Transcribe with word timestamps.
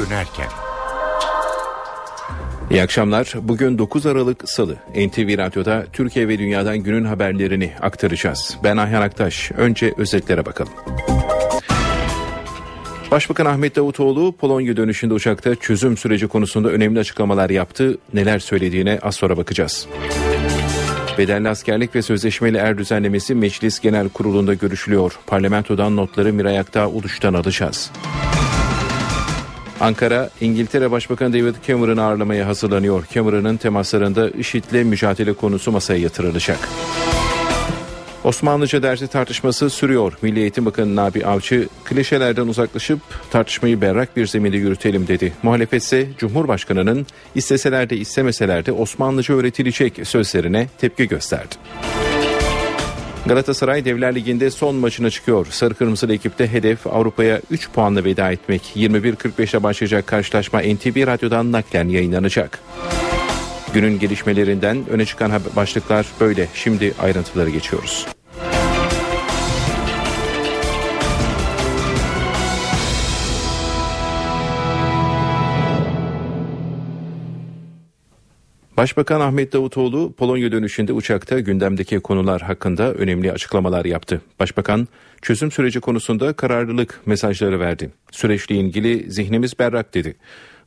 dönerken. 0.00 0.48
İyi 2.70 2.82
akşamlar. 2.82 3.34
Bugün 3.42 3.78
9 3.78 4.06
Aralık 4.06 4.48
Salı. 4.48 4.76
NTV 4.94 5.38
Radyo'da 5.38 5.86
Türkiye 5.92 6.28
ve 6.28 6.38
Dünya'dan 6.38 6.78
günün 6.78 7.04
haberlerini 7.04 7.72
aktaracağız. 7.80 8.56
Ben 8.64 8.76
Ayhan 8.76 9.02
Aktaş. 9.02 9.52
Önce 9.52 9.94
özetlere 9.96 10.46
bakalım. 10.46 10.72
Başbakan 13.10 13.46
Ahmet 13.46 13.76
Davutoğlu 13.76 14.36
Polonya 14.36 14.76
dönüşünde 14.76 15.14
uçakta 15.14 15.54
çözüm 15.54 15.96
süreci 15.96 16.28
konusunda 16.28 16.68
önemli 16.68 16.98
açıklamalar 16.98 17.50
yaptı. 17.50 17.98
Neler 18.14 18.38
söylediğine 18.38 18.98
az 19.02 19.14
sonra 19.14 19.36
bakacağız. 19.36 19.88
Bedelli 21.18 21.48
askerlik 21.48 21.94
ve 21.94 22.02
sözleşmeli 22.02 22.56
er 22.56 22.78
düzenlemesi 22.78 23.34
Meclis 23.34 23.80
Genel 23.80 24.08
Kurulu'nda 24.08 24.54
görüşülüyor. 24.54 25.18
Parlamentodan 25.26 25.96
notları 25.96 26.32
Miray 26.32 26.58
Aktağ 26.58 26.88
Uluş'tan 26.88 27.34
alacağız. 27.34 27.90
Ankara, 29.80 30.30
İngiltere 30.40 30.90
Başbakanı 30.90 31.32
David 31.32 31.54
Cameron'ı 31.66 32.02
ağırlamaya 32.02 32.46
hazırlanıyor. 32.46 33.04
Cameron'ın 33.14 33.56
temaslarında 33.56 34.30
IŞİD'le 34.30 34.84
mücadele 34.84 35.32
konusu 35.32 35.72
masaya 35.72 36.00
yatırılacak. 36.00 36.58
Osmanlıca 38.24 38.82
dersi 38.82 39.08
tartışması 39.08 39.70
sürüyor. 39.70 40.12
Milli 40.22 40.40
Eğitim 40.40 40.66
Bakanı 40.66 40.96
Nabi 40.96 41.26
Avcı 41.26 41.68
klişelerden 41.84 42.46
uzaklaşıp 42.46 43.00
tartışmayı 43.30 43.80
berrak 43.80 44.16
bir 44.16 44.26
zeminde 44.26 44.56
yürütelim 44.56 45.08
dedi. 45.08 45.32
Muhalefet 45.42 45.82
ise 45.82 46.08
Cumhurbaşkanı'nın 46.18 47.06
isteseler 47.34 47.90
de 47.90 47.96
istemeseler 47.96 48.66
de 48.66 48.72
Osmanlıca 48.72 49.34
öğretilecek 49.34 50.00
sözlerine 50.04 50.68
tepki 50.78 51.08
gösterdi. 51.08 51.54
Galatasaray 53.26 53.84
Devler 53.84 54.14
Ligi'nde 54.14 54.50
son 54.50 54.74
maçına 54.74 55.10
çıkıyor. 55.10 55.46
Sarı 55.50 55.74
Kırmızılı 55.74 56.14
ekipte 56.14 56.52
hedef 56.52 56.86
Avrupa'ya 56.86 57.40
3 57.50 57.70
puanla 57.70 58.04
veda 58.04 58.32
etmek. 58.32 58.72
21.45'e 58.76 59.62
başlayacak 59.62 60.06
karşılaşma 60.06 60.60
NTV 60.60 61.06
Radyo'dan 61.06 61.52
naklen 61.52 61.88
yayınlanacak. 61.88 62.58
Günün 63.74 63.98
gelişmelerinden 63.98 64.88
öne 64.90 65.06
çıkan 65.06 65.32
başlıklar 65.56 66.06
böyle. 66.20 66.48
Şimdi 66.54 66.94
ayrıntıları 66.98 67.50
geçiyoruz. 67.50 68.06
Başbakan 78.80 79.20
Ahmet 79.20 79.52
Davutoğlu 79.52 80.12
Polonya 80.12 80.52
dönüşünde 80.52 80.92
uçakta 80.92 81.40
gündemdeki 81.40 82.00
konular 82.00 82.42
hakkında 82.42 82.92
önemli 82.92 83.32
açıklamalar 83.32 83.84
yaptı. 83.84 84.20
Başbakan 84.38 84.88
çözüm 85.22 85.50
süreci 85.50 85.80
konusunda 85.80 86.32
kararlılık 86.32 87.00
mesajları 87.06 87.60
verdi. 87.60 87.90
Süreçle 88.10 88.54
ilgili 88.54 89.10
zihnimiz 89.10 89.58
berrak 89.58 89.94
dedi. 89.94 90.16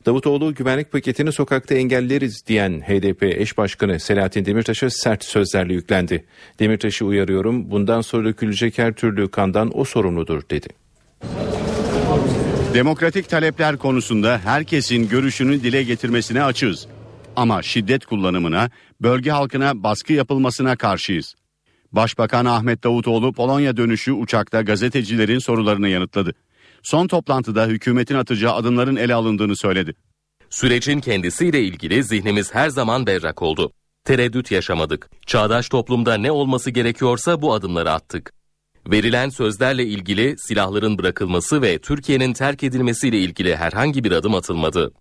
Davutoğlu 0.06 0.54
güvenlik 0.54 0.92
paketini 0.92 1.32
sokakta 1.32 1.74
engelleriz 1.74 2.46
diyen 2.46 2.80
HDP 2.80 3.22
eş 3.22 3.58
başkanı 3.58 4.00
Selahattin 4.00 4.44
Demirtaş'a 4.44 4.90
sert 4.90 5.24
sözlerle 5.24 5.74
yüklendi. 5.74 6.24
Demirtaş'ı 6.58 7.04
uyarıyorum 7.04 7.70
bundan 7.70 8.00
sonra 8.00 8.24
dökülecek 8.28 8.78
her 8.78 8.92
türlü 8.92 9.28
kandan 9.28 9.70
o 9.78 9.84
sorumludur 9.84 10.42
dedi. 10.50 10.68
Demokratik 12.74 13.28
talepler 13.28 13.76
konusunda 13.76 14.40
herkesin 14.44 15.08
görüşünü 15.08 15.62
dile 15.62 15.82
getirmesine 15.82 16.44
açığız. 16.44 16.88
Ama 17.36 17.62
şiddet 17.62 18.06
kullanımına, 18.06 18.70
bölge 19.00 19.30
halkına 19.30 19.82
baskı 19.82 20.12
yapılmasına 20.12 20.76
karşıyız. 20.76 21.34
Başbakan 21.92 22.44
Ahmet 22.44 22.84
Davutoğlu 22.84 23.32
Polonya 23.32 23.76
dönüşü 23.76 24.12
uçakta 24.12 24.62
gazetecilerin 24.62 25.38
sorularını 25.38 25.88
yanıtladı. 25.88 26.34
Son 26.82 27.06
toplantıda 27.06 27.66
hükümetin 27.66 28.14
atacağı 28.14 28.54
adımların 28.54 28.96
ele 28.96 29.14
alındığını 29.14 29.56
söyledi. 29.56 29.94
Sürecin 30.50 31.00
kendisiyle 31.00 31.62
ilgili 31.62 32.04
zihnimiz 32.04 32.54
her 32.54 32.68
zaman 32.68 33.06
berrak 33.06 33.42
oldu. 33.42 33.72
Tereddüt 34.04 34.50
yaşamadık. 34.50 35.10
Çağdaş 35.26 35.68
toplumda 35.68 36.14
ne 36.14 36.32
olması 36.32 36.70
gerekiyorsa 36.70 37.42
bu 37.42 37.54
adımları 37.54 37.90
attık. 37.90 38.32
Verilen 38.90 39.28
sözlerle 39.28 39.84
ilgili 39.84 40.34
silahların 40.38 40.98
bırakılması 40.98 41.62
ve 41.62 41.78
Türkiye'nin 41.78 42.32
terk 42.32 42.62
edilmesiyle 42.62 43.18
ilgili 43.18 43.56
herhangi 43.56 44.04
bir 44.04 44.12
adım 44.12 44.34
atılmadı. 44.34 44.92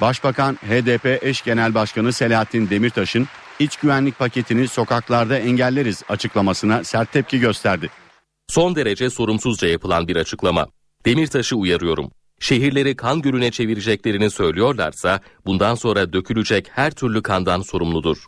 Başbakan 0.00 0.54
HDP 0.54 1.24
eş 1.24 1.42
genel 1.42 1.74
başkanı 1.74 2.12
Selahattin 2.12 2.70
Demirtaş'ın 2.70 3.28
iç 3.58 3.76
güvenlik 3.76 4.18
paketini 4.18 4.68
sokaklarda 4.68 5.38
engelleriz 5.38 6.02
açıklamasına 6.08 6.84
sert 6.84 7.12
tepki 7.12 7.40
gösterdi. 7.40 7.90
Son 8.48 8.76
derece 8.76 9.10
sorumsuzca 9.10 9.68
yapılan 9.68 10.08
bir 10.08 10.16
açıklama. 10.16 10.66
Demirtaş'ı 11.04 11.56
uyarıyorum. 11.56 12.10
Şehirleri 12.40 12.96
kan 12.96 13.22
gölüne 13.22 13.50
çevireceklerini 13.50 14.30
söylüyorlarsa 14.30 15.20
bundan 15.46 15.74
sonra 15.74 16.12
dökülecek 16.12 16.68
her 16.72 16.90
türlü 16.90 17.22
kandan 17.22 17.62
sorumludur. 17.62 18.26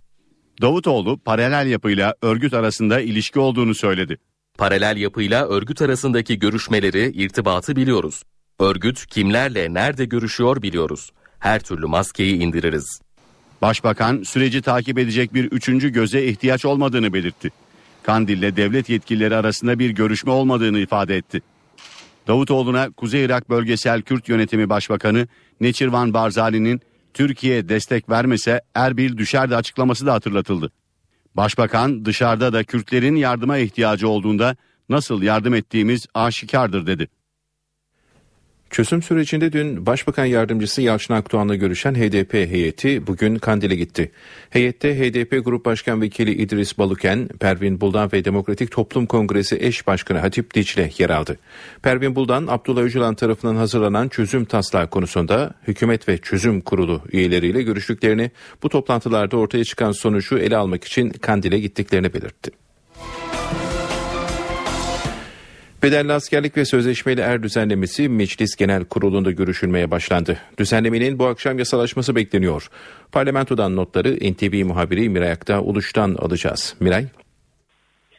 Davutoğlu 0.63 1.19
paralel 1.19 1.67
yapıyla 1.67 2.15
örgüt 2.23 2.55
arasında 2.55 3.01
ilişki 3.01 3.39
olduğunu 3.39 3.75
söyledi. 3.75 4.19
Paralel 4.59 4.97
yapıyla 4.97 5.47
örgüt 5.47 5.83
arasındaki 5.83 6.39
görüşmeleri, 6.39 7.13
irtibatı 7.15 7.77
biliyoruz. 7.77 8.23
Örgüt 8.61 9.07
kimlerle 9.07 9.75
nerede 9.75 10.05
görüşüyor 10.05 10.63
biliyoruz. 10.63 11.11
Her 11.45 11.61
türlü 11.61 11.87
maskeyi 11.87 12.37
indiririz. 12.37 13.01
Başbakan 13.63 14.23
süreci 14.23 14.63
takip 14.63 14.99
edecek 14.99 15.35
bir 15.35 15.45
üçüncü 15.45 15.89
göze 15.89 16.25
ihtiyaç 16.25 16.65
olmadığını 16.65 17.13
belirtti. 17.13 17.51
Kandil'le 18.03 18.57
devlet 18.57 18.89
yetkilileri 18.89 19.37
arasında 19.37 19.79
bir 19.79 19.91
görüşme 19.91 20.33
olmadığını 20.33 20.79
ifade 20.79 21.17
etti. 21.17 21.43
Davutoğlu'na 22.29 22.91
Kuzey 22.91 23.25
Irak 23.25 23.51
Bölgesel 23.51 24.03
Kürt 24.03 24.29
Yönetimi 24.29 24.69
Başbakanı 24.69 25.29
Neçirvan 25.61 26.15
Barzali'nin 26.15 26.81
Türkiye 27.15 27.69
destek 27.69 28.11
vermese 28.11 28.61
Erbil 28.75 29.17
düşerdi 29.17 29.57
açıklaması 29.57 30.07
da 30.07 30.13
hatırlatıldı. 30.13 30.71
Başbakan 31.35 32.05
dışarıda 32.05 32.53
da 32.53 32.65
Kürtlerin 32.65 33.17
yardıma 33.17 33.59
ihtiyacı 33.59 34.09
olduğunda 34.09 34.57
nasıl 34.89 35.23
yardım 35.23 35.55
ettiğimiz 35.55 36.07
aşikardır 36.15 36.87
dedi. 36.87 37.09
Çözüm 38.75 39.03
sürecinde 39.03 39.53
dün 39.53 39.87
Başbakan 39.87 40.25
Yardımcısı 40.25 40.83
Yalçın 40.83 41.15
Akdoğan'la 41.15 41.55
görüşen 41.55 41.95
HDP 41.95 42.35
heyeti 42.35 43.07
bugün 43.07 43.37
Kandil'e 43.37 43.75
gitti. 43.75 44.11
Heyette 44.51 44.99
HDP 44.99 45.45
Grup 45.45 45.65
Başkan 45.65 46.03
Vekili 46.03 46.33
İdris 46.33 46.79
Baluken, 46.79 47.29
Pervin 47.41 47.81
Buldan 47.81 48.13
ve 48.13 48.25
Demokratik 48.25 48.71
Toplum 48.71 49.07
Kongresi 49.07 49.57
eş 49.61 49.87
başkanı 49.87 50.19
Hatip 50.19 50.55
Diçle 50.55 50.91
yer 50.99 51.11
aldı. 51.11 51.39
Pervin 51.83 52.17
Buldan, 52.17 52.47
Abdullah 52.47 52.83
Öcalan 52.83 53.15
tarafından 53.15 53.57
hazırlanan 53.57 54.09
çözüm 54.09 54.45
taslağı 54.45 54.91
konusunda 54.91 55.55
hükümet 55.69 56.09
ve 56.09 56.19
çözüm 56.19 56.61
kurulu 56.61 57.03
üyeleriyle 57.13 57.63
görüştüklerini, 57.63 58.31
bu 58.63 58.69
toplantılarda 58.69 59.37
ortaya 59.37 59.65
çıkan 59.65 59.93
sonucu 59.93 60.39
ele 60.39 60.57
almak 60.57 60.85
için 60.85 61.11
Kandil'e 61.11 61.59
gittiklerini 61.59 62.15
belirtti. 62.15 62.64
Bedelli 65.85 66.13
askerlik 66.13 66.57
ve 66.57 66.65
sözleşmeli 66.65 67.21
er 67.21 67.43
düzenlemesi 67.43 68.09
Meclis 68.09 68.57
Genel 68.57 68.85
Kurulu'nda 68.85 69.31
görüşülmeye 69.31 69.91
başlandı. 69.91 70.39
Düzenlemenin 70.59 71.19
bu 71.19 71.27
akşam 71.27 71.59
yasalaşması 71.59 72.17
bekleniyor. 72.17 72.69
Parlamentodan 73.13 73.77
notları 73.77 74.15
NTV 74.33 74.65
muhabiri 74.67 75.09
Miray 75.09 75.31
Akta 75.31 75.61
Uluş'tan 75.61 76.15
alacağız. 76.15 76.77
Miray. 76.81 77.05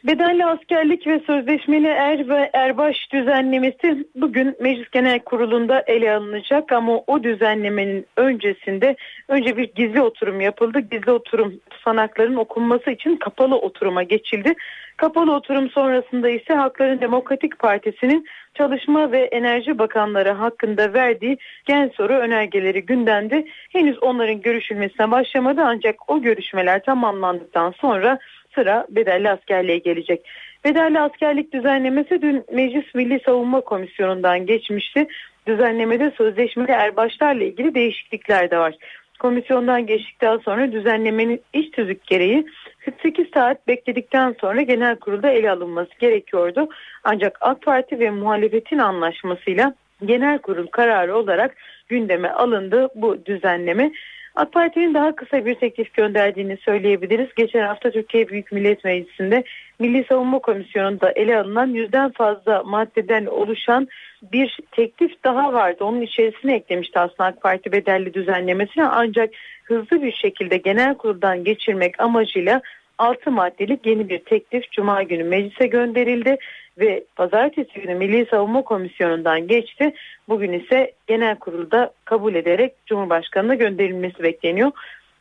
Bedelli 0.04 0.46
askerlik 0.46 1.06
ve 1.06 1.20
sözleşmeli 1.26 1.86
er 1.86 2.28
ve 2.28 2.50
erbaş 2.52 2.96
düzenlemesi 3.12 4.06
bugün 4.14 4.56
Meclis 4.60 4.90
Genel 4.90 5.18
Kurulu'nda 5.18 5.84
ele 5.86 6.12
alınacak 6.12 6.72
ama 6.72 6.92
o 7.06 7.22
düzenlemenin 7.22 8.06
öncesinde 8.16 8.96
önce 9.28 9.56
bir 9.56 9.74
gizli 9.74 10.00
oturum 10.00 10.40
yapıldı. 10.40 10.80
Gizli 10.80 11.10
oturum 11.10 11.60
tutanakların 11.70 12.36
okunması 12.36 12.90
için 12.90 13.16
kapalı 13.16 13.56
oturuma 13.56 14.02
geçildi. 14.02 14.54
Kapalı 14.96 15.34
oturum 15.34 15.70
sonrasında 15.70 16.28
ise 16.28 16.54
Halkların 16.54 17.00
Demokratik 17.00 17.58
Partisi'nin 17.58 18.26
Çalışma 18.54 19.12
ve 19.12 19.18
Enerji 19.18 19.78
Bakanları 19.78 20.30
hakkında 20.30 20.94
verdiği 20.94 21.38
gen 21.64 21.90
soru 21.96 22.12
önergeleri 22.12 22.86
gündemde. 22.86 23.46
Henüz 23.72 24.02
onların 24.02 24.40
görüşülmesine 24.40 25.10
başlamadı 25.10 25.62
ancak 25.64 26.10
o 26.10 26.22
görüşmeler 26.22 26.84
tamamlandıktan 26.84 27.70
sonra 27.70 28.18
sıra 28.54 28.86
bedelli 28.90 29.30
askerliğe 29.30 29.78
gelecek. 29.78 30.26
Bedelli 30.64 31.00
askerlik 31.00 31.52
düzenlemesi 31.52 32.22
dün 32.22 32.44
Meclis 32.52 32.94
Milli 32.94 33.20
Savunma 33.26 33.60
Komisyonu'ndan 33.60 34.46
geçmişti. 34.46 35.06
Düzenlemede 35.46 36.12
sözleşmeli 36.18 36.70
erbaşlarla 36.70 37.44
ilgili 37.44 37.74
değişiklikler 37.74 38.50
de 38.50 38.58
var. 38.58 38.74
Komisyondan 39.16 39.86
geçtikten 39.86 40.38
sonra 40.38 40.72
düzenlemenin 40.72 41.40
iş 41.52 41.70
tüzük 41.70 42.06
gereği 42.06 42.46
48 42.84 43.26
saat 43.34 43.68
bekledikten 43.68 44.36
sonra 44.40 44.62
genel 44.62 44.96
kurulda 44.96 45.30
ele 45.30 45.50
alınması 45.50 45.90
gerekiyordu. 45.98 46.68
Ancak 47.04 47.38
AK 47.40 47.62
Parti 47.62 48.00
ve 48.00 48.10
muhalefetin 48.10 48.78
anlaşmasıyla 48.78 49.74
genel 50.04 50.38
kurul 50.38 50.66
kararı 50.66 51.16
olarak 51.16 51.56
gündeme 51.88 52.28
alındı 52.28 52.88
bu 52.94 53.26
düzenleme. 53.26 53.92
AK 54.34 54.52
Parti'nin 54.52 54.94
daha 54.94 55.16
kısa 55.16 55.44
bir 55.44 55.54
teklif 55.54 55.94
gönderdiğini 55.94 56.56
söyleyebiliriz. 56.56 57.28
Geçen 57.36 57.66
hafta 57.66 57.90
Türkiye 57.90 58.28
Büyük 58.28 58.52
Millet 58.52 58.84
Meclisi'nde 58.84 59.44
Milli 59.78 60.04
Savunma 60.08 60.38
Komisyonu'nda 60.38 61.12
ele 61.12 61.38
alınan 61.38 61.66
yüzden 61.66 62.12
fazla 62.12 62.62
maddeden 62.62 63.26
oluşan 63.26 63.88
bir 64.32 64.58
teklif 64.70 65.24
daha 65.24 65.52
vardı. 65.52 65.84
Onun 65.84 66.00
içerisine 66.00 66.54
eklemişti 66.54 66.98
aslında 66.98 67.24
AK 67.24 67.42
Parti 67.42 67.72
bedelli 67.72 68.14
düzenlemesine 68.14 68.84
ancak 68.84 69.30
hızlı 69.64 70.02
bir 70.02 70.12
şekilde 70.12 70.56
genel 70.56 70.94
kuruldan 70.94 71.44
geçirmek 71.44 72.00
amacıyla 72.00 72.62
6 72.98 73.30
maddelik 73.30 73.86
yeni 73.86 74.08
bir 74.08 74.18
teklif 74.18 74.72
Cuma 74.72 75.02
günü 75.02 75.24
meclise 75.24 75.66
gönderildi 75.66 76.36
ve 76.78 77.04
pazartesi 77.16 77.80
günü 77.80 77.94
Milli 77.94 78.26
Savunma 78.30 78.62
Komisyonu'ndan 78.62 79.46
geçti. 79.46 79.94
Bugün 80.28 80.52
ise 80.52 80.92
genel 81.06 81.36
kurulda 81.36 81.92
kabul 82.04 82.34
ederek 82.34 82.72
Cumhurbaşkanı'na 82.86 83.54
gönderilmesi 83.54 84.22
bekleniyor. 84.22 84.70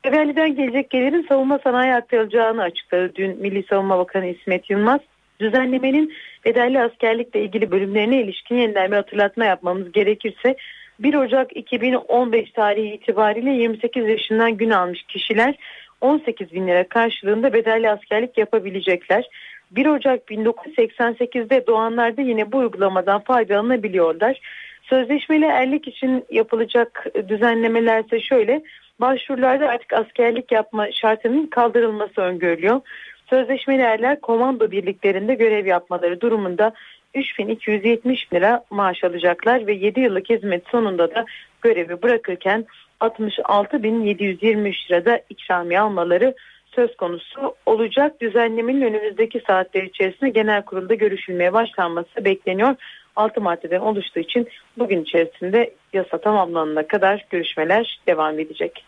Evveliden 0.06 0.56
gelecek 0.56 0.90
gelirin 0.90 1.25
savunma 1.30 1.60
sanayi 1.63 1.94
aktarılacağını 1.94 2.62
açıkladı 2.62 3.16
dün 3.16 3.42
Milli 3.42 3.63
Savunma 3.69 3.98
Bakanı 3.98 4.25
İsmet 4.25 4.69
Yılmaz. 4.69 5.00
Düzenlemenin 5.40 6.13
bedelli 6.46 6.81
askerlikle 6.81 7.42
ilgili 7.42 7.72
bölümlerine 7.72 8.22
ilişkin 8.22 8.56
yeniden 8.56 8.92
bir 8.92 8.96
hatırlatma 8.96 9.46
yapmamız 9.46 9.92
gerekirse 9.92 10.56
1 11.00 11.13
Ocak 11.13 11.57
2015 11.57 12.52
tarihi 12.52 12.94
itibariyle 12.94 13.52
28 13.52 14.10
yaşından 14.10 14.57
gün 14.57 14.69
almış 14.69 15.04
kişiler 15.04 15.56
18 16.02 16.54
bin 16.54 16.68
lira 16.68 16.88
karşılığında 16.90 17.54
bedelli 17.54 17.90
askerlik 17.90 18.38
yapabilecekler. 18.38 19.30
1 19.72 19.86
Ocak 19.86 20.31
1988'de 20.31 21.68
doğanlar 21.68 22.18
da 22.18 22.22
yine 22.22 22.51
bu 22.51 22.58
uygulamadan 22.58 23.22
faydalanabiliyorlar. 23.22 24.40
Sözleşmeli 24.84 25.46
erlik 25.46 25.88
için 25.88 26.25
yapılacak 26.30 27.06
düzenlemelerse 27.28 28.19
şöyle 28.19 28.62
başvurularda 29.00 29.69
artık 29.69 29.94
askerlik 29.94 30.51
yapma 30.51 30.92
şartının 30.92 31.47
kaldırılması 31.47 32.21
öngörülüyor. 32.21 32.81
Sözleşmeli 33.30 33.81
erler 33.81 34.21
komando 34.21 34.71
birliklerinde 34.71 35.36
görev 35.36 35.65
yapmaları 35.65 36.21
durumunda 36.21 36.74
3270 37.13 38.33
lira 38.33 38.63
maaş 38.69 39.03
alacaklar 39.03 39.68
ve 39.68 39.74
7 39.74 40.00
yıllık 40.00 40.30
hizmet 40.30 40.68
sonunda 40.68 41.15
da 41.15 41.25
görevi 41.62 42.01
bırakırken 42.01 42.65
66.723 43.01 44.92
lirada 44.92 45.21
ikramiye 45.30 45.80
almaları 45.80 46.36
söz 46.75 46.98
konusu 46.98 47.56
olacak. 47.65 48.21
Düzenlemenin 48.21 48.81
önümüzdeki 48.81 49.41
saatler 49.48 49.83
içerisinde 49.83 50.30
genel 50.30 50.62
kurulda 50.62 50.94
görüşülmeye 50.94 51.53
başlanması 51.53 52.25
bekleniyor. 52.25 52.75
6 53.15 53.41
maddeden 53.41 53.80
oluştuğu 53.80 54.19
için 54.19 54.48
bugün 54.77 55.01
içerisinde 55.01 55.74
yasa 55.95 56.18
tamamlanana 56.18 56.88
kadar 56.88 57.25
görüşmeler 57.30 58.00
devam 58.07 58.39
edecek. 58.39 58.86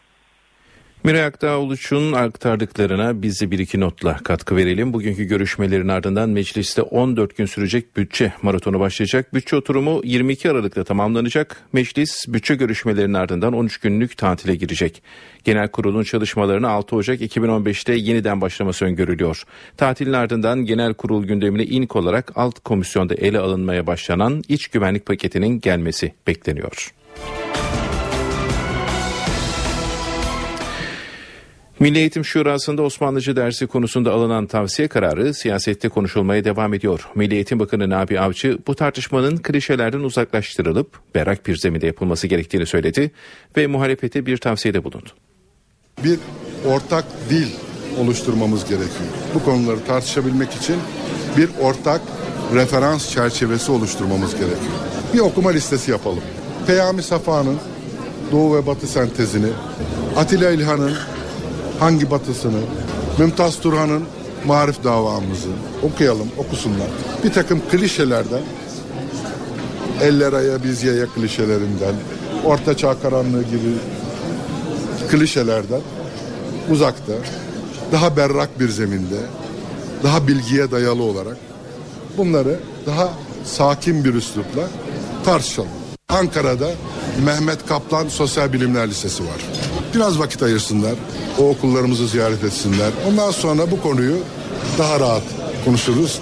Miray 1.03 1.23
Akdağ 1.23 1.57
aktardıklarına 2.15 3.21
biz 3.21 3.41
de 3.41 3.51
bir 3.51 3.59
iki 3.59 3.79
notla 3.79 4.17
katkı 4.17 4.55
verelim. 4.55 4.93
Bugünkü 4.93 5.23
görüşmelerin 5.23 5.87
ardından 5.87 6.29
mecliste 6.29 6.81
14 6.81 7.37
gün 7.37 7.45
sürecek 7.45 7.97
bütçe 7.97 8.33
maratonu 8.41 8.79
başlayacak. 8.79 9.33
Bütçe 9.33 9.55
oturumu 9.55 10.01
22 10.03 10.51
Aralık'ta 10.51 10.83
tamamlanacak. 10.83 11.63
Meclis 11.73 12.25
bütçe 12.27 12.55
görüşmelerinin 12.55 13.13
ardından 13.13 13.53
13 13.53 13.77
günlük 13.77 14.17
tatile 14.17 14.55
girecek. 14.55 15.03
Genel 15.43 15.67
kurulun 15.67 16.03
çalışmalarını 16.03 16.69
6 16.69 16.95
Ocak 16.95 17.21
2015'te 17.21 17.93
yeniden 17.93 18.41
başlaması 18.41 18.85
öngörülüyor. 18.85 19.43
Tatilin 19.77 20.13
ardından 20.13 20.65
genel 20.65 20.93
kurul 20.93 21.25
gündemine 21.25 21.63
ilk 21.63 21.95
olarak 21.95 22.31
alt 22.35 22.59
komisyonda 22.59 23.15
ele 23.15 23.39
alınmaya 23.39 23.87
başlanan 23.87 24.43
iç 24.47 24.67
güvenlik 24.67 25.05
paketinin 25.05 25.59
gelmesi 25.59 26.13
bekleniyor. 26.27 26.96
Milli 31.79 31.97
Eğitim 31.97 32.25
Şurası'nda 32.25 32.81
Osmanlıcı 32.81 33.35
dersi 33.35 33.67
konusunda 33.67 34.11
alınan 34.11 34.47
tavsiye 34.47 34.87
kararı 34.87 35.33
siyasette 35.33 35.89
konuşulmaya 35.89 36.43
devam 36.43 36.73
ediyor. 36.73 37.07
Milli 37.15 37.35
Eğitim 37.35 37.59
Bakanı 37.59 37.89
Nabi 37.89 38.19
Avcı 38.19 38.57
bu 38.67 38.75
tartışmanın 38.75 39.37
klişelerden 39.37 39.99
uzaklaştırılıp 39.99 40.99
berrak 41.15 41.47
bir 41.47 41.57
zeminde 41.57 41.85
yapılması 41.87 42.27
gerektiğini 42.27 42.65
söyledi 42.65 43.11
ve 43.57 43.67
muhalefete 43.67 44.25
bir 44.25 44.37
tavsiyede 44.37 44.83
bulundu. 44.83 45.09
Bir 46.03 46.19
ortak 46.65 47.05
dil 47.29 47.47
oluşturmamız 47.99 48.63
gerekiyor. 48.63 49.09
Bu 49.35 49.43
konuları 49.43 49.85
tartışabilmek 49.85 50.53
için 50.53 50.75
bir 51.37 51.49
ortak 51.61 52.01
referans 52.53 53.11
çerçevesi 53.11 53.71
oluşturmamız 53.71 54.31
gerekiyor. 54.31 54.73
Bir 55.13 55.19
okuma 55.19 55.49
listesi 55.49 55.91
yapalım. 55.91 56.23
Peyami 56.67 57.03
Safa'nın 57.03 57.57
Doğu 58.31 58.55
ve 58.55 58.67
Batı 58.67 58.87
sentezini, 58.87 59.49
Atilla 60.15 60.51
İlhan'ın 60.51 60.93
hangi 61.79 62.11
batısını, 62.11 62.59
Mümtaz 63.17 63.59
Turhan'ın 63.59 64.03
marif 64.45 64.83
davamızı 64.83 65.49
okuyalım, 65.83 66.27
okusunlar. 66.37 66.87
Bir 67.23 67.33
takım 67.33 67.61
klişelerden, 67.71 68.41
eller 70.01 70.33
aya 70.33 70.63
biz 70.63 70.83
yaya 70.83 71.05
klişelerinden, 71.05 71.95
orta 72.45 72.77
çağ 72.77 73.01
karanlığı 73.01 73.43
gibi 73.43 73.73
klişelerden 75.11 75.81
uzakta, 76.71 77.13
daha 77.91 78.17
berrak 78.17 78.59
bir 78.59 78.69
zeminde, 78.69 79.19
daha 80.03 80.27
bilgiye 80.27 80.71
dayalı 80.71 81.03
olarak 81.03 81.37
bunları 82.17 82.59
daha 82.85 83.09
sakin 83.45 84.03
bir 84.03 84.13
üslupla 84.13 84.61
tartışalım. 85.25 85.86
Ankara'da 86.09 86.71
Mehmet 87.25 87.65
Kaplan 87.65 88.07
Sosyal 88.07 88.53
Bilimler 88.53 88.89
Lisesi 88.89 89.23
var. 89.23 89.41
Biraz 89.95 90.19
vakit 90.19 90.43
ayırsınlar 90.43 90.93
o 91.39 91.49
okullarımızı 91.49 92.07
ziyaret 92.07 92.43
etsinler. 92.43 92.91
Ondan 93.07 93.31
sonra 93.31 93.71
bu 93.71 93.81
konuyu 93.81 94.17
daha 94.77 94.99
rahat 94.99 95.23
konuşuruz. 95.65 96.19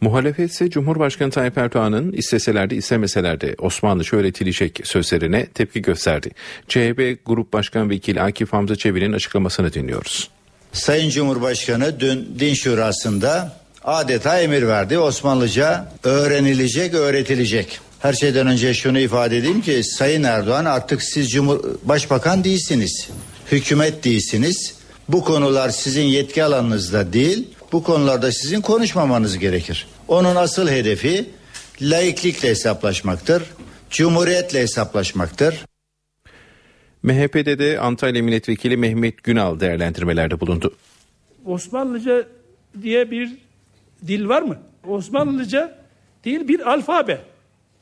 Muhalefet 0.00 0.50
ise 0.50 0.70
Cumhurbaşkanı 0.70 1.30
Tayyip 1.30 1.58
Erdoğan'ın 1.58 2.12
isteseler 2.12 2.70
de 2.70 2.76
istemeseler 2.76 3.38
Osmanlıca 3.58 4.18
öğretilecek 4.18 4.80
sözlerine 4.84 5.46
tepki 5.46 5.82
gösterdi. 5.82 6.30
CHP 6.68 7.26
Grup 7.26 7.52
Başkan 7.52 7.90
Vekili 7.90 8.22
Akif 8.22 8.52
Hamza 8.52 8.76
Çevi'nin 8.76 9.12
açıklamasını 9.12 9.72
dinliyoruz. 9.72 10.30
Sayın 10.72 11.10
Cumhurbaşkanı 11.10 12.00
dün 12.00 12.36
Din 12.38 12.54
Şurası'nda 12.54 13.56
adeta 13.84 14.40
emir 14.40 14.62
verdi. 14.68 14.98
Osmanlıca 14.98 15.92
öğrenilecek, 16.04 16.94
öğretilecek. 16.94 17.89
Her 18.00 18.12
şeyden 18.12 18.46
önce 18.46 18.74
şunu 18.74 18.98
ifade 18.98 19.36
edeyim 19.36 19.60
ki 19.60 19.84
Sayın 19.84 20.22
Erdoğan 20.22 20.64
artık 20.64 21.02
siz 21.02 21.30
Cumhur 21.30 21.60
Başbakan 21.82 22.44
değilsiniz 22.44 23.10
hükümet 23.52 24.04
değilsiniz. 24.04 24.74
Bu 25.08 25.24
konular 25.24 25.68
sizin 25.70 26.02
yetki 26.02 26.44
alanınızda 26.44 27.12
değil. 27.12 27.48
Bu 27.72 27.82
konularda 27.82 28.32
sizin 28.32 28.60
konuşmamanız 28.60 29.38
gerekir. 29.38 29.86
Onun 30.08 30.36
asıl 30.36 30.68
hedefi 30.68 31.30
laiklikle 31.82 32.48
hesaplaşmaktır. 32.48 33.42
Cumhuriyetle 33.90 34.60
hesaplaşmaktır. 34.60 35.64
MHP'de 37.02 37.58
de 37.58 37.80
Antalya 37.80 38.22
Milletvekili 38.22 38.76
Mehmet 38.76 39.22
Günal 39.22 39.60
değerlendirmelerde 39.60 40.40
bulundu. 40.40 40.74
Osmanlıca 41.46 42.26
diye 42.82 43.10
bir 43.10 43.30
dil 44.06 44.28
var 44.28 44.42
mı? 44.42 44.58
Osmanlıca 44.88 45.78
değil 46.24 46.48
bir 46.48 46.70
alfabe. 46.70 47.29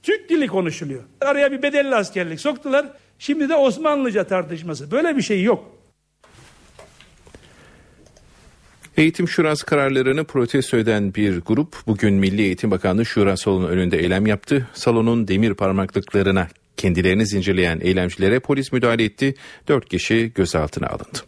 Türk 0.09 0.29
dili 0.29 0.47
konuşuluyor. 0.47 1.03
Araya 1.21 1.53
bir 1.53 1.63
bedelli 1.63 1.95
askerlik 1.95 2.41
soktular. 2.41 2.87
Şimdi 3.19 3.49
de 3.49 3.55
Osmanlıca 3.55 4.25
tartışması. 4.25 4.91
Böyle 4.91 5.17
bir 5.17 5.23
şey 5.23 5.43
yok. 5.43 5.65
Eğitim 8.97 9.29
Şurası 9.29 9.67
kararlarını 9.67 10.25
protesto 10.25 10.77
eden 10.77 11.15
bir 11.15 11.41
grup 11.41 11.77
bugün 11.87 12.15
Milli 12.15 12.43
Eğitim 12.43 12.71
Bakanlığı 12.71 13.07
Şura 13.07 13.37
salonu 13.37 13.69
önünde 13.69 13.99
eylem 13.99 14.27
yaptı. 14.27 14.69
Salonun 14.75 15.29
demir 15.29 15.55
parmaklıklarına 15.55 16.49
kendilerini 16.77 17.27
zincirleyen 17.27 17.81
eylemcilere 17.81 18.41
polis 18.41 18.73
müdahale 18.73 19.05
etti. 19.05 19.35
Dört 19.69 19.89
kişi 19.89 20.33
gözaltına 20.35 20.87
alındı. 20.87 21.19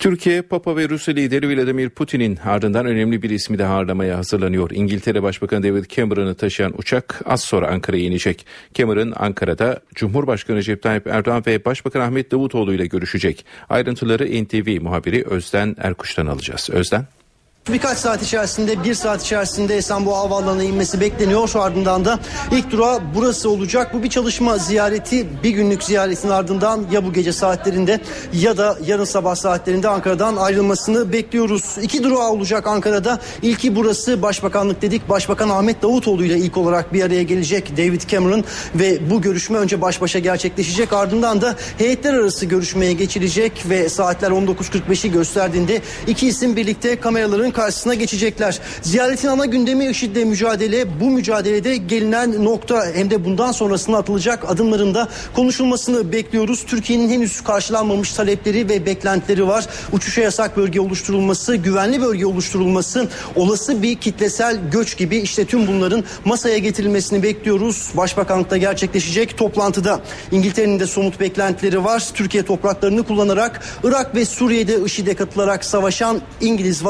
Türkiye, 0.00 0.42
Papa 0.42 0.76
ve 0.76 0.88
Rusya 0.88 1.14
lideri 1.14 1.48
Vladimir 1.48 1.90
Putin'in 1.90 2.38
ardından 2.44 2.86
önemli 2.86 3.22
bir 3.22 3.30
ismi 3.30 3.58
de 3.58 3.66
ağırlamaya 3.66 4.18
hazırlanıyor. 4.18 4.70
İngiltere 4.70 5.22
Başbakanı 5.22 5.62
David 5.62 5.84
Cameron'ı 5.84 6.34
taşıyan 6.34 6.72
uçak 6.78 7.20
az 7.24 7.40
sonra 7.40 7.68
Ankara'ya 7.68 8.04
inecek. 8.04 8.46
Cameron 8.74 9.12
Ankara'da 9.16 9.80
Cumhurbaşkanı 9.94 10.56
Recep 10.56 10.82
Tayyip 10.82 11.06
Erdoğan 11.06 11.42
ve 11.46 11.64
Başbakan 11.64 12.00
Ahmet 12.00 12.32
Davutoğlu 12.32 12.74
ile 12.74 12.86
görüşecek. 12.86 13.44
Ayrıntıları 13.68 14.44
NTV 14.44 14.82
muhabiri 14.82 15.24
Özden 15.24 15.76
Erkuş'tan 15.78 16.26
alacağız. 16.26 16.70
Özden. 16.72 17.19
Birkaç 17.68 17.98
saat 17.98 18.22
içerisinde, 18.22 18.84
bir 18.84 18.94
saat 18.94 19.22
içerisinde 19.22 19.76
Esenboğa 19.76 20.18
Havaalanı'na 20.18 20.64
inmesi 20.64 21.00
bekleniyor. 21.00 21.50
Ardından 21.54 22.04
da 22.04 22.18
ilk 22.52 22.70
durağı 22.70 23.00
burası 23.14 23.50
olacak. 23.50 23.94
Bu 23.94 24.02
bir 24.02 24.10
çalışma 24.10 24.58
ziyareti, 24.58 25.26
bir 25.42 25.50
günlük 25.50 25.82
ziyaretin 25.82 26.28
ardından 26.28 26.86
ya 26.92 27.04
bu 27.04 27.12
gece 27.12 27.32
saatlerinde 27.32 28.00
ya 28.32 28.56
da 28.56 28.78
yarın 28.86 29.04
sabah 29.04 29.34
saatlerinde 29.34 29.88
Ankara'dan 29.88 30.36
ayrılmasını 30.36 31.12
bekliyoruz. 31.12 31.64
İki 31.82 32.02
durağı 32.04 32.30
olacak 32.30 32.66
Ankara'da. 32.66 33.18
İlki 33.42 33.76
burası 33.76 34.22
Başbakanlık 34.22 34.82
dedik. 34.82 35.08
Başbakan 35.08 35.48
Ahmet 35.48 35.82
Davutoğlu 35.82 36.24
ile 36.24 36.38
ilk 36.38 36.56
olarak 36.56 36.92
bir 36.92 37.02
araya 37.02 37.22
gelecek 37.22 37.76
David 37.76 38.00
Cameron 38.00 38.44
ve 38.74 39.10
bu 39.10 39.22
görüşme 39.22 39.58
önce 39.58 39.80
baş 39.80 40.00
başa 40.00 40.18
gerçekleşecek. 40.18 40.92
Ardından 40.92 41.40
da 41.40 41.56
heyetler 41.78 42.14
arası 42.14 42.46
görüşmeye 42.46 42.92
geçilecek 42.92 43.52
ve 43.68 43.88
saatler 43.88 44.30
19.45'i 44.30 45.12
gösterdiğinde 45.12 45.82
iki 46.06 46.28
isim 46.28 46.56
birlikte 46.56 47.00
kameraların 47.00 47.49
karşısına 47.50 47.94
geçecekler. 47.94 48.58
Ziyaretin 48.82 49.28
ana 49.28 49.46
gündemi 49.46 49.86
IŞİD'le 49.86 50.24
mücadele. 50.24 51.00
Bu 51.00 51.10
mücadelede 51.10 51.76
gelinen 51.76 52.44
nokta 52.44 52.86
hem 52.94 53.10
de 53.10 53.24
bundan 53.24 53.52
sonrasında 53.52 53.96
atılacak 53.98 54.50
adımlarında 54.50 55.08
konuşulmasını 55.34 56.12
bekliyoruz. 56.12 56.64
Türkiye'nin 56.66 57.08
henüz 57.08 57.40
karşılanmamış 57.40 58.12
talepleri 58.12 58.68
ve 58.68 58.86
beklentileri 58.86 59.46
var. 59.46 59.66
Uçuşa 59.92 60.20
yasak 60.20 60.56
bölge 60.56 60.80
oluşturulması, 60.80 61.56
güvenli 61.56 62.02
bölge 62.02 62.26
oluşturulması, 62.26 63.08
olası 63.36 63.82
bir 63.82 63.96
kitlesel 63.96 64.58
göç 64.72 64.96
gibi 64.96 65.16
işte 65.16 65.44
tüm 65.44 65.66
bunların 65.66 66.04
masaya 66.24 66.58
getirilmesini 66.58 67.22
bekliyoruz. 67.22 67.90
Başbakanlıkta 67.94 68.56
gerçekleşecek 68.56 69.38
toplantıda 69.38 70.00
İngiltere'nin 70.32 70.80
de 70.80 70.86
somut 70.86 71.20
beklentileri 71.20 71.84
var. 71.84 72.08
Türkiye 72.14 72.42
topraklarını 72.42 73.02
kullanarak 73.02 73.60
Irak 73.84 74.14
ve 74.14 74.24
Suriye'de 74.24 74.84
IŞİD'e 74.84 75.14
katılarak 75.14 75.64
savaşan 75.64 76.20
İngiliz 76.40 76.84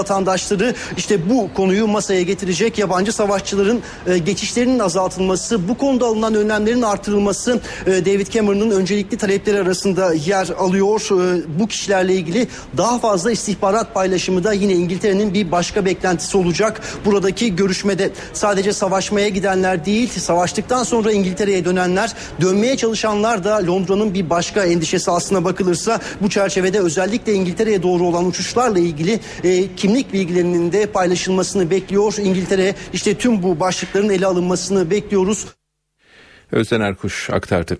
vatandaşları 0.50 0.74
işte 0.96 1.30
bu 1.30 1.54
konuyu 1.54 1.86
masaya 1.86 2.22
getirecek. 2.22 2.78
Yabancı 2.78 3.12
savaşçıların 3.12 3.80
e, 4.06 4.18
geçişlerinin 4.18 4.78
azaltılması, 4.78 5.68
bu 5.68 5.78
konuda 5.78 6.06
alınan 6.06 6.34
önlemlerin 6.34 6.82
artırılması 6.82 7.60
e, 7.86 7.90
David 7.90 8.26
Cameron'ın 8.26 8.70
öncelikli 8.70 9.16
talepleri 9.16 9.58
arasında 9.58 10.14
yer 10.14 10.48
alıyor. 10.58 11.00
E, 11.00 11.42
bu 11.60 11.66
kişilerle 11.66 12.14
ilgili 12.14 12.48
daha 12.76 12.98
fazla 12.98 13.32
istihbarat 13.32 13.94
paylaşımı 13.94 14.44
da 14.44 14.52
yine 14.52 14.72
İngiltere'nin 14.72 15.34
bir 15.34 15.52
başka 15.52 15.84
beklentisi 15.84 16.36
olacak. 16.36 16.80
Buradaki 17.04 17.56
görüşmede 17.56 18.10
sadece 18.32 18.72
savaşmaya 18.72 19.28
gidenler 19.28 19.84
değil, 19.84 20.08
savaştıktan 20.08 20.82
sonra 20.82 21.12
İngiltere'ye 21.12 21.64
dönenler, 21.64 22.12
dönmeye 22.40 22.76
çalışanlar 22.76 23.44
da 23.44 23.66
Londra'nın 23.66 24.14
bir 24.14 24.30
başka 24.30 24.64
endişesi 24.64 25.10
aslına 25.10 25.44
bakılırsa 25.44 26.00
bu 26.20 26.30
çerçevede 26.30 26.80
özellikle 26.80 27.34
İngiltere'ye 27.34 27.82
doğru 27.82 28.04
olan 28.04 28.26
uçuşlarla 28.26 28.78
ilgili 28.78 29.20
e, 29.44 29.74
kimlik 29.76 30.12
bilgilerinin 30.40 30.72
de 30.72 30.86
paylaşılmasını 30.86 31.70
bekliyor. 31.70 32.14
İngiltere 32.18 32.74
işte 32.92 33.14
tüm 33.14 33.42
bu 33.42 33.60
başlıkların 33.60 34.08
ele 34.08 34.26
alınmasını 34.26 34.90
bekliyoruz. 34.90 35.46
Özden 36.52 36.80
Erkuş 36.80 37.30
aktardı. 37.30 37.78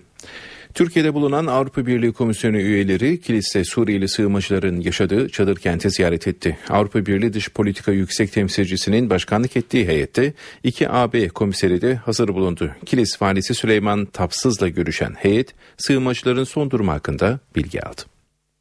Türkiye'de 0.73 1.13
bulunan 1.13 1.45
Avrupa 1.45 1.85
Birliği 1.85 2.13
Komisyonu 2.13 2.57
üyeleri 2.57 3.21
Kilis'te 3.21 3.63
Suriyeli 3.63 4.07
sığınmacıların 4.07 4.81
yaşadığı 4.81 5.29
çadır 5.29 5.55
kenti 5.55 5.89
ziyaret 5.89 6.27
etti. 6.27 6.57
Avrupa 6.69 7.05
Birliği 7.05 7.33
Dış 7.33 7.49
Politika 7.49 7.91
Yüksek 7.91 8.31
Temsilcisinin 8.31 9.09
başkanlık 9.09 9.57
ettiği 9.57 9.87
heyette 9.87 10.33
iki 10.63 10.89
AB 10.89 11.27
komiseri 11.29 11.81
de 11.81 11.95
hazır 11.95 12.27
bulundu. 12.27 12.71
Kilis 12.85 13.21
valisi 13.21 13.53
Süleyman 13.53 14.05
Tapsız'la 14.05 14.67
görüşen 14.67 15.13
heyet 15.17 15.53
sığınmacıların 15.77 16.43
son 16.43 16.71
durumu 16.71 16.91
hakkında 16.91 17.39
bilgi 17.55 17.81
aldı. 17.81 18.01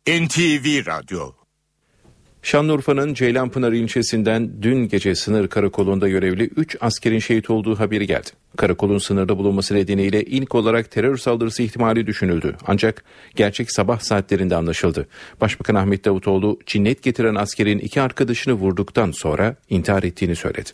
NTV 0.08 0.86
Radyo 0.86 1.39
Şanlıurfa'nın 2.42 3.14
Ceylanpınar 3.14 3.72
ilçesinden 3.72 4.50
dün 4.62 4.88
gece 4.88 5.14
sınır 5.14 5.48
karakolunda 5.48 6.08
görevli 6.08 6.44
3 6.44 6.76
askerin 6.80 7.18
şehit 7.18 7.50
olduğu 7.50 7.78
haberi 7.78 8.06
geldi. 8.06 8.28
Karakolun 8.56 8.98
sınırda 8.98 9.38
bulunması 9.38 9.74
nedeniyle 9.74 10.22
ilk 10.22 10.54
olarak 10.54 10.90
terör 10.90 11.16
saldırısı 11.16 11.62
ihtimali 11.62 12.06
düşünüldü. 12.06 12.56
Ancak 12.66 13.04
gerçek 13.36 13.72
sabah 13.72 14.00
saatlerinde 14.00 14.56
anlaşıldı. 14.56 15.08
Başbakan 15.40 15.74
Ahmet 15.74 16.04
Davutoğlu 16.04 16.58
cinnet 16.66 17.02
getiren 17.02 17.34
askerin 17.34 17.78
iki 17.78 18.00
arkadaşını 18.00 18.54
vurduktan 18.54 19.10
sonra 19.10 19.56
intihar 19.70 20.02
ettiğini 20.02 20.36
söyledi. 20.36 20.70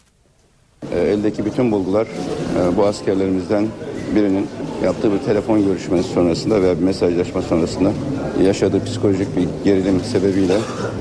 Eldeki 0.95 1.45
bütün 1.45 1.73
bulgular 1.73 2.07
e, 2.07 2.77
bu 2.77 2.87
askerlerimizden 2.87 3.69
birinin 4.15 4.49
yaptığı 4.85 5.13
bir 5.13 5.19
telefon 5.19 5.67
görüşmesi 5.67 6.09
sonrasında 6.09 6.63
veya 6.63 6.79
bir 6.79 6.85
mesajlaşma 6.85 7.43
sonrasında 7.43 7.93
yaşadığı 8.43 8.85
psikolojik 8.85 9.37
bir 9.37 9.49
gerilim 9.65 10.01
sebebiyle 10.01 10.59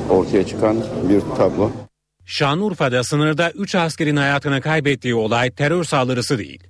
ortaya 0.09 0.45
çıkan 0.47 0.77
bir 1.09 1.21
tablo. 1.37 1.71
Şanlıurfa'da 2.25 3.03
sınırda 3.03 3.51
3 3.51 3.75
askerin 3.75 4.15
hayatını 4.15 4.61
kaybettiği 4.61 5.15
olay 5.15 5.51
terör 5.51 5.83
saldırısı 5.83 6.37
değil. 6.37 6.63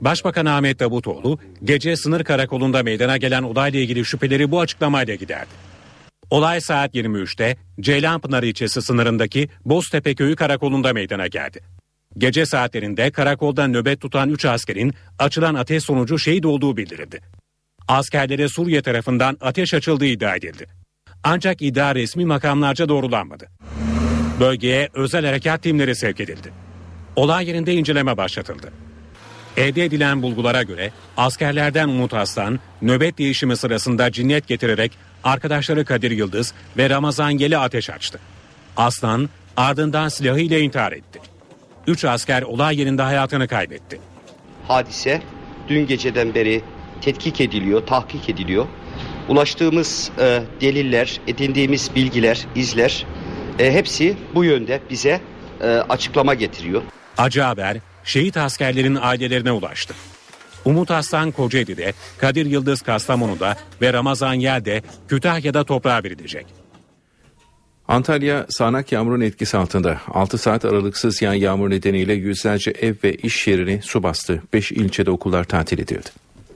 Başbakan 0.00 0.46
Ahmet 0.46 0.80
Davutoğlu 0.80 1.38
gece 1.64 1.96
sınır 1.96 2.24
karakolunda 2.24 2.82
meydana 2.82 3.16
gelen 3.16 3.42
olayla 3.42 3.80
ilgili 3.80 4.04
şüpheleri 4.04 4.50
bu 4.50 4.60
açıklamayla 4.60 5.14
giderdi. 5.14 5.50
Olay 6.30 6.60
saat 6.60 6.94
23'te 6.94 7.56
Ceylanpınar 7.80 8.42
ilçesi 8.42 8.82
sınırındaki 8.82 9.48
Boztepe 9.64 10.14
köyü 10.14 10.36
karakolunda 10.36 10.92
meydana 10.92 11.26
geldi. 11.26 11.60
Gece 12.18 12.46
saatlerinde 12.46 13.10
karakolda 13.10 13.68
nöbet 13.68 14.00
tutan 14.00 14.30
3 14.30 14.44
askerin 14.44 14.94
açılan 15.18 15.54
ateş 15.54 15.84
sonucu 15.84 16.18
şehit 16.18 16.46
olduğu 16.46 16.76
bildirildi. 16.76 17.20
Askerlere 17.88 18.48
Suriye 18.48 18.82
tarafından 18.82 19.36
ateş 19.40 19.74
açıldığı 19.74 20.06
iddia 20.06 20.36
edildi. 20.36 20.66
Ancak 21.24 21.62
iddia 21.62 21.94
resmi 21.94 22.24
makamlarca 22.24 22.88
doğrulanmadı. 22.88 23.48
Bölgeye 24.40 24.88
özel 24.94 25.26
harekat 25.26 25.62
timleri 25.62 25.96
sevk 25.96 26.20
edildi. 26.20 26.52
Olay 27.16 27.48
yerinde 27.48 27.74
inceleme 27.74 28.16
başlatıldı. 28.16 28.72
Elde 29.56 29.84
edilen 29.84 30.22
bulgulara 30.22 30.62
göre 30.62 30.92
askerlerden 31.16 31.88
Umut 31.88 32.14
Aslan 32.14 32.60
nöbet 32.82 33.18
değişimi 33.18 33.56
sırasında 33.56 34.12
cinnet 34.12 34.48
getirerek 34.48 34.92
arkadaşları 35.24 35.84
Kadir 35.84 36.10
Yıldız 36.10 36.54
ve 36.76 36.90
Ramazan 36.90 37.30
Yeli 37.30 37.58
ateş 37.58 37.90
açtı. 37.90 38.18
Aslan 38.76 39.28
ardından 39.56 40.08
silahıyla 40.08 40.58
intihar 40.58 40.92
etti. 40.92 41.31
Üç 41.86 42.04
asker 42.04 42.42
olay 42.42 42.80
yerinde 42.80 43.02
hayatını 43.02 43.48
kaybetti. 43.48 44.00
Hadise 44.68 45.22
dün 45.68 45.86
geceden 45.86 46.34
beri 46.34 46.62
tetkik 47.00 47.40
ediliyor, 47.40 47.86
tahkik 47.86 48.28
ediliyor. 48.28 48.66
Ulaştığımız 49.28 50.10
e, 50.18 50.42
deliller, 50.60 51.20
edindiğimiz 51.26 51.94
bilgiler, 51.94 52.46
izler 52.54 53.06
e, 53.58 53.72
hepsi 53.72 54.16
bu 54.34 54.44
yönde 54.44 54.80
bize 54.90 55.20
e, 55.60 55.66
açıklama 55.66 56.34
getiriyor. 56.34 56.82
Acı 57.18 57.40
haber 57.40 57.76
şehit 58.04 58.36
askerlerin 58.36 58.98
ailelerine 59.00 59.52
ulaştı. 59.52 59.94
Umut 60.64 60.90
Aslan 60.90 61.30
Kocaeli'de, 61.30 61.92
Kadir 62.18 62.46
Yıldız 62.46 62.82
Kastamonu'da 62.82 63.56
ve 63.82 63.92
Ramazan 63.92 64.34
Yel'de 64.34 64.82
Kütahya'da 65.08 65.64
toprağa 65.64 66.02
verilecek. 66.04 66.61
Antalya 67.92 68.46
sağanak 68.48 68.92
yağmurun 68.92 69.20
etkisi 69.20 69.56
altında. 69.56 69.96
6 70.14 70.38
saat 70.38 70.64
aralıksız 70.64 71.22
yağan 71.22 71.34
yağmur 71.34 71.70
nedeniyle 71.70 72.12
yüzlerce 72.12 72.70
ev 72.70 72.94
ve 73.04 73.14
iş 73.14 73.46
yerini 73.46 73.80
su 73.82 74.02
bastı. 74.02 74.42
5 74.52 74.72
ilçede 74.72 75.10
okullar 75.10 75.44
tatil 75.44 75.78
edildi. 75.78 76.08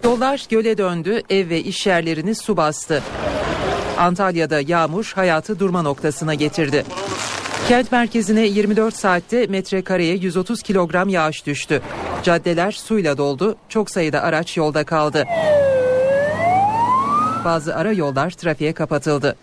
Yollar 0.04 0.46
göle 0.50 0.78
döndü, 0.78 1.22
ev 1.30 1.48
ve 1.48 1.60
iş 1.60 1.86
yerlerini 1.86 2.34
su 2.34 2.56
bastı. 2.56 3.02
Antalya'da 3.98 4.60
yağmur 4.60 5.12
hayatı 5.14 5.58
durma 5.58 5.82
noktasına 5.82 6.34
getirdi. 6.34 6.84
Kent 7.68 7.92
merkezine 7.92 8.46
24 8.46 8.96
saatte 8.96 9.46
metrekareye 9.46 10.16
130 10.16 10.62
kilogram 10.62 11.08
yağış 11.08 11.46
düştü. 11.46 11.82
Caddeler 12.22 12.72
suyla 12.72 13.18
doldu, 13.18 13.56
çok 13.68 13.90
sayıda 13.90 14.22
araç 14.22 14.56
yolda 14.56 14.84
kaldı. 14.84 15.24
Bazı 17.44 17.76
ara 17.76 17.92
yollar 17.92 18.30
trafiğe 18.30 18.72
kapatıldı. 18.72 19.36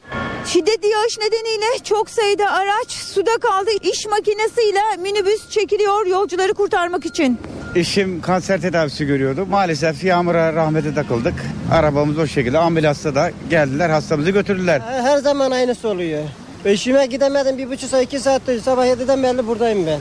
Şiddetli 0.45 0.87
yağış 0.87 1.17
nedeniyle 1.17 1.83
çok 1.83 2.09
sayıda 2.09 2.51
araç 2.51 2.91
suda 2.91 3.37
kaldı. 3.41 3.69
İş 3.81 4.05
makinesiyle 4.05 4.79
minibüs 4.99 5.49
çekiliyor 5.49 6.05
yolcuları 6.05 6.53
kurtarmak 6.53 7.05
için. 7.05 7.39
Eşim 7.75 8.21
kanser 8.21 8.61
tedavisi 8.61 9.05
görüyordu. 9.05 9.45
Maalesef 9.45 10.03
yağmura 10.03 10.53
rahmete 10.53 10.93
takıldık. 10.93 11.33
Arabamız 11.71 12.17
o 12.17 12.27
şekilde 12.27 12.57
ambulansta 12.57 13.15
da 13.15 13.31
geldiler 13.49 13.89
hastamızı 13.89 14.31
götürdüler. 14.31 14.81
Her 14.81 15.17
zaman 15.17 15.51
aynısı 15.51 15.87
oluyor. 15.89 16.23
Eşime 16.65 17.05
gidemedim 17.05 17.57
bir 17.57 17.69
buçuk 17.69 17.89
saat 17.89 18.03
iki 18.03 18.19
saattir 18.19 18.61
sabah 18.61 18.85
7'den 18.85 19.23
beri 19.23 19.47
buradayım 19.47 19.87
ben. 19.87 19.99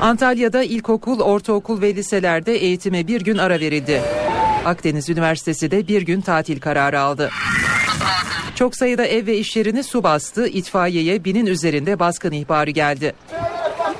Antalya'da 0.00 0.62
ilkokul, 0.62 1.20
ortaokul 1.20 1.82
ve 1.82 1.94
liselerde 1.94 2.54
eğitime 2.54 3.06
bir 3.06 3.20
gün 3.20 3.38
ara 3.38 3.60
verildi. 3.60 4.02
Akdeniz 4.64 5.08
Üniversitesi 5.10 5.70
de 5.70 5.88
bir 5.88 6.02
gün 6.02 6.20
tatil 6.20 6.60
kararı 6.60 7.00
aldı. 7.00 7.30
Çok 8.54 8.76
sayıda 8.76 9.06
ev 9.06 9.26
ve 9.26 9.38
iş 9.38 9.56
yerini 9.56 9.84
su 9.84 10.02
bastı. 10.02 10.46
İtfaiyeye 10.46 11.24
binin 11.24 11.46
üzerinde 11.46 11.98
baskın 11.98 12.32
ihbarı 12.32 12.70
geldi. 12.70 13.14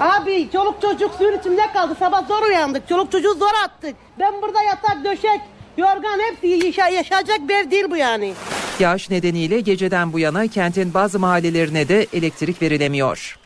Abi 0.01 0.49
çoluk 0.53 0.83
çocuk 0.83 1.15
suyun 1.15 1.39
içinde 1.39 1.63
kaldı. 1.73 1.97
Sabah 1.99 2.29
zor 2.29 2.43
uyandık. 2.43 2.89
Çoluk 2.89 3.13
çocuğu 3.13 3.35
zor 3.35 3.55
attık. 3.65 3.97
Ben 4.19 4.43
burada 4.43 4.63
yatak, 4.63 5.05
döşek, 5.05 5.41
yorgan 5.77 6.19
hepsi 6.31 6.67
yaşa 6.67 6.89
yaşayacak 6.89 7.49
bir 7.49 7.55
ev 7.55 7.71
değil 7.71 7.85
bu 7.91 7.97
yani. 7.97 8.35
Yağış 8.81 9.11
nedeniyle 9.11 9.61
geceden 9.61 10.13
bu 10.13 10.19
yana 10.19 10.47
kentin 10.47 10.95
bazı 10.95 11.19
mahallelerine 11.19 11.89
de 11.89 12.07
elektrik 12.13 12.63
verilemiyor. 12.63 13.39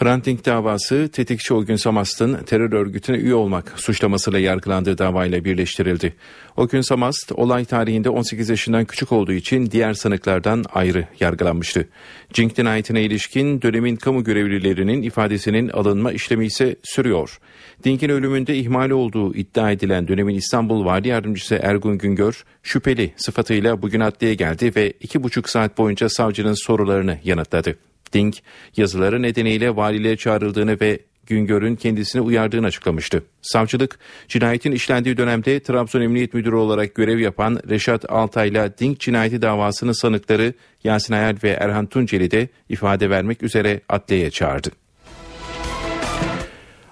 Hrant 0.00 0.26
Dink 0.26 0.46
davası 0.46 1.08
tetikçi 1.12 1.54
o 1.54 1.64
gün 1.64 1.76
Samast'ın 1.76 2.44
terör 2.44 2.72
örgütüne 2.72 3.16
üye 3.16 3.34
olmak 3.34 3.72
suçlamasıyla 3.76 4.38
yargılandığı 4.38 4.98
davayla 4.98 5.44
birleştirildi. 5.44 6.14
O 6.56 6.68
gün 6.68 6.80
Samast 6.80 7.32
olay 7.32 7.64
tarihinde 7.64 8.10
18 8.10 8.48
yaşından 8.48 8.84
küçük 8.84 9.12
olduğu 9.12 9.32
için 9.32 9.70
diğer 9.70 9.94
sanıklardan 9.94 10.64
ayrı 10.72 11.06
yargılanmıştı. 11.20 11.88
Cink 12.32 12.56
cinayetine 12.56 13.02
ilişkin 13.02 13.62
dönemin 13.62 13.96
kamu 13.96 14.24
görevlilerinin 14.24 15.02
ifadesinin 15.02 15.68
alınma 15.68 16.12
işlemi 16.12 16.46
ise 16.46 16.76
sürüyor. 16.82 17.38
Dink'in 17.84 18.08
ölümünde 18.08 18.56
ihmal 18.56 18.90
olduğu 18.90 19.34
iddia 19.34 19.70
edilen 19.70 20.08
dönemin 20.08 20.34
İstanbul 20.34 20.84
Vali 20.84 21.08
Yardımcısı 21.08 21.60
Ergun 21.62 21.98
Güngör 21.98 22.44
şüpheli 22.62 23.12
sıfatıyla 23.16 23.82
bugün 23.82 24.00
adliye 24.00 24.34
geldi 24.34 24.72
ve 24.76 24.92
iki 25.00 25.22
buçuk 25.22 25.48
saat 25.48 25.78
boyunca 25.78 26.08
savcının 26.08 26.54
sorularını 26.54 27.18
yanıtladı. 27.24 27.89
Dink 28.12 28.36
yazıları 28.76 29.22
nedeniyle 29.22 29.76
valiliğe 29.76 30.16
çağrıldığını 30.16 30.80
ve 30.80 30.98
Güngör'ün 31.26 31.76
kendisini 31.76 32.22
uyardığını 32.22 32.66
açıklamıştı. 32.66 33.24
Savcılık, 33.42 33.98
cinayetin 34.28 34.72
işlendiği 34.72 35.16
dönemde 35.16 35.60
Trabzon 35.60 36.00
Emniyet 36.00 36.34
Müdürü 36.34 36.54
olarak 36.54 36.94
görev 36.94 37.18
yapan 37.18 37.60
Reşat 37.68 38.10
Altay'la 38.10 38.78
Dink 38.78 39.00
cinayeti 39.00 39.42
davasının 39.42 39.92
sanıkları 39.92 40.54
Yasin 40.84 41.14
Ayal 41.14 41.36
ve 41.44 41.50
Erhan 41.50 41.86
Tunceli 41.86 42.30
de 42.30 42.48
ifade 42.68 43.10
vermek 43.10 43.42
üzere 43.42 43.80
adliyeye 43.88 44.30
çağırdı. 44.30 44.70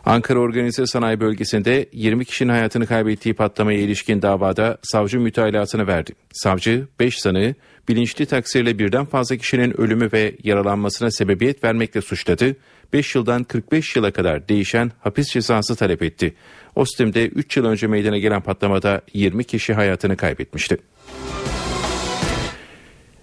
Ankara 0.09 0.39
Organize 0.39 0.87
Sanayi 0.87 1.21
Bölgesi'nde 1.21 1.87
20 1.93 2.25
kişinin 2.25 2.49
hayatını 2.53 2.87
kaybettiği 2.87 3.35
patlamaya 3.35 3.79
ilişkin 3.79 4.23
davada 4.23 4.79
savcı 4.83 5.21
mütalasını 5.21 5.87
verdi. 5.87 6.13
Savcı 6.33 6.87
5 7.01 7.19
sanığı 7.19 7.55
bilinçli 7.89 8.27
taksirle 8.27 8.79
birden 8.79 9.05
fazla 9.05 9.37
kişinin 9.37 9.81
ölümü 9.81 10.09
ve 10.13 10.35
yaralanmasına 10.45 11.11
sebebiyet 11.11 11.65
vermekle 11.65 12.01
suçladı. 12.01 12.57
5 12.93 13.15
yıldan 13.15 13.45
45 13.45 13.97
yıla 13.97 14.11
kadar 14.11 14.49
değişen 14.49 14.93
hapis 15.01 15.29
cezası 15.29 15.77
talep 15.77 16.03
etti. 16.03 16.35
Ostim'de 16.77 17.27
3 17.27 17.57
yıl 17.57 17.65
önce 17.65 17.87
meydana 17.87 18.19
gelen 18.19 18.41
patlamada 18.41 19.01
20 19.15 19.45
kişi 19.45 19.75
hayatını 19.75 20.17
kaybetmişti. 20.17 20.79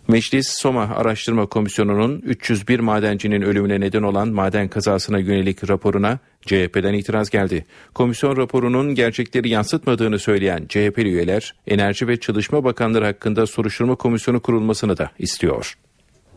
Meclis 0.07 0.49
Soma 0.49 0.81
Araştırma 0.95 1.45
Komisyonu'nun 1.45 2.19
301 2.19 2.79
madencinin 2.79 3.41
ölümüne 3.41 3.79
neden 3.79 4.03
olan 4.03 4.29
maden 4.29 4.67
kazasına 4.67 5.19
yönelik 5.19 5.69
raporuna 5.69 6.19
CHP'den 6.41 6.93
itiraz 6.93 7.29
geldi. 7.29 7.65
Komisyon 7.93 8.37
raporunun 8.37 8.95
gerçekleri 8.95 9.49
yansıtmadığını 9.49 10.19
söyleyen 10.19 10.65
CHP'li 10.69 11.09
üyeler 11.09 11.55
Enerji 11.67 12.07
ve 12.07 12.19
Çalışma 12.19 12.63
Bakanları 12.63 13.05
hakkında 13.05 13.47
soruşturma 13.47 13.95
komisyonu 13.95 14.39
kurulmasını 14.39 14.97
da 14.97 15.11
istiyor. 15.19 15.77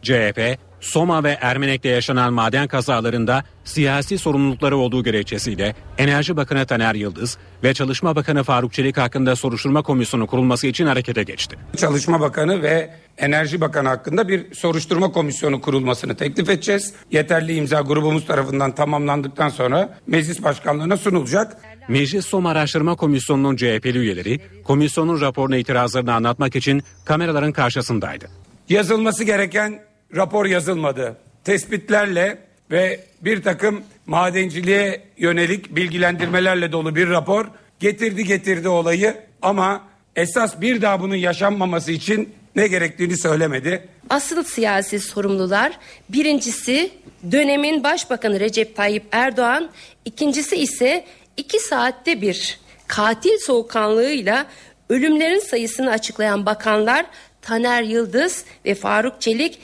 CHP, 0.02 0.58
Soma 0.80 1.24
ve 1.24 1.38
Ermenek'te 1.40 1.88
yaşanan 1.88 2.32
maden 2.32 2.68
kazalarında 2.68 3.44
siyasi 3.64 4.18
sorumlulukları 4.18 4.76
olduğu 4.76 5.04
gerekçesiyle 5.04 5.74
Enerji 5.98 6.36
Bakanı 6.36 6.66
Taner 6.66 6.94
Yıldız 6.94 7.38
ve 7.64 7.74
Çalışma 7.74 8.16
Bakanı 8.16 8.42
Faruk 8.42 8.72
Çelik 8.72 8.96
hakkında 8.96 9.36
soruşturma 9.36 9.82
komisyonu 9.82 10.26
kurulması 10.26 10.66
için 10.66 10.86
harekete 10.86 11.22
geçti. 11.22 11.56
Çalışma 11.76 12.20
Bakanı 12.20 12.62
ve 12.62 12.90
Enerji 13.18 13.60
Bakanı 13.60 13.88
hakkında 13.88 14.28
bir 14.28 14.54
soruşturma 14.54 15.12
komisyonu 15.12 15.60
kurulmasını 15.60 16.16
teklif 16.16 16.50
edeceğiz. 16.50 16.94
Yeterli 17.10 17.54
imza 17.54 17.80
grubumuz 17.80 18.26
tarafından 18.26 18.74
tamamlandıktan 18.74 19.48
sonra 19.48 19.98
meclis 20.06 20.42
başkanlığına 20.42 20.96
sunulacak. 20.96 21.56
Meclis 21.88 22.26
Soma 22.26 22.50
Araştırma 22.50 22.96
Komisyonu'nun 22.96 23.56
CHP'li 23.56 23.98
üyeleri 23.98 24.40
komisyonun 24.64 25.20
raporuna 25.20 25.56
itirazlarını 25.56 26.14
anlatmak 26.14 26.56
için 26.56 26.82
kameraların 27.04 27.52
karşısındaydı. 27.52 28.28
Yazılması 28.68 29.24
gereken 29.24 29.87
rapor 30.16 30.46
yazılmadı. 30.46 31.16
Tespitlerle 31.44 32.38
ve 32.70 33.00
bir 33.20 33.42
takım 33.42 33.82
madenciliğe 34.06 35.02
yönelik 35.18 35.76
bilgilendirmelerle 35.76 36.72
dolu 36.72 36.96
bir 36.96 37.08
rapor 37.08 37.46
getirdi 37.80 38.24
getirdi 38.24 38.68
olayı 38.68 39.16
ama 39.42 39.82
esas 40.16 40.60
bir 40.60 40.82
daha 40.82 41.00
bunun 41.00 41.14
yaşanmaması 41.14 41.92
için 41.92 42.34
ne 42.56 42.66
gerektiğini 42.66 43.16
söylemedi. 43.16 43.88
Asıl 44.10 44.44
siyasi 44.44 45.00
sorumlular 45.00 45.78
birincisi 46.08 46.90
dönemin 47.32 47.84
başbakanı 47.84 48.40
Recep 48.40 48.76
Tayyip 48.76 49.04
Erdoğan, 49.12 49.70
ikincisi 50.04 50.56
ise 50.56 51.04
iki 51.36 51.60
saatte 51.60 52.22
bir 52.22 52.60
katil 52.86 53.38
soğukkanlığıyla 53.38 54.46
ölümlerin 54.88 55.40
sayısını 55.40 55.90
açıklayan 55.90 56.46
bakanlar 56.46 57.06
Taner 57.42 57.82
Yıldız 57.82 58.44
ve 58.64 58.74
Faruk 58.74 59.20
Çelik 59.20 59.58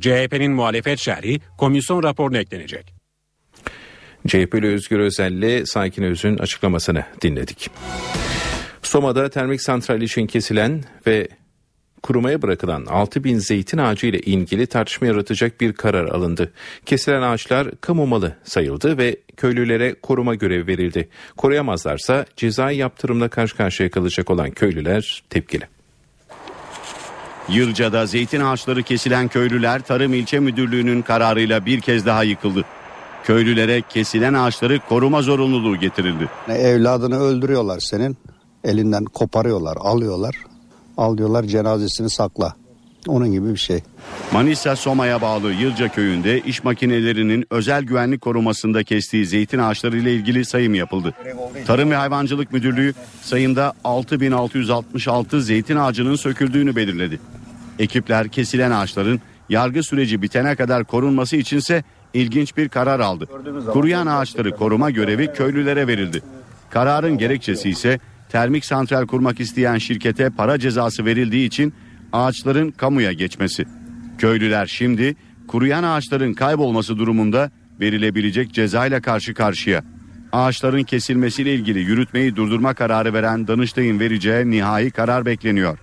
CHP'nin 0.00 0.52
muhalefet 0.52 0.98
şerhi 0.98 1.40
komisyon 1.58 2.02
raporuna 2.02 2.38
eklenecek. 2.38 2.94
CHP'li 4.28 4.66
Özgür 4.66 4.98
Özel'le 4.98 5.66
Sakin 5.66 6.02
Öz'ün 6.02 6.38
açıklamasını 6.38 7.04
dinledik. 7.22 7.70
Soma'da 8.82 9.30
termik 9.30 9.62
santral 9.62 10.02
için 10.02 10.26
kesilen 10.26 10.84
ve 11.06 11.28
kurumaya 12.02 12.42
bırakılan 12.42 12.86
6 12.86 13.24
bin 13.24 13.38
zeytin 13.38 13.78
ağacı 13.78 14.06
ile 14.06 14.18
ilgili 14.18 14.66
tartışma 14.66 15.06
yaratacak 15.06 15.60
bir 15.60 15.72
karar 15.72 16.04
alındı. 16.04 16.52
Kesilen 16.86 17.22
ağaçlar 17.22 17.68
kamu 17.80 18.06
malı 18.06 18.36
sayıldı 18.44 18.98
ve 18.98 19.16
köylülere 19.36 19.94
koruma 19.94 20.34
görevi 20.34 20.66
verildi. 20.66 21.08
Koruyamazlarsa 21.36 22.26
cezai 22.36 22.76
yaptırımla 22.76 23.28
karşı 23.28 23.56
karşıya 23.56 23.90
kalacak 23.90 24.30
olan 24.30 24.50
köylüler 24.50 25.22
tepkili. 25.30 25.79
Yılca'da 27.48 28.06
zeytin 28.06 28.40
ağaçları 28.40 28.82
kesilen 28.82 29.28
köylüler 29.28 29.82
Tarım 29.82 30.14
İlçe 30.14 30.40
Müdürlüğü'nün 30.40 31.02
kararıyla 31.02 31.66
bir 31.66 31.80
kez 31.80 32.06
daha 32.06 32.22
yıkıldı. 32.24 32.64
Köylülere 33.24 33.82
kesilen 33.88 34.34
ağaçları 34.34 34.80
koruma 34.88 35.22
zorunluluğu 35.22 35.76
getirildi. 35.76 36.28
Evladını 36.48 37.20
öldürüyorlar 37.20 37.80
senin. 37.80 38.16
Elinden 38.64 39.04
koparıyorlar, 39.04 39.76
alıyorlar. 39.80 40.34
Al 40.96 41.18
diyorlar 41.18 41.44
cenazesini 41.44 42.10
sakla. 42.10 42.54
Onun 43.06 43.32
gibi 43.32 43.52
bir 43.52 43.58
şey. 43.58 43.80
Manisa 44.32 44.76
Soma'ya 44.76 45.22
bağlı 45.22 45.52
Yılca 45.52 45.88
köyünde 45.88 46.40
iş 46.40 46.64
makinelerinin 46.64 47.44
özel 47.50 47.82
güvenlik 47.82 48.20
korumasında 48.20 48.84
kestiği 48.84 49.26
zeytin 49.26 49.58
ağaçları 49.58 49.98
ile 49.98 50.14
ilgili 50.14 50.44
sayım 50.44 50.74
yapıldı. 50.74 51.14
Tarım 51.66 51.90
ve 51.90 51.96
Hayvancılık 51.96 52.52
Müdürlüğü 52.52 52.94
sayımda 53.22 53.72
6666 53.84 55.42
zeytin 55.42 55.76
ağacının 55.76 56.16
söküldüğünü 56.16 56.76
belirledi. 56.76 57.20
Ekipler 57.78 58.28
kesilen 58.28 58.70
ağaçların 58.70 59.20
yargı 59.48 59.82
süreci 59.82 60.22
bitene 60.22 60.56
kadar 60.56 60.84
korunması 60.84 61.36
içinse 61.36 61.84
ilginç 62.14 62.56
bir 62.56 62.68
karar 62.68 63.00
aldı. 63.00 63.26
Kuruyan 63.72 64.06
ağaçları 64.06 64.56
koruma 64.56 64.90
görevi 64.90 65.32
köylülere 65.32 65.86
verildi. 65.86 66.22
Kararın 66.70 67.18
gerekçesi 67.18 67.70
ise 67.70 67.98
termik 68.28 68.64
santral 68.64 69.06
kurmak 69.06 69.40
isteyen 69.40 69.78
şirkete 69.78 70.30
para 70.30 70.58
cezası 70.58 71.04
verildiği 71.04 71.46
için 71.46 71.74
ağaçların 72.12 72.70
kamuya 72.70 73.12
geçmesi. 73.12 73.64
Köylüler 74.18 74.66
şimdi 74.66 75.16
kuruyan 75.48 75.82
ağaçların 75.82 76.34
kaybolması 76.34 76.98
durumunda 76.98 77.50
verilebilecek 77.80 78.54
cezayla 78.54 79.00
karşı 79.00 79.34
karşıya. 79.34 79.84
Ağaçların 80.32 80.82
kesilmesiyle 80.82 81.54
ilgili 81.54 81.78
yürütmeyi 81.78 82.36
durdurma 82.36 82.74
kararı 82.74 83.14
veren 83.14 83.46
Danıştay'ın 83.48 84.00
vereceği 84.00 84.50
nihai 84.50 84.90
karar 84.90 85.26
bekleniyor. 85.26 85.78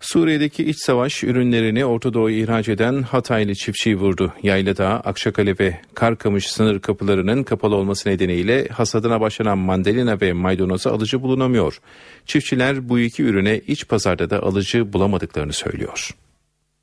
Suriye'deki 0.00 0.64
iç 0.64 0.78
savaş 0.78 1.24
ürünlerini 1.24 1.84
Orta 1.84 2.14
Doğu'ya 2.14 2.36
ihraç 2.36 2.68
eden 2.68 3.02
Hataylı 3.02 3.54
çiftçiyi 3.54 3.96
vurdu. 3.96 4.32
Yayladağ, 4.42 4.88
Akçakale 4.88 5.58
ve 5.58 5.80
Karkamış 5.94 6.50
sınır 6.50 6.80
kapılarının 6.80 7.42
kapalı 7.42 7.76
olması 7.76 8.08
nedeniyle 8.08 8.68
hasadına 8.68 9.20
başlanan 9.20 9.58
mandalina 9.58 10.20
ve 10.20 10.32
maydanoza 10.32 10.92
alıcı 10.92 11.22
bulunamıyor. 11.22 11.80
Çiftçiler 12.26 12.88
bu 12.88 12.98
iki 12.98 13.22
ürüne 13.22 13.58
iç 13.58 13.88
pazarda 13.88 14.30
da 14.30 14.42
alıcı 14.42 14.92
bulamadıklarını 14.92 15.52
söylüyor. 15.52 16.10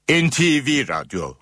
NTV 0.10 0.88
Radyo 0.90 1.34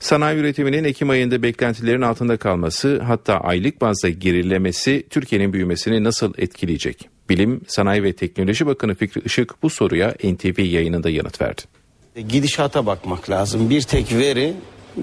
Sanayi 0.00 0.38
üretiminin 0.38 0.84
Ekim 0.84 1.10
ayında 1.10 1.42
beklentilerin 1.42 2.02
altında 2.02 2.36
kalması 2.36 3.00
hatta 3.02 3.40
aylık 3.40 3.80
bazda 3.80 4.08
gerilemesi 4.08 5.06
Türkiye'nin 5.10 5.52
büyümesini 5.52 6.04
nasıl 6.04 6.34
etkileyecek? 6.38 7.08
Bilim, 7.30 7.60
Sanayi 7.66 8.02
ve 8.02 8.12
Teknoloji 8.12 8.66
Bakanı 8.66 8.94
Fikri 8.94 9.20
Işık 9.24 9.62
bu 9.62 9.70
soruya 9.70 10.14
NTV 10.24 10.60
yayınında 10.60 11.10
yanıt 11.10 11.40
verdi. 11.40 11.62
Gidişata 12.28 12.86
bakmak 12.86 13.30
lazım. 13.30 13.70
Bir 13.70 13.82
tek 13.82 14.12
veri 14.12 14.54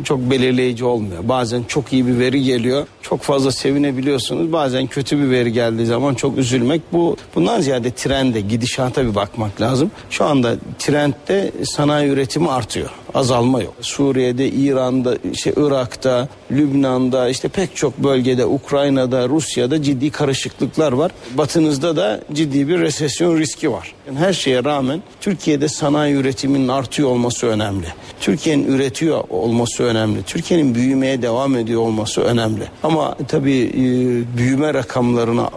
çok 0.04 0.20
belirleyici 0.20 0.86
olmuyor. 0.86 1.30
Bazen 1.30 1.64
çok 1.64 1.94
iyi 1.94 2.08
bir 2.08 2.20
veri 2.20 2.44
geliyor. 2.44 2.88
Çok 3.02 3.22
fazla 3.22 3.52
sevinebiliyorsunuz. 3.52 4.54
Bazen 4.54 4.88
kötü 4.88 5.20
bir 5.20 5.30
veri 5.32 5.54
geldiği 5.54 5.86
zaman 5.86 6.14
çok 6.14 6.38
üzülmek. 6.38 6.82
Bu 6.94 7.18
bundan 7.36 7.62
ziyade 7.62 7.92
trende, 7.92 8.42
gidişata 8.42 9.06
bir 9.06 9.16
bakmak 9.16 9.62
lazım. 9.62 9.92
Şu 10.10 10.26
anda 10.26 10.56
trendde 10.80 11.52
sanayi 11.64 12.10
üretimi 12.10 12.50
artıyor. 12.52 12.90
azalma 13.14 13.62
yok. 13.62 13.74
Suriye'de, 13.82 14.50
İran'da, 14.50 15.18
işte 15.34 15.54
Irak'ta, 15.58 16.28
Lübnan'da, 16.52 17.30
işte 17.30 17.48
pek 17.48 17.76
çok 17.76 17.98
bölgede, 17.98 18.46
Ukrayna'da, 18.46 19.30
Rusya'da 19.30 19.84
ciddi 19.84 20.10
karışıklıklar 20.12 20.92
var. 20.92 21.12
Batınızda 21.34 21.96
da 21.96 22.22
ciddi 22.34 22.68
bir 22.68 22.80
resesyon 22.80 23.38
riski 23.38 23.72
var. 23.72 23.94
Yani 24.08 24.20
her 24.20 24.34
şeye 24.34 24.64
rağmen 24.64 25.02
Türkiye'de 25.22 25.70
sanayi 25.70 26.16
üretiminin 26.16 26.68
artıyor 26.68 27.10
olması 27.10 27.48
önemli. 27.48 27.88
Türkiye'nin 28.22 28.68
üretiyor 28.68 29.24
olması 29.30 29.77
önemli. 29.84 30.24
Türkiye'nin 30.24 30.76
büyümeye 30.76 31.22
devam 31.22 31.56
ediyor 31.56 31.82
olması 31.82 32.22
önemli. 32.22 32.64
Ama 32.84 33.16
tabii 33.28 33.72
e, 33.74 34.38
büyüme 34.38 34.74
rakamlarına 34.74 35.50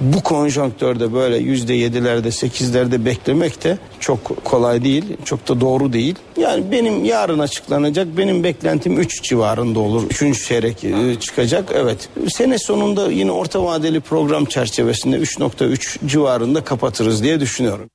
bu 0.00 0.22
konjonktörde 0.22 1.12
böyle 1.12 1.36
yüzde 1.36 1.74
yedilerde 1.74 2.30
sekizlerde 2.30 3.04
beklemek 3.04 3.64
de 3.64 3.78
çok 4.00 4.44
kolay 4.44 4.84
değil. 4.84 5.04
Çok 5.24 5.48
da 5.48 5.60
doğru 5.60 5.92
değil. 5.92 6.14
Yani 6.36 6.70
benim 6.70 7.04
yarın 7.04 7.38
açıklanacak 7.38 8.06
benim 8.16 8.44
beklentim 8.44 9.00
3 9.00 9.22
civarında 9.22 9.80
olur. 9.80 10.02
Üçüncü 10.10 10.44
çeyrek 10.44 10.84
e, 10.84 11.20
çıkacak. 11.20 11.72
Evet. 11.74 12.08
Sene 12.28 12.58
sonunda 12.58 13.10
yine 13.10 13.32
orta 13.32 13.64
vadeli 13.64 14.00
program 14.00 14.44
çerçevesinde 14.44 15.16
3.3 15.16 16.06
civarında 16.06 16.64
kapatırız 16.64 17.22
diye 17.22 17.40
düşünüyorum. 17.40 17.90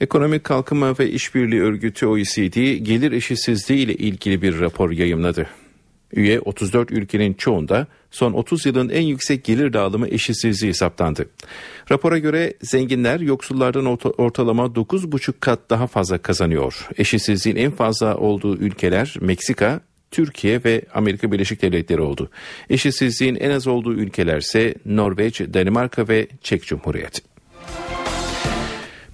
Ekonomik 0.00 0.44
Kalkınma 0.44 0.98
ve 0.98 1.10
İşbirliği 1.10 1.62
Örgütü 1.62 2.06
OECD 2.06 2.76
gelir 2.76 3.12
eşitsizliği 3.12 3.80
ile 3.80 3.94
ilgili 3.94 4.42
bir 4.42 4.60
rapor 4.60 4.90
yayımladı. 4.90 5.48
Üye 6.12 6.40
34 6.40 6.90
ülkenin 6.90 7.34
çoğunda 7.34 7.86
son 8.10 8.32
30 8.32 8.66
yılın 8.66 8.88
en 8.88 9.02
yüksek 9.02 9.44
gelir 9.44 9.72
dağılımı 9.72 10.08
eşitsizliği 10.08 10.74
saptandı. 10.74 11.28
Rapora 11.90 12.18
göre 12.18 12.54
zenginler 12.62 13.20
yoksullardan 13.20 13.86
ortalama 14.18 14.64
9,5 14.64 15.32
kat 15.40 15.70
daha 15.70 15.86
fazla 15.86 16.18
kazanıyor. 16.18 16.88
Eşitsizliğin 16.96 17.56
en 17.56 17.70
fazla 17.70 18.16
olduğu 18.16 18.56
ülkeler 18.56 19.14
Meksika, 19.20 19.80
Türkiye 20.10 20.64
ve 20.64 20.82
Amerika 20.94 21.32
Birleşik 21.32 21.62
Devletleri 21.62 22.00
oldu. 22.00 22.30
Eşitsizliğin 22.70 23.34
en 23.34 23.50
az 23.50 23.66
olduğu 23.66 23.94
ülkelerse 23.94 24.74
Norveç, 24.86 25.40
Danimarka 25.40 26.08
ve 26.08 26.28
Çek 26.42 26.62
Cumhuriyeti. 26.62 27.37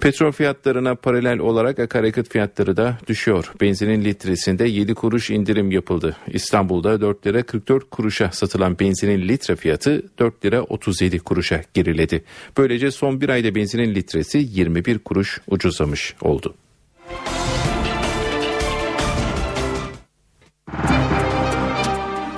Petrol 0.04 0.32
fiyatlarına 0.32 0.94
paralel 0.94 1.38
olarak 1.38 1.78
akaryakıt 1.78 2.32
fiyatları 2.32 2.76
da 2.76 2.98
düşüyor. 3.06 3.52
Benzinin 3.60 4.04
litresinde 4.04 4.64
7 4.64 4.94
kuruş 4.94 5.30
indirim 5.30 5.70
yapıldı. 5.70 6.16
İstanbul'da 6.26 7.00
4 7.00 7.26
lira 7.26 7.42
44 7.42 7.90
kuruşa 7.90 8.30
satılan 8.32 8.78
benzinin 8.78 9.28
litre 9.28 9.56
fiyatı 9.56 10.02
4 10.18 10.44
lira 10.44 10.62
37 10.62 11.18
kuruşa 11.18 11.62
geriledi. 11.74 12.24
Böylece 12.58 12.90
son 12.90 13.20
bir 13.20 13.28
ayda 13.28 13.54
benzinin 13.54 13.94
litresi 13.94 14.38
21 14.50 14.98
kuruş 14.98 15.40
ucuzlamış 15.48 16.14
oldu. 16.20 16.54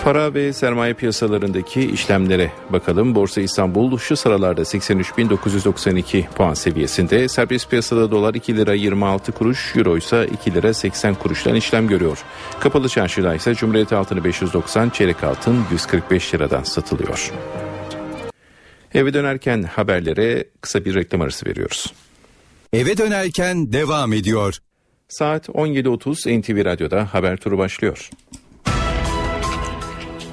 Para 0.07 0.35
ve 0.35 0.53
sermaye 0.53 0.95
piyasalarındaki 0.95 1.81
işlemlere 1.81 2.53
bakalım. 2.71 3.15
Borsa 3.15 3.41
İstanbul 3.41 3.99
şu 3.99 4.17
sıralarda 4.17 4.63
83.992 4.63 6.29
puan 6.29 6.55
seviyesinde. 6.55 7.29
Serbest 7.29 7.71
piyasada 7.71 8.11
dolar 8.11 8.35
2 8.35 8.57
lira 8.57 8.75
26 8.75 9.33
kuruş, 9.33 9.77
euro 9.77 9.97
ise 9.97 10.29
2 10.41 10.55
lira 10.55 10.75
80 10.75 11.15
kuruştan 11.15 11.55
işlem 11.55 11.89
görüyor. 11.89 12.19
Kapalı 12.61 12.89
çarşıda 12.89 13.35
ise 13.35 13.55
Cumhuriyet 13.55 13.93
altını 13.93 14.25
590, 14.25 14.91
çeyrek 14.91 15.25
altın 15.25 15.65
145 15.73 16.35
liradan 16.35 16.63
satılıyor. 16.63 17.33
Eve 18.95 19.15
dönerken 19.15 19.63
haberlere 19.63 20.45
kısa 20.61 20.85
bir 20.85 20.95
reklam 20.95 21.21
arası 21.21 21.47
veriyoruz. 21.47 21.95
Eve 22.73 22.99
dönerken 22.99 23.73
devam 23.73 24.13
ediyor. 24.13 24.59
Saat 25.09 25.49
17.30 25.49 26.41
NTV 26.41 26.65
Radyo'da 26.65 27.15
haber 27.15 27.37
turu 27.37 27.59
başlıyor. 27.59 28.11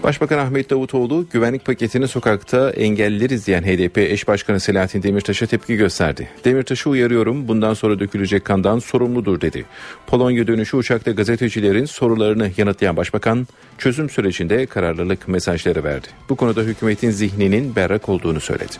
Başbakan 0.03 0.37
Ahmet 0.37 0.69
Davutoğlu 0.69 1.25
güvenlik 1.31 1.65
paketini 1.65 2.07
sokakta 2.07 2.69
engelleriz 2.69 3.47
diyen 3.47 3.63
HDP 3.63 3.97
eş 3.97 4.27
başkanı 4.27 4.59
Selahattin 4.59 5.03
Demirtaş'a 5.03 5.45
tepki 5.45 5.75
gösterdi. 5.75 6.29
Demirtaş'ı 6.45 6.89
uyarıyorum 6.89 7.47
bundan 7.47 7.73
sonra 7.73 7.99
dökülecek 7.99 8.45
kandan 8.45 8.79
sorumludur 8.79 9.41
dedi. 9.41 9.65
Polonya 10.07 10.47
dönüşü 10.47 10.77
uçakta 10.77 11.11
gazetecilerin 11.11 11.85
sorularını 11.85 12.51
yanıtlayan 12.57 12.97
başbakan 12.97 13.47
çözüm 13.77 14.09
sürecinde 14.09 14.65
kararlılık 14.65 15.27
mesajları 15.27 15.83
verdi. 15.83 16.07
Bu 16.29 16.35
konuda 16.35 16.61
hükümetin 16.61 17.11
zihninin 17.11 17.75
berrak 17.75 18.09
olduğunu 18.09 18.39
söyledi. 18.39 18.73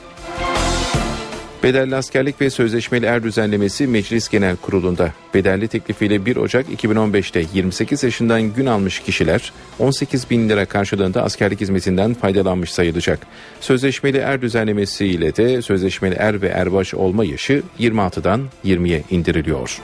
Bedelli 1.63 1.95
askerlik 1.95 2.41
ve 2.41 2.49
sözleşmeli 2.49 3.05
er 3.05 3.23
düzenlemesi 3.23 3.87
Meclis 3.87 4.29
Genel 4.29 4.55
Kurulu'nda. 4.55 5.13
Bedelli 5.33 5.67
teklifiyle 5.67 6.25
1 6.25 6.35
Ocak 6.35 6.65
2015'te 6.69 7.45
28 7.53 8.03
yaşından 8.03 8.53
gün 8.53 8.65
almış 8.65 8.99
kişiler 8.99 9.53
18 9.79 10.29
bin 10.29 10.49
lira 10.49 10.65
karşılığında 10.65 11.23
askerlik 11.23 11.61
hizmetinden 11.61 12.13
faydalanmış 12.13 12.71
sayılacak. 12.71 13.19
Sözleşmeli 13.61 14.17
er 14.17 14.41
düzenlemesiyle 14.41 15.35
de 15.35 15.61
sözleşmeli 15.61 16.15
er 16.15 16.41
ve 16.41 16.47
erbaş 16.47 16.93
olma 16.93 17.25
yaşı 17.25 17.63
26'dan 17.79 18.41
20'ye 18.65 19.03
indiriliyor. 19.11 19.81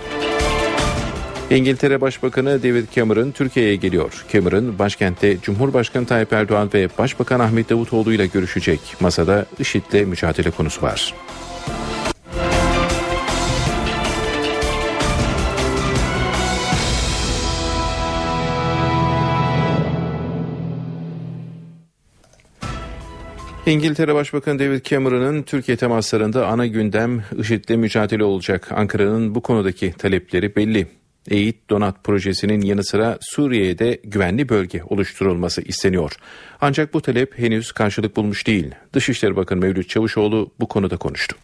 İngiltere 1.49 2.01
Başbakanı 2.01 2.63
David 2.63 2.85
Cameron 2.95 3.31
Türkiye'ye 3.31 3.75
geliyor. 3.75 4.25
Cameron 4.33 4.79
başkentte 4.79 5.37
Cumhurbaşkanı 5.41 6.05
Tayyip 6.05 6.33
Erdoğan 6.33 6.69
ve 6.73 6.89
Başbakan 6.97 7.39
Ahmet 7.39 7.69
Davutoğlu 7.69 8.13
ile 8.13 8.27
görüşecek. 8.27 8.79
Masada 8.99 9.45
IŞİD'le 9.59 10.07
mücadele 10.07 10.51
konusu 10.51 10.81
var. 10.81 11.13
İngiltere 23.69 24.15
Başbakanı 24.15 24.59
David 24.59 24.85
Cameron'ın 24.85 25.43
Türkiye 25.43 25.77
temaslarında 25.77 26.47
ana 26.47 26.67
gündem 26.67 27.23
IŞİD'le 27.37 27.69
mücadele 27.69 28.23
olacak. 28.23 28.67
Ankara'nın 28.71 29.35
bu 29.35 29.41
konudaki 29.41 29.91
talepleri 29.91 30.55
belli. 30.55 30.87
EİT 31.29 31.69
Donat 31.69 32.03
projesinin 32.03 32.61
yanı 32.61 32.83
sıra 32.83 33.17
Suriye'ye 33.21 33.79
de 33.79 33.99
güvenli 34.03 34.49
bölge 34.49 34.81
oluşturulması 34.83 35.61
isteniyor. 35.61 36.11
Ancak 36.61 36.93
bu 36.93 37.01
talep 37.01 37.39
henüz 37.39 37.71
karşılık 37.71 38.15
bulmuş 38.15 38.47
değil. 38.47 38.71
Dışişleri 38.93 39.35
Bakanı 39.35 39.59
Mevlüt 39.59 39.89
Çavuşoğlu 39.89 40.51
bu 40.59 40.67
konuda 40.67 40.97
konuştu. 40.97 41.35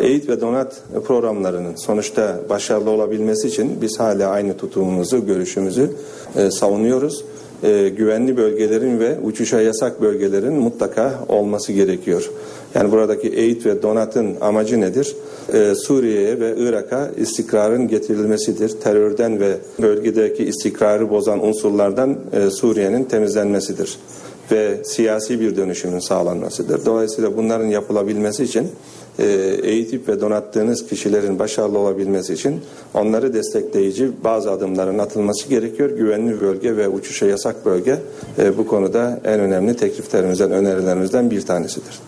EİT 0.00 0.28
ve 0.28 0.40
Donat 0.40 0.82
programlarının 1.06 1.76
sonuçta 1.76 2.40
başarılı 2.48 2.90
olabilmesi 2.90 3.48
için 3.48 3.78
biz 3.82 4.00
hala 4.00 4.30
aynı 4.30 4.56
tutumumuzu, 4.56 5.26
görüşümüzü 5.26 5.90
e, 6.36 6.50
savunuyoruz 6.50 7.24
e, 7.62 7.88
güvenli 7.88 8.36
bölgelerin 8.36 9.00
ve 9.00 9.18
uçuşa 9.20 9.60
yasak 9.60 10.02
bölgelerin 10.02 10.52
mutlaka 10.52 11.24
olması 11.28 11.72
gerekiyor. 11.72 12.30
Yani 12.74 12.92
buradaki 12.92 13.28
eğit 13.28 13.66
ve 13.66 13.82
donatın 13.82 14.36
amacı 14.40 14.80
nedir? 14.80 15.16
Ee, 15.54 15.74
Suriye'ye 15.74 16.40
ve 16.40 16.54
Irak'a 16.58 17.10
istikrarın 17.16 17.88
getirilmesidir. 17.88 18.80
Terörden 18.80 19.40
ve 19.40 19.56
bölgedeki 19.82 20.44
istikrarı 20.44 21.10
bozan 21.10 21.46
unsurlardan 21.46 22.16
e, 22.32 22.50
Suriye'nin 22.50 23.04
temizlenmesidir 23.04 23.98
ve 24.52 24.84
siyasi 24.84 25.40
bir 25.40 25.56
dönüşümün 25.56 25.98
sağlanmasıdır. 25.98 26.86
Dolayısıyla 26.86 27.36
bunların 27.36 27.66
yapılabilmesi 27.66 28.44
için 28.44 28.68
eğitip 29.62 30.08
ve 30.08 30.20
donattığınız 30.20 30.86
kişilerin 30.86 31.38
başarılı 31.38 31.78
olabilmesi 31.78 32.34
için 32.34 32.60
onları 32.94 33.34
destekleyici 33.34 34.10
bazı 34.24 34.50
adımların 34.50 34.98
atılması 34.98 35.48
gerekiyor. 35.48 35.90
Güvenli 35.90 36.40
bölge 36.40 36.76
ve 36.76 36.88
uçuşa 36.88 37.26
yasak 37.26 37.64
bölge 37.64 37.96
e, 38.38 38.58
bu 38.58 38.66
konuda 38.66 39.20
en 39.24 39.40
önemli 39.40 39.76
tekliflerimizden, 39.76 40.50
önerilerimizden 40.50 41.30
bir 41.30 41.40
tanesidir. 41.40 42.06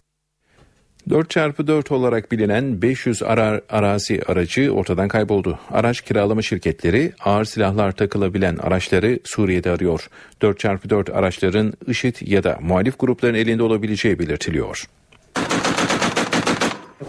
4x4 1.10 1.94
olarak 1.94 2.32
bilinen 2.32 2.82
500 2.82 3.22
ara, 3.22 3.60
arazi 3.68 4.22
aracı 4.26 4.70
ortadan 4.70 5.08
kayboldu. 5.08 5.58
Araç 5.70 6.00
kiralama 6.00 6.42
şirketleri 6.42 7.12
ağır 7.24 7.44
silahlar 7.44 7.92
takılabilen 7.92 8.56
araçları 8.56 9.18
Suriye'de 9.24 9.70
arıyor. 9.70 10.08
4x4 10.42 11.12
araçların 11.12 11.72
IŞİD 11.86 12.16
ya 12.20 12.44
da 12.44 12.58
muhalif 12.60 12.98
grupların 12.98 13.34
elinde 13.34 13.62
olabileceği 13.62 14.18
belirtiliyor. 14.18 14.88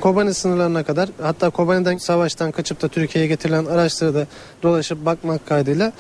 Kobani 0.01 0.33
sınırlarına 0.33 0.83
kadar 0.83 1.09
hatta 1.21 1.49
Kobani'den 1.49 1.97
savaştan 1.97 2.51
kaçıp 2.51 2.81
da 2.81 2.87
Türkiye'ye 2.87 3.27
getirilen 3.27 3.65
araçları 3.65 4.13
da 4.13 4.27
dolaşıp 4.63 5.05
bakmak 5.05 5.47
kaydıyla 5.47 5.93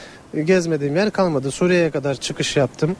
gezmediğim 0.45 0.95
yer 0.95 1.11
kalmadı. 1.11 1.51
Suriye'ye 1.51 1.91
kadar 1.91 2.15
çıkış 2.15 2.57
yaptım. 2.57 2.95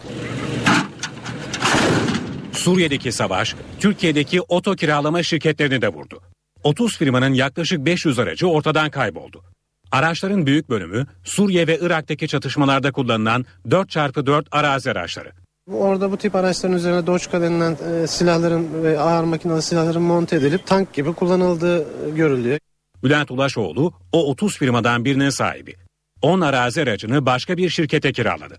Suriye'deki 2.51 3.11
savaş 3.11 3.55
Türkiye'deki 3.79 4.41
oto 4.41 4.75
kiralama 4.75 5.23
şirketlerini 5.23 5.81
de 5.81 5.87
vurdu. 5.87 6.21
30 6.63 6.97
firmanın 6.97 7.33
yaklaşık 7.33 7.85
500 7.85 8.19
aracı 8.19 8.47
ortadan 8.47 8.89
kayboldu. 8.89 9.43
Araçların 9.91 10.45
büyük 10.45 10.69
bölümü 10.69 11.05
Suriye 11.23 11.67
ve 11.67 11.79
Irak'taki 11.81 12.27
çatışmalarda 12.27 12.91
kullanılan 12.91 13.45
4x4 13.67 14.45
arazi 14.51 14.91
araçları. 14.91 15.31
Orada 15.73 16.11
bu 16.11 16.17
tip 16.17 16.35
araçların 16.35 16.77
üzerine 16.77 17.07
Doçka 17.07 17.41
denilen 17.41 17.77
e, 18.03 18.07
silahların 18.07 18.83
ve 18.83 18.99
ağır 18.99 19.23
makinalı 19.23 19.61
silahların 19.61 20.01
monte 20.01 20.35
edilip 20.35 20.67
tank 20.67 20.93
gibi 20.93 21.13
kullanıldığı 21.13 21.85
görülüyor. 22.15 22.59
Bülent 23.03 23.31
Ulaşoğlu 23.31 23.93
o 24.11 24.29
30 24.29 24.57
firmadan 24.57 25.05
birinin 25.05 25.29
sahibi. 25.29 25.75
10 26.21 26.41
arazi 26.41 26.81
aracını 26.81 27.25
başka 27.25 27.57
bir 27.57 27.69
şirkete 27.69 28.11
kiraladı. 28.11 28.57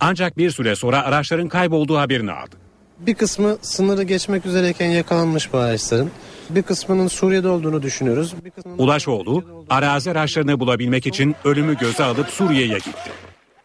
Ancak 0.00 0.38
bir 0.38 0.50
süre 0.50 0.76
sonra 0.76 1.02
araçların 1.02 1.48
kaybolduğu 1.48 1.96
haberini 1.96 2.32
aldı. 2.32 2.56
Bir 2.98 3.14
kısmı 3.14 3.58
sınırı 3.62 4.02
geçmek 4.02 4.46
üzereyken 4.46 4.90
yakalanmış 4.90 5.52
bu 5.52 5.58
araçların. 5.58 6.10
Bir 6.50 6.62
kısmının 6.62 7.08
Suriye'de 7.08 7.48
olduğunu 7.48 7.82
düşünüyoruz. 7.82 8.34
Bir 8.44 8.50
kısmının... 8.50 8.78
Ulaşoğlu 8.78 9.44
arazi 9.70 10.10
araçlarını 10.10 10.60
bulabilmek 10.60 11.06
için 11.06 11.36
ölümü 11.44 11.76
göze 11.76 12.04
alıp 12.04 12.28
Suriye'ye 12.28 12.78
gitti. 12.78 13.10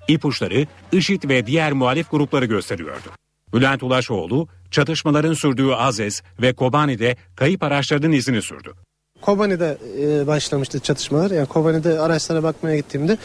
İpuçları 0.08 0.68
IŞİD 0.92 1.30
ve 1.30 1.46
diğer 1.46 1.74
muhalif 1.74 2.12
grupları 2.12 2.46
gösteriyordu. 2.46 3.10
Bülent 3.54 3.84
Ulaşoğlu 3.84 4.48
çatışmaların 4.72 5.34
sürdüğü 5.34 5.72
Azez 5.72 6.22
ve 6.42 6.54
Kobani'de 6.54 7.16
kayıp 7.36 7.64
araçların 7.64 8.12
izini 8.12 8.42
sürdü. 8.42 8.74
Kobani'de 9.22 9.78
e, 10.02 10.28
başlamıştı 10.28 10.80
çatışmalar. 10.80 11.32
Yani 11.32 11.48
Kobani'de 11.48 12.00
araçlara 12.00 12.44
bakmaya 12.44 12.78
gittiğimde 12.78 13.18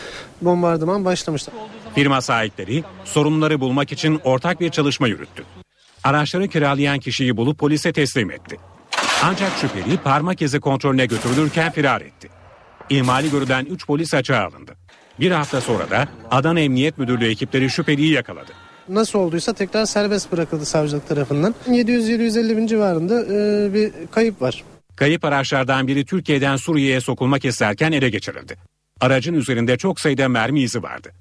bombardıman 0.42 1.04
başlamıştı. 1.04 1.52
Firma 1.94 2.20
sahipleri 2.20 2.84
sorunları 3.04 3.60
bulmak 3.60 3.92
için 3.92 4.20
ortak 4.24 4.60
bir 4.60 4.70
çalışma 4.70 5.08
yürüttü. 5.08 5.44
Araçları 6.04 6.48
kiralayan 6.48 6.98
kişiyi 6.98 7.36
bulup 7.36 7.58
polise 7.58 7.92
teslim 7.92 8.30
etti. 8.30 8.56
Ancak 9.22 9.52
şüpheli 9.60 9.96
parmak 9.96 10.42
izi 10.42 10.60
kontrolüne 10.60 11.06
götürülürken 11.06 11.72
firar 11.72 12.00
etti. 12.00 12.28
İhmali 12.90 13.30
görülen 13.30 13.64
3 13.64 13.86
polis 13.86 14.14
açığa 14.14 14.44
alındı. 14.44 14.75
Bir 15.20 15.30
hafta 15.30 15.60
sonra 15.60 15.90
da 15.90 16.08
Adana 16.30 16.60
Emniyet 16.60 16.98
Müdürlüğü 16.98 17.28
ekipleri 17.28 17.70
şüpheliyi 17.70 18.12
yakaladı. 18.12 18.52
Nasıl 18.88 19.18
olduysa 19.18 19.52
tekrar 19.52 19.86
serbest 19.86 20.32
bırakıldı 20.32 20.64
savcılık 20.64 21.08
tarafından. 21.08 21.54
700-750 21.68 22.56
bin 22.56 22.66
civarında 22.66 23.24
e, 23.24 23.74
bir 23.74 23.92
kayıp 24.10 24.42
var. 24.42 24.64
Kayıp 24.96 25.24
araçlardan 25.24 25.88
biri 25.88 26.04
Türkiye'den 26.04 26.56
Suriye'ye 26.56 27.00
sokulmak 27.00 27.44
isterken 27.44 27.92
ele 27.92 28.10
geçirildi. 28.10 28.56
Aracın 29.00 29.34
üzerinde 29.34 29.76
çok 29.76 30.00
sayıda 30.00 30.28
mermi 30.28 30.60
izi 30.60 30.82
vardı. 30.82 31.12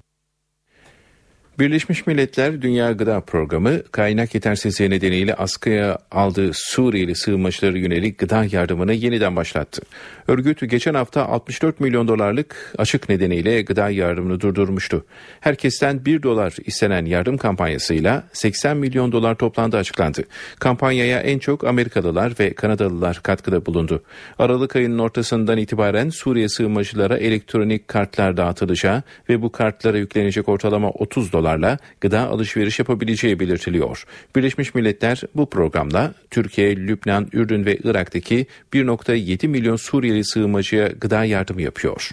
Birleşmiş 1.58 2.06
Milletler 2.06 2.62
Dünya 2.62 2.92
Gıda 2.92 3.20
Programı 3.20 3.82
kaynak 3.82 4.34
yetersizliği 4.34 4.90
nedeniyle 4.90 5.34
askıya 5.34 5.98
aldığı 6.10 6.50
Suriyeli 6.54 7.14
sığınmacılara 7.14 7.78
yönelik 7.78 8.18
gıda 8.18 8.44
yardımını 8.52 8.92
yeniden 8.92 9.36
başlattı. 9.36 9.82
Örgüt 10.28 10.70
geçen 10.70 10.94
hafta 10.94 11.26
64 11.26 11.80
milyon 11.80 12.08
dolarlık 12.08 12.74
açık 12.78 13.08
nedeniyle 13.08 13.62
gıda 13.62 13.90
yardımını 13.90 14.40
durdurmuştu. 14.40 15.04
Herkesten 15.40 16.04
1 16.04 16.22
dolar 16.22 16.54
istenen 16.64 17.04
yardım 17.04 17.36
kampanyasıyla 17.36 18.24
80 18.32 18.76
milyon 18.76 19.12
dolar 19.12 19.34
toplandı 19.34 19.76
açıklandı. 19.76 20.24
Kampanyaya 20.58 21.20
en 21.20 21.38
çok 21.38 21.64
Amerikalılar 21.64 22.32
ve 22.40 22.54
Kanadalılar 22.54 23.20
katkıda 23.22 23.66
bulundu. 23.66 24.02
Aralık 24.38 24.76
ayının 24.76 24.98
ortasından 24.98 25.58
itibaren 25.58 26.10
Suriye 26.10 26.48
sığınmacılara 26.48 27.16
elektronik 27.16 27.88
kartlar 27.88 28.36
dağıtılacağı 28.36 29.02
ve 29.28 29.42
bu 29.42 29.52
kartlara 29.52 29.98
yüklenecek 29.98 30.48
ortalama 30.48 30.90
30 30.90 31.32
dolar 31.32 31.45
dolarla 31.46 31.78
gıda 32.00 32.28
alışveriş 32.28 32.78
yapabileceği 32.78 33.40
belirtiliyor. 33.40 34.04
Birleşmiş 34.36 34.74
Milletler 34.74 35.22
bu 35.34 35.50
programla 35.50 36.14
Türkiye, 36.30 36.76
Lübnan, 36.76 37.28
Ürdün 37.32 37.64
ve 37.64 37.76
Irak'taki 37.84 38.46
1.7 38.72 39.48
milyon 39.48 39.76
Suriyeli 39.76 40.24
sığınmacıya 40.24 40.86
gıda 40.86 41.24
yardımı 41.24 41.62
yapıyor. 41.62 42.10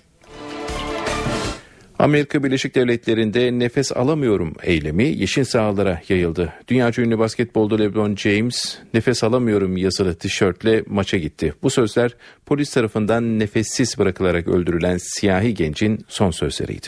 Amerika 1.99 2.43
Birleşik 2.43 2.75
Devletleri'nde 2.75 3.59
nefes 3.59 3.91
alamıyorum 3.91 4.53
eylemi 4.63 5.03
yeşil 5.03 5.43
sahalara 5.43 6.01
yayıldı. 6.09 6.53
Dünyaca 6.67 7.03
ünlü 7.03 7.19
basketbolda 7.19 7.77
LeBron 7.77 8.15
James 8.15 8.77
nefes 8.93 9.23
alamıyorum 9.23 9.77
yazılı 9.77 10.15
tişörtle 10.15 10.83
maça 10.87 11.17
gitti. 11.17 11.53
Bu 11.63 11.69
sözler 11.69 12.11
polis 12.45 12.73
tarafından 12.73 13.39
nefessiz 13.39 13.97
bırakılarak 13.99 14.47
öldürülen 14.47 14.97
siyahi 14.97 15.53
gencin 15.53 16.05
son 16.07 16.31
sözleriydi. 16.31 16.87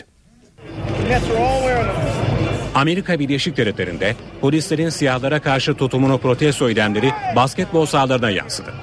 Amerika 2.76 3.18
Birleşik 3.18 3.56
Devletleri'nde 3.56 4.16
polislerin 4.40 4.88
siyahlara 4.88 5.40
karşı 5.40 5.74
tutumunu 5.74 6.18
protesto 6.18 6.70
edenleri 6.70 7.12
basketbol 7.36 7.86
sahalarına 7.86 8.30
yansıdı. 8.30 8.74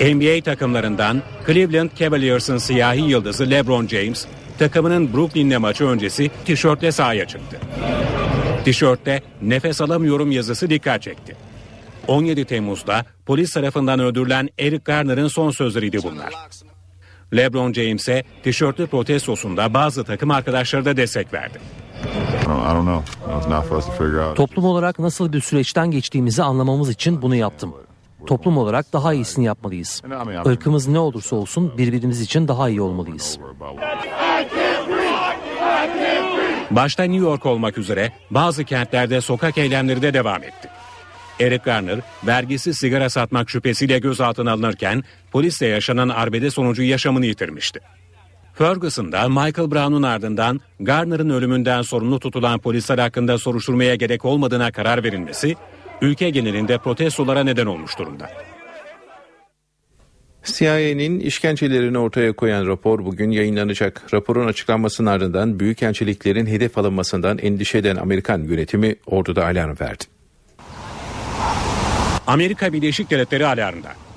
NBA 0.00 0.42
takımlarından 0.44 1.22
Cleveland 1.46 1.90
Cavaliers'ın 1.98 2.58
siyahi 2.58 3.00
yıldızı 3.00 3.50
LeBron 3.50 3.86
James, 3.86 4.26
takımının 4.58 5.14
Brooklyn'le 5.14 5.58
maçı 5.58 5.84
öncesi 5.84 6.30
tişörtle 6.44 6.92
sahaya 6.92 7.26
çıktı. 7.26 7.60
Tişörtte 8.64 9.22
nefes 9.42 9.80
alamıyorum 9.80 10.30
yazısı 10.30 10.70
dikkat 10.70 11.02
çekti. 11.02 11.36
17 12.06 12.44
Temmuz'da 12.44 13.04
polis 13.26 13.52
tarafından 13.52 14.00
öldürülen 14.00 14.48
Eric 14.58 14.82
Garner'ın 14.84 15.28
son 15.28 15.50
sözleriydi 15.50 15.98
bunlar. 16.02 16.34
LeBron 17.36 17.72
James'e 17.72 18.24
tişörtlü 18.42 18.86
protestosunda 18.86 19.74
bazı 19.74 20.04
takım 20.04 20.30
arkadaşları 20.30 20.84
da 20.84 20.96
destek 20.96 21.32
verdi. 21.32 21.58
Toplum 24.34 24.64
olarak 24.64 24.98
nasıl 24.98 25.32
bir 25.32 25.40
süreçten 25.40 25.90
geçtiğimizi 25.90 26.42
anlamamız 26.42 26.90
için 26.90 27.22
bunu 27.22 27.34
yaptım. 27.36 27.74
Toplum 28.26 28.58
olarak 28.58 28.92
daha 28.92 29.12
iyisini 29.12 29.44
yapmalıyız. 29.44 30.02
Irkımız 30.46 30.88
ne 30.88 30.98
olursa 30.98 31.36
olsun 31.36 31.78
birbirimiz 31.78 32.20
için 32.20 32.48
daha 32.48 32.68
iyi 32.68 32.80
olmalıyız. 32.80 33.38
Başta 36.70 37.02
New 37.02 37.26
York 37.26 37.46
olmak 37.46 37.78
üzere 37.78 38.12
bazı 38.30 38.64
kentlerde 38.64 39.20
sokak 39.20 39.58
eylemleri 39.58 40.02
de 40.02 40.14
devam 40.14 40.42
etti. 40.42 40.68
Eric 41.40 41.62
Garner 41.64 42.00
vergisi 42.26 42.74
sigara 42.74 43.10
satmak 43.10 43.50
şüphesiyle 43.50 43.98
gözaltına 43.98 44.52
alınırken 44.52 45.04
polisle 45.32 45.66
yaşanan 45.66 46.08
arbede 46.08 46.50
sonucu 46.50 46.82
yaşamını 46.82 47.26
yitirmişti. 47.26 47.80
Ferguson'da 48.58 49.28
Michael 49.28 49.70
Brown'un 49.70 50.02
ardından 50.02 50.60
Garner'ın 50.80 51.30
ölümünden 51.30 51.82
sorumlu 51.82 52.20
tutulan 52.20 52.58
polisler 52.58 52.98
hakkında 52.98 53.38
soruşturmaya 53.38 53.94
gerek 53.94 54.24
olmadığına 54.24 54.72
karar 54.72 55.04
verilmesi 55.04 55.56
ülke 56.00 56.30
genelinde 56.30 56.78
protestolara 56.78 57.44
neden 57.44 57.66
olmuş 57.66 57.98
durumda. 57.98 58.30
CIA'nin 60.44 61.20
işkencelerini 61.20 61.98
ortaya 61.98 62.32
koyan 62.32 62.66
rapor 62.66 63.04
bugün 63.04 63.30
yayınlanacak. 63.30 64.02
Raporun 64.14 64.46
açıklanmasının 64.46 65.10
ardından 65.10 65.60
büyükelçiliklerin 65.60 66.46
hedef 66.46 66.78
alınmasından 66.78 67.38
endişe 67.38 67.78
eden 67.78 67.96
Amerikan 67.96 68.42
yönetimi 68.42 68.96
orduda 69.06 69.46
alarm 69.46 69.76
verdi. 69.80 70.04
Amerika 72.26 72.72
Birleşik 72.72 73.10
Devletleri 73.10 73.46
alarmda. 73.46 74.07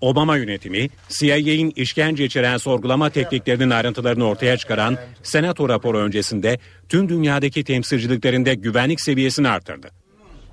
Obama 0.00 0.36
yönetimi 0.36 0.88
CIA'in 1.08 1.72
işkence 1.76 2.24
içeren 2.24 2.56
sorgulama 2.56 3.10
tekniklerinin 3.10 3.70
ayrıntılarını 3.70 4.28
ortaya 4.28 4.56
çıkaran 4.56 4.98
Senato 5.22 5.68
raporu 5.68 5.98
öncesinde 5.98 6.58
tüm 6.88 7.08
dünyadaki 7.08 7.64
temsilciliklerinde 7.64 8.54
güvenlik 8.54 9.00
seviyesini 9.00 9.48
arttırdı. 9.48 9.90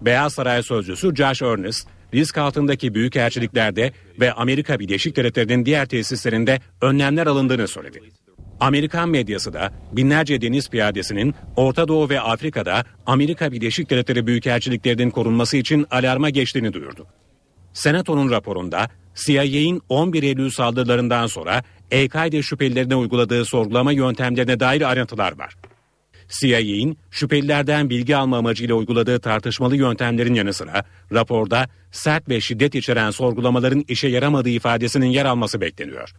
Beyaz 0.01 0.33
Saray 0.33 0.63
sözcüsü 0.63 1.15
Josh 1.15 1.41
Earnest, 1.41 1.87
risk 2.13 2.37
altındaki 2.37 2.93
büyükelçiliklerde 2.93 3.91
ve 4.19 4.33
Amerika 4.33 4.79
Birleşik 4.79 5.15
Devletleri'nin 5.15 5.65
diğer 5.65 5.85
tesislerinde 5.85 6.59
önlemler 6.81 7.27
alındığını 7.27 7.67
söyledi. 7.67 7.99
Amerikan 8.59 9.09
medyası 9.09 9.53
da 9.53 9.73
binlerce 9.91 10.41
deniz 10.41 10.69
piyadesinin 10.69 11.35
Orta 11.55 11.87
Doğu 11.87 12.09
ve 12.09 12.21
Afrika'da 12.21 12.85
Amerika 13.05 13.51
Birleşik 13.51 13.89
Devletleri 13.89 14.27
büyükelçiliklerinin 14.27 15.09
korunması 15.09 15.57
için 15.57 15.87
alarma 15.91 16.29
geçtiğini 16.29 16.73
duyurdu. 16.73 17.07
Senato'nun 17.73 18.31
raporunda 18.31 18.89
CIA'in 19.15 19.81
11 19.89 20.23
Eylül 20.23 20.49
saldırılarından 20.49 21.27
sonra 21.27 21.63
El-Kaide 21.91 22.41
şüphelilerine 22.41 22.95
uyguladığı 22.95 23.45
sorgulama 23.45 23.91
yöntemlerine 23.91 24.59
dair 24.59 24.89
ayrıntılar 24.89 25.39
var. 25.39 25.55
CIA'in 26.39 26.97
şüphelilerden 27.11 27.89
bilgi 27.89 28.15
alma 28.15 28.37
amacıyla 28.37 28.75
uyguladığı 28.75 29.19
tartışmalı 29.19 29.75
yöntemlerin 29.75 30.33
yanı 30.33 30.53
sıra 30.53 30.83
raporda 31.11 31.69
sert 31.91 32.29
ve 32.29 32.41
şiddet 32.41 32.75
içeren 32.75 33.11
sorgulamaların 33.11 33.85
işe 33.87 34.07
yaramadığı 34.07 34.49
ifadesinin 34.49 35.05
yer 35.05 35.25
alması 35.25 35.61
bekleniyor. 35.61 36.13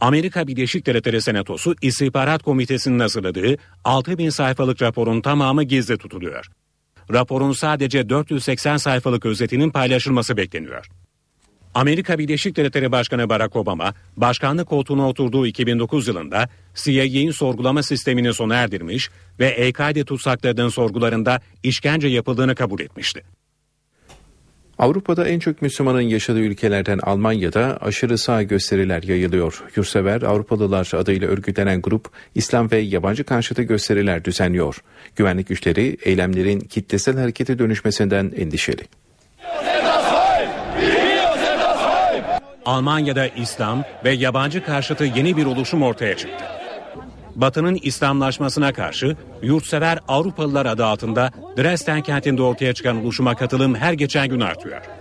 Amerika 0.00 0.46
Birleşik 0.46 0.86
Devletleri 0.86 1.22
Senatosu 1.22 1.74
İstihbarat 1.82 2.42
Komitesi'nin 2.42 2.98
hazırladığı 2.98 3.56
6000 3.84 4.30
sayfalık 4.30 4.82
raporun 4.82 5.20
tamamı 5.20 5.62
gizli 5.62 5.98
tutuluyor. 5.98 6.46
Raporun 7.12 7.52
sadece 7.52 8.08
480 8.08 8.76
sayfalık 8.76 9.26
özetinin 9.26 9.70
paylaşılması 9.70 10.36
bekleniyor. 10.36 10.86
Amerika 11.74 12.18
Birleşik 12.18 12.56
Devletleri 12.56 12.92
Başkanı 12.92 13.28
Barack 13.28 13.56
Obama, 13.56 13.94
başkanlık 14.16 14.68
koltuğuna 14.68 15.08
oturduğu 15.08 15.46
2009 15.46 16.08
yılında 16.08 16.48
CIA'nin 16.74 17.30
sorgulama 17.30 17.82
sistemini 17.82 18.34
sona 18.34 18.54
erdirmiş 18.54 19.10
ve 19.38 19.46
El-Kaide 19.46 20.04
tutsaklarının 20.04 20.68
sorgularında 20.68 21.40
işkence 21.62 22.08
yapıldığını 22.08 22.54
kabul 22.54 22.80
etmişti. 22.80 23.22
Avrupa'da 24.78 25.28
en 25.28 25.38
çok 25.38 25.62
Müslümanın 25.62 26.00
yaşadığı 26.00 26.40
ülkelerden 26.40 26.98
Almanya'da 26.98 27.78
aşırı 27.80 28.18
sağ 28.18 28.42
gösteriler 28.42 29.02
yayılıyor. 29.02 29.62
Yurtsever 29.76 30.22
Avrupalılar 30.22 30.90
adıyla 30.94 31.28
örgütlenen 31.28 31.82
grup 31.82 32.08
İslam 32.34 32.70
ve 32.70 32.78
yabancı 32.78 33.24
karşıtı 33.24 33.62
gösteriler 33.62 34.24
düzenliyor. 34.24 34.76
Güvenlik 35.16 35.48
güçleri 35.48 35.96
eylemlerin 36.02 36.60
kitlesel 36.60 37.18
harekete 37.18 37.58
dönüşmesinden 37.58 38.32
endişeli. 38.36 38.82
Almanya'da 42.66 43.26
İslam 43.26 43.84
ve 44.04 44.10
yabancı 44.10 44.64
karşıtı 44.64 45.04
yeni 45.04 45.36
bir 45.36 45.46
oluşum 45.46 45.82
ortaya 45.82 46.16
çıktı. 46.16 46.44
Batı'nın 47.36 47.78
İslamlaşmasına 47.82 48.72
karşı 48.72 49.16
yurtsever 49.42 49.98
Avrupalılar 50.08 50.66
adı 50.66 50.84
altında 50.84 51.30
Dresden 51.58 52.02
kentinde 52.02 52.42
ortaya 52.42 52.74
çıkan 52.74 53.04
oluşuma 53.04 53.34
katılım 53.34 53.74
her 53.74 53.92
geçen 53.92 54.28
gün 54.28 54.40
artıyor. 54.40 54.99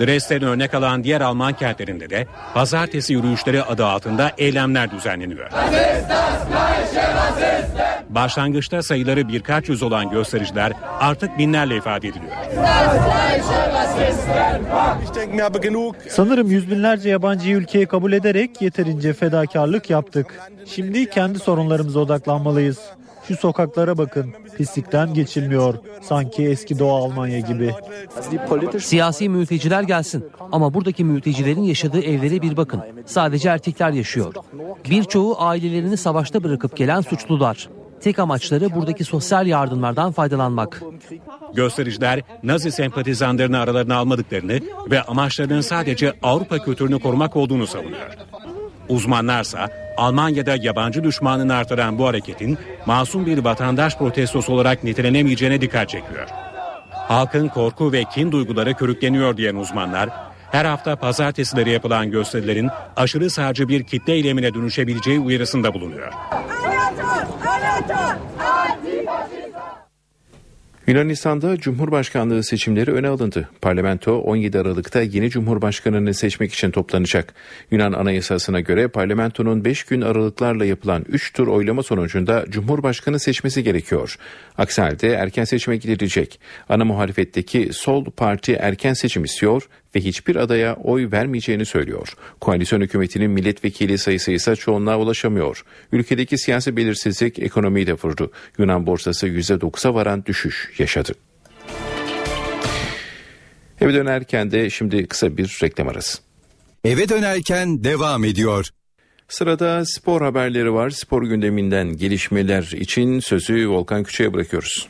Dresden'i 0.00 0.44
örnek 0.46 0.74
alan 0.74 1.04
diğer 1.04 1.20
Alman 1.20 1.52
kentlerinde 1.52 2.10
de 2.10 2.26
pazartesi 2.54 3.12
yürüyüşleri 3.12 3.62
adı 3.62 3.86
altında 3.86 4.32
eylemler 4.38 4.90
düzenleniyor. 4.90 5.50
Başlangıçta 8.08 8.82
sayıları 8.82 9.28
birkaç 9.28 9.68
yüz 9.68 9.82
olan 9.82 10.10
göstericiler 10.10 10.72
artık 11.00 11.38
binlerle 11.38 11.76
ifade 11.76 12.08
ediliyor. 12.08 12.32
Sanırım 16.08 16.50
yüz 16.50 16.70
binlerce 16.70 17.08
yabancıyı 17.08 17.56
ülkeye 17.56 17.86
kabul 17.86 18.12
ederek 18.12 18.62
yeterince 18.62 19.12
fedakarlık 19.12 19.90
yaptık. 19.90 20.26
Şimdi 20.66 21.10
kendi 21.10 21.38
sorunlarımıza 21.38 22.00
odaklanmalıyız. 22.00 22.78
Şu 23.28 23.36
sokaklara 23.36 23.98
bakın. 23.98 24.34
Pislikten 24.56 25.14
geçilmiyor. 25.14 25.74
Sanki 26.02 26.44
eski 26.44 26.78
Doğu 26.78 26.92
Almanya 26.92 27.38
gibi. 27.38 27.74
Siyasi 28.78 29.28
mülteciler 29.28 29.82
gelsin 29.82 30.24
ama 30.52 30.74
buradaki 30.74 31.04
mültecilerin 31.04 31.62
yaşadığı 31.62 32.02
evlere 32.02 32.42
bir 32.42 32.56
bakın. 32.56 32.82
Sadece 33.06 33.48
erkekler 33.48 33.90
yaşıyor. 33.90 34.34
Birçoğu 34.90 35.36
ailelerini 35.38 35.96
savaşta 35.96 36.44
bırakıp 36.44 36.76
gelen 36.76 37.00
suçlular. 37.00 37.68
Tek 38.00 38.18
amaçları 38.18 38.74
buradaki 38.74 39.04
sosyal 39.04 39.46
yardımlardan 39.46 40.12
faydalanmak. 40.12 40.82
Göstericiler 41.54 42.22
Nazi 42.42 42.72
sempatizanlarını 42.72 43.58
aralarına 43.58 43.96
almadıklarını 43.96 44.60
ve 44.90 45.02
amaçlarının 45.02 45.60
sadece 45.60 46.12
Avrupa 46.22 46.58
kültürünü 46.58 47.00
korumak 47.00 47.36
olduğunu 47.36 47.66
savunuyor. 47.66 48.16
Uzmanlarsa 48.88 49.87
Almanya'da 49.98 50.56
yabancı 50.60 51.04
düşmanını 51.04 51.54
artıran 51.54 51.98
bu 51.98 52.06
hareketin 52.06 52.58
masum 52.86 53.26
bir 53.26 53.38
vatandaş 53.38 53.98
protestosu 53.98 54.52
olarak 54.52 54.84
nitelenemeyeceğine 54.84 55.60
dikkat 55.60 55.88
çekiyor. 55.88 56.28
Halkın 56.90 57.48
korku 57.48 57.92
ve 57.92 58.04
kin 58.04 58.32
duyguları 58.32 58.74
körükleniyor 58.74 59.36
diyen 59.36 59.54
uzmanlar, 59.54 60.08
her 60.50 60.64
hafta 60.64 60.96
pazartesileri 60.96 61.70
yapılan 61.70 62.10
gösterilerin 62.10 62.70
aşırı 62.96 63.30
sağcı 63.30 63.68
bir 63.68 63.82
kitle 63.82 64.12
eylemine 64.12 64.54
dönüşebileceği 64.54 65.20
uyarısında 65.20 65.74
bulunuyor. 65.74 66.12
Yunanistan'da 70.88 71.56
Cumhurbaşkanlığı 71.56 72.44
seçimleri 72.44 72.92
öne 72.92 73.08
alındı. 73.08 73.48
Parlamento 73.62 74.18
17 74.18 74.58
Aralık'ta 74.58 75.02
yeni 75.02 75.30
Cumhurbaşkanını 75.30 76.14
seçmek 76.14 76.52
için 76.52 76.70
toplanacak. 76.70 77.34
Yunan 77.70 77.92
Anayasası'na 77.92 78.60
göre 78.60 78.88
parlamentonun 78.88 79.64
5 79.64 79.84
gün 79.84 80.00
aralıklarla 80.00 80.64
yapılan 80.64 81.04
3 81.08 81.32
tur 81.32 81.46
oylama 81.46 81.82
sonucunda 81.82 82.44
Cumhurbaşkanı 82.48 83.20
seçmesi 83.20 83.62
gerekiyor. 83.62 84.16
Aksi 84.58 84.82
halde 84.82 85.08
erken 85.08 85.44
seçime 85.44 85.76
gidilecek. 85.76 86.40
Ana 86.68 86.84
muhalefetteki 86.84 87.68
Sol 87.72 88.04
Parti 88.04 88.52
erken 88.52 88.92
seçim 88.92 89.24
istiyor 89.24 89.68
ve 89.98 90.04
hiçbir 90.04 90.36
adaya 90.36 90.76
oy 90.76 91.10
vermeyeceğini 91.12 91.66
söylüyor. 91.66 92.14
Koalisyon 92.40 92.80
hükümetinin 92.80 93.30
milletvekili 93.30 93.98
sayısı 93.98 94.32
ise 94.32 94.56
çoğunluğa 94.56 94.98
ulaşamıyor. 94.98 95.64
Ülkedeki 95.92 96.38
siyasi 96.38 96.76
belirsizlik 96.76 97.38
ekonomiyi 97.38 97.86
de 97.86 97.92
vurdu. 97.92 98.30
Yunan 98.58 98.86
borsası 98.86 99.28
%9'a 99.28 99.94
varan 99.94 100.24
düşüş 100.24 100.70
yaşadı. 100.78 101.12
Eve 103.80 103.94
dönerken 103.94 104.50
de 104.50 104.70
şimdi 104.70 105.06
kısa 105.06 105.36
bir 105.36 105.58
reklam 105.62 105.88
arası. 105.88 106.18
Eve 106.84 107.08
dönerken 107.08 107.84
devam 107.84 108.24
ediyor. 108.24 108.66
Sırada 109.28 109.84
spor 109.84 110.22
haberleri 110.22 110.72
var. 110.72 110.90
Spor 110.90 111.22
gündeminden 111.22 111.96
gelişmeler 111.96 112.62
için 112.62 113.20
sözü 113.20 113.68
Volkan 113.68 114.04
Küçük'e 114.04 114.34
bırakıyoruz. 114.34 114.88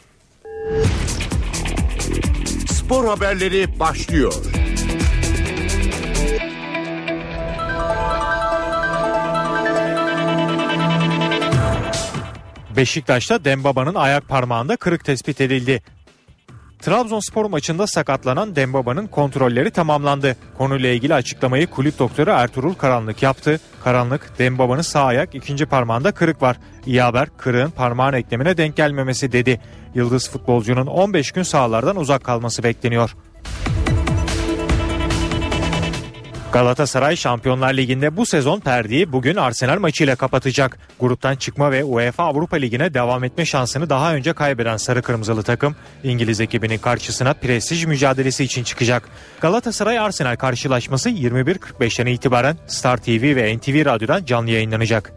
Spor 2.67 3.05
haberleri 3.05 3.81
başlıyor. 3.81 4.35
Beşiktaş'ta 12.79 13.45
Dembaba'nın 13.45 13.95
ayak 13.95 14.29
parmağında 14.29 14.77
kırık 14.77 15.05
tespit 15.05 15.41
edildi. 15.41 15.83
Trabzonspor 16.79 17.45
maçında 17.45 17.87
sakatlanan 17.87 18.57
Dembaba'nın 18.57 19.07
kontrolleri 19.07 19.71
tamamlandı. 19.71 20.37
Konuyla 20.59 20.89
ilgili 20.89 21.15
açıklamayı 21.15 21.67
kulüp 21.67 21.99
doktoru 21.99 22.31
Ertuğrul 22.31 22.75
Karanlık 22.75 23.23
yaptı. 23.23 23.61
Karanlık, 23.85 24.39
Dembaba'nın 24.39 24.83
sağ 24.83 25.05
ayak 25.05 25.35
ikinci 25.35 25.67
parmağında 25.67 26.13
kırık 26.13 26.43
var. 26.43 26.57
İyi 26.87 27.03
haber 27.03 27.29
kırığın 27.37 27.71
parmağın 27.71 28.13
eklemine 28.13 28.57
denk 28.57 28.77
gelmemesi 28.77 29.33
dedi. 29.33 29.61
Yıldız 29.95 30.31
futbolcunun 30.31 30.87
15 30.87 31.33
gün 31.33 31.43
sahalardan 31.43 31.97
uzak 31.97 32.25
kalması 32.25 32.63
bekleniyor. 32.63 33.15
Galatasaray 36.53 37.17
Şampiyonlar 37.17 37.75
Ligi'nde 37.75 38.17
bu 38.17 38.27
sezon 38.27 38.61
perdeyi 38.61 39.13
bugün 39.13 39.37
Arsenal 39.37 39.79
maçıyla 39.79 40.17
kapatacak. 40.17 40.79
Gruptan 41.01 41.37
çıkma 41.37 41.71
ve 41.73 41.85
UEFA 41.85 42.25
Avrupa 42.25 42.57
Ligi'ne 42.57 42.95
devam 42.95 43.25
etme 43.25 43.47
şansını 43.47 43.91
daha 43.91 44.15
önce 44.15 44.33
kaybeden 44.33 44.77
Sarı 44.77 45.03
Kırmızılı 45.03 45.43
takım 45.43 45.77
İngiliz 46.05 46.41
ekibinin 46.41 46.79
karşısına 46.79 47.35
prestij 47.35 47.85
mücadelesi 47.85 48.45
için 48.45 48.65
çıkacak. 48.65 49.09
Galatasaray 49.41 49.99
Arsenal 49.99 50.37
karşılaşması 50.37 51.11
21.45'ten 51.11 52.07
itibaren 52.07 52.57
Star 52.67 52.97
TV 52.97 53.37
ve 53.37 53.57
NTV 53.57 53.85
Radyo'dan 53.85 54.25
canlı 54.25 54.51
yayınlanacak. 54.51 55.13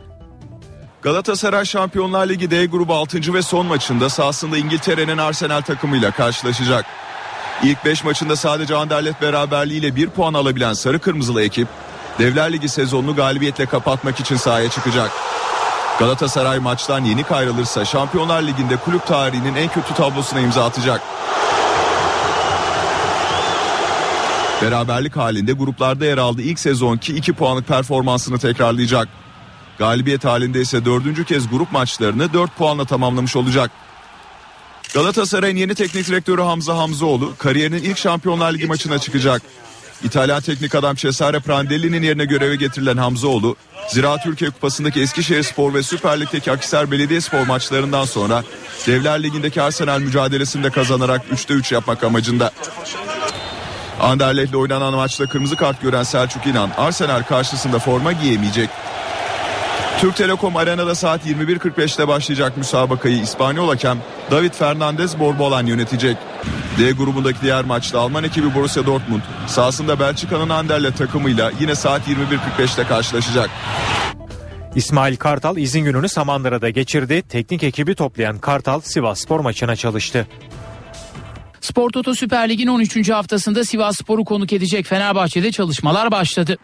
Galatasaray 1.01 1.65
Şampiyonlar 1.65 2.29
Ligi 2.29 2.51
D 2.51 2.65
grubu 2.65 2.93
6. 2.93 3.33
ve 3.33 3.41
son 3.41 3.65
maçında 3.65 4.09
sahasında 4.09 4.57
İngiltere'nin 4.57 5.17
Arsenal 5.17 5.61
takımıyla 5.61 6.11
karşılaşacak. 6.11 6.85
İlk 7.63 7.85
5 7.85 8.03
maçında 8.03 8.35
sadece 8.35 8.75
Anderlet 8.75 9.21
beraberliğiyle 9.21 9.95
1 9.95 10.09
puan 10.09 10.33
alabilen 10.33 10.73
Sarı 10.73 10.99
Kırmızılı 10.99 11.43
ekip 11.43 11.67
Devler 12.19 12.53
Ligi 12.53 12.69
sezonunu 12.69 13.15
galibiyetle 13.15 13.65
kapatmak 13.65 14.19
için 14.19 14.35
sahaya 14.35 14.69
çıkacak. 14.69 15.11
Galatasaray 15.99 16.59
maçtan 16.59 17.05
yenik 17.05 17.31
ayrılırsa 17.31 17.85
Şampiyonlar 17.85 18.43
Ligi'nde 18.43 18.77
kulüp 18.77 19.07
tarihinin 19.07 19.55
en 19.55 19.67
kötü 19.67 19.93
tablosuna 19.93 20.39
imza 20.39 20.65
atacak. 20.65 21.01
Beraberlik 24.61 25.17
halinde 25.17 25.51
gruplarda 25.51 26.05
yer 26.05 26.17
aldığı 26.17 26.41
ilk 26.41 26.59
sezonki 26.59 27.15
2 27.15 27.33
puanlık 27.33 27.67
performansını 27.67 28.39
tekrarlayacak. 28.39 29.07
Galibiyet 29.77 30.25
halinde 30.25 30.61
ise 30.61 30.85
dördüncü 30.85 31.25
kez 31.25 31.49
grup 31.49 31.71
maçlarını 31.71 32.33
4 32.33 32.57
puanla 32.57 32.85
tamamlamış 32.85 33.35
olacak. 33.35 33.71
Galatasaray'ın 34.93 35.55
yeni 35.55 35.75
teknik 35.75 36.07
direktörü 36.07 36.41
Hamza 36.41 36.77
Hamzoğlu 36.77 37.33
kariyerinin 37.37 37.83
ilk 37.83 37.97
Şampiyonlar 37.97 38.53
Ligi 38.53 38.65
maçına 38.65 38.99
çıkacak. 38.99 39.41
İtalyan 40.03 40.41
teknik 40.41 40.75
adam 40.75 40.95
Cesare 40.95 41.39
Prandelli'nin 41.39 42.01
yerine 42.01 42.25
göreve 42.25 42.55
getirilen 42.55 42.97
Hamzoğlu, 42.97 43.55
Ziraat 43.89 44.23
Türkiye 44.23 44.51
Kupası'ndaki 44.51 45.01
Eskişehir 45.01 45.43
Spor 45.43 45.73
ve 45.73 45.83
Süper 45.83 46.19
Lig'deki 46.19 46.51
Akhisar 46.51 46.91
Belediyespor 46.91 47.47
maçlarından 47.47 48.05
sonra 48.05 48.43
Devler 48.87 49.23
Ligi'ndeki 49.23 49.61
Arsenal 49.61 49.99
mücadelesinde 49.99 50.69
kazanarak 50.69 51.21
3'te 51.33 51.53
3 51.53 51.71
yapmak 51.71 52.03
amacında. 52.03 52.51
Anderlet'le 54.01 54.55
oynanan 54.55 54.93
maçta 54.93 55.25
kırmızı 55.25 55.55
kart 55.55 55.81
gören 55.81 56.03
Selçuk 56.03 56.47
İnan 56.47 56.69
Arsenal 56.77 57.23
karşısında 57.23 57.79
forma 57.79 58.11
giyemeyecek. 58.11 58.69
Türk 60.01 60.15
Telekom 60.15 60.55
Arena'da 60.55 60.95
saat 60.95 61.25
21.45'te 61.25 62.07
başlayacak 62.07 62.57
müsabakayı 62.57 63.21
İspanyol 63.21 63.69
hakem 63.69 63.97
David 64.31 64.53
Fernandez 64.53 65.19
Borbolan 65.19 65.65
yönetecek. 65.65 66.17
D 66.79 66.91
grubundaki 66.91 67.41
diğer 67.41 67.65
maçta 67.65 67.99
Alman 67.99 68.23
ekibi 68.23 68.55
Borussia 68.55 68.85
Dortmund 68.85 69.21
sahasında 69.47 69.99
Belçika'nın 69.99 70.49
Anderlecht 70.49 70.97
takımıyla 70.97 71.51
yine 71.59 71.75
saat 71.75 72.07
21.45'te 72.07 72.83
karşılaşacak. 72.83 73.49
İsmail 74.75 75.15
Kartal 75.15 75.57
izin 75.57 75.83
gününü 75.83 76.09
Samandıra'da 76.09 76.69
geçirdi. 76.69 77.21
Teknik 77.21 77.63
ekibi 77.63 77.95
toplayan 77.95 78.37
Kartal 78.37 78.81
Sivas 78.81 79.19
Spor 79.19 79.39
maçına 79.39 79.75
çalıştı. 79.75 80.27
Spor 81.61 81.89
Toto 81.89 82.13
Süper 82.13 82.49
Lig'in 82.49 82.67
13. 82.67 83.09
haftasında 83.09 83.65
Sivas 83.65 83.97
Spor'u 83.97 84.25
konuk 84.25 84.53
edecek 84.53 84.85
Fenerbahçe'de 84.85 85.51
çalışmalar 85.51 86.11
başladı. 86.11 86.57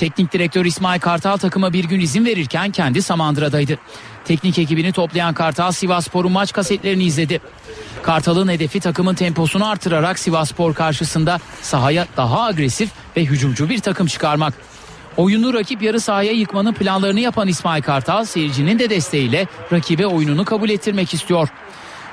Teknik 0.00 0.32
direktör 0.32 0.64
İsmail 0.64 1.00
Kartal 1.00 1.36
takıma 1.36 1.72
bir 1.72 1.84
gün 1.84 2.00
izin 2.00 2.24
verirken 2.24 2.70
kendi 2.70 3.02
Samandıra'daydı. 3.02 3.78
Teknik 4.24 4.58
ekibini 4.58 4.92
toplayan 4.92 5.34
Kartal 5.34 5.72
Sivasspor'un 5.72 6.32
maç 6.32 6.52
kasetlerini 6.52 7.04
izledi. 7.04 7.40
Kartal'ın 8.02 8.48
hedefi 8.48 8.80
takımın 8.80 9.14
temposunu 9.14 9.68
artırarak 9.68 10.18
Sivasspor 10.18 10.74
karşısında 10.74 11.38
sahaya 11.62 12.06
daha 12.16 12.42
agresif 12.42 12.90
ve 13.16 13.24
hücumcu 13.24 13.68
bir 13.68 13.78
takım 13.78 14.06
çıkarmak. 14.06 14.54
Oyunu 15.16 15.54
rakip 15.54 15.82
yarı 15.82 16.00
sahaya 16.00 16.32
yıkmanın 16.32 16.72
planlarını 16.72 17.20
yapan 17.20 17.48
İsmail 17.48 17.82
Kartal 17.82 18.24
seyircinin 18.24 18.78
de 18.78 18.90
desteğiyle 18.90 19.46
rakibe 19.72 20.06
oyununu 20.06 20.44
kabul 20.44 20.70
ettirmek 20.70 21.14
istiyor. 21.14 21.48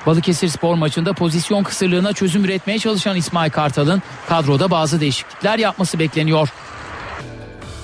Balıkesir 0.06 0.48
spor 0.48 0.74
maçında 0.74 1.12
pozisyon 1.12 1.62
kısırlığına 1.62 2.12
çözüm 2.12 2.44
üretmeye 2.44 2.78
çalışan 2.78 3.16
İsmail 3.16 3.50
Kartal'ın 3.50 4.02
kadroda 4.28 4.70
bazı 4.70 5.00
değişiklikler 5.00 5.58
yapması 5.58 5.98
bekleniyor. 5.98 6.48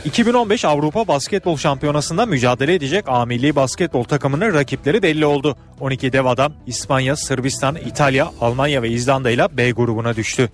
2015 0.04 0.64
Avrupa 0.64 1.08
Basketbol 1.08 1.56
Şampiyonası'nda 1.56 2.26
mücadele 2.26 2.74
edecek 2.74 3.04
A 3.08 3.26
basketbol 3.56 4.04
takımının 4.04 4.54
rakipleri 4.54 5.02
belli 5.02 5.26
oldu. 5.26 5.56
12 5.80 6.12
dev 6.12 6.24
adam 6.24 6.52
İspanya, 6.66 7.16
Sırbistan, 7.16 7.76
İtalya, 7.76 8.30
Almanya 8.40 8.82
ve 8.82 8.90
İzlanda 8.90 9.30
ile 9.30 9.56
B 9.56 9.70
grubuna 9.70 10.16
düştü. 10.16 10.50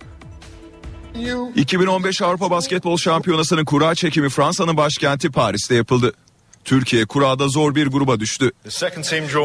2015 1.55 2.21
Avrupa 2.21 2.51
Basketbol 2.51 2.97
Şampiyonası'nın 2.97 3.65
kura 3.65 3.95
çekimi 3.95 4.29
Fransa'nın 4.29 4.77
başkenti 4.77 5.31
Paris'te 5.31 5.75
yapıldı. 5.75 6.13
Türkiye 6.65 7.05
kurada 7.05 7.47
zor 7.47 7.75
bir 7.75 7.87
gruba 7.87 8.19
düştü. 8.19 8.51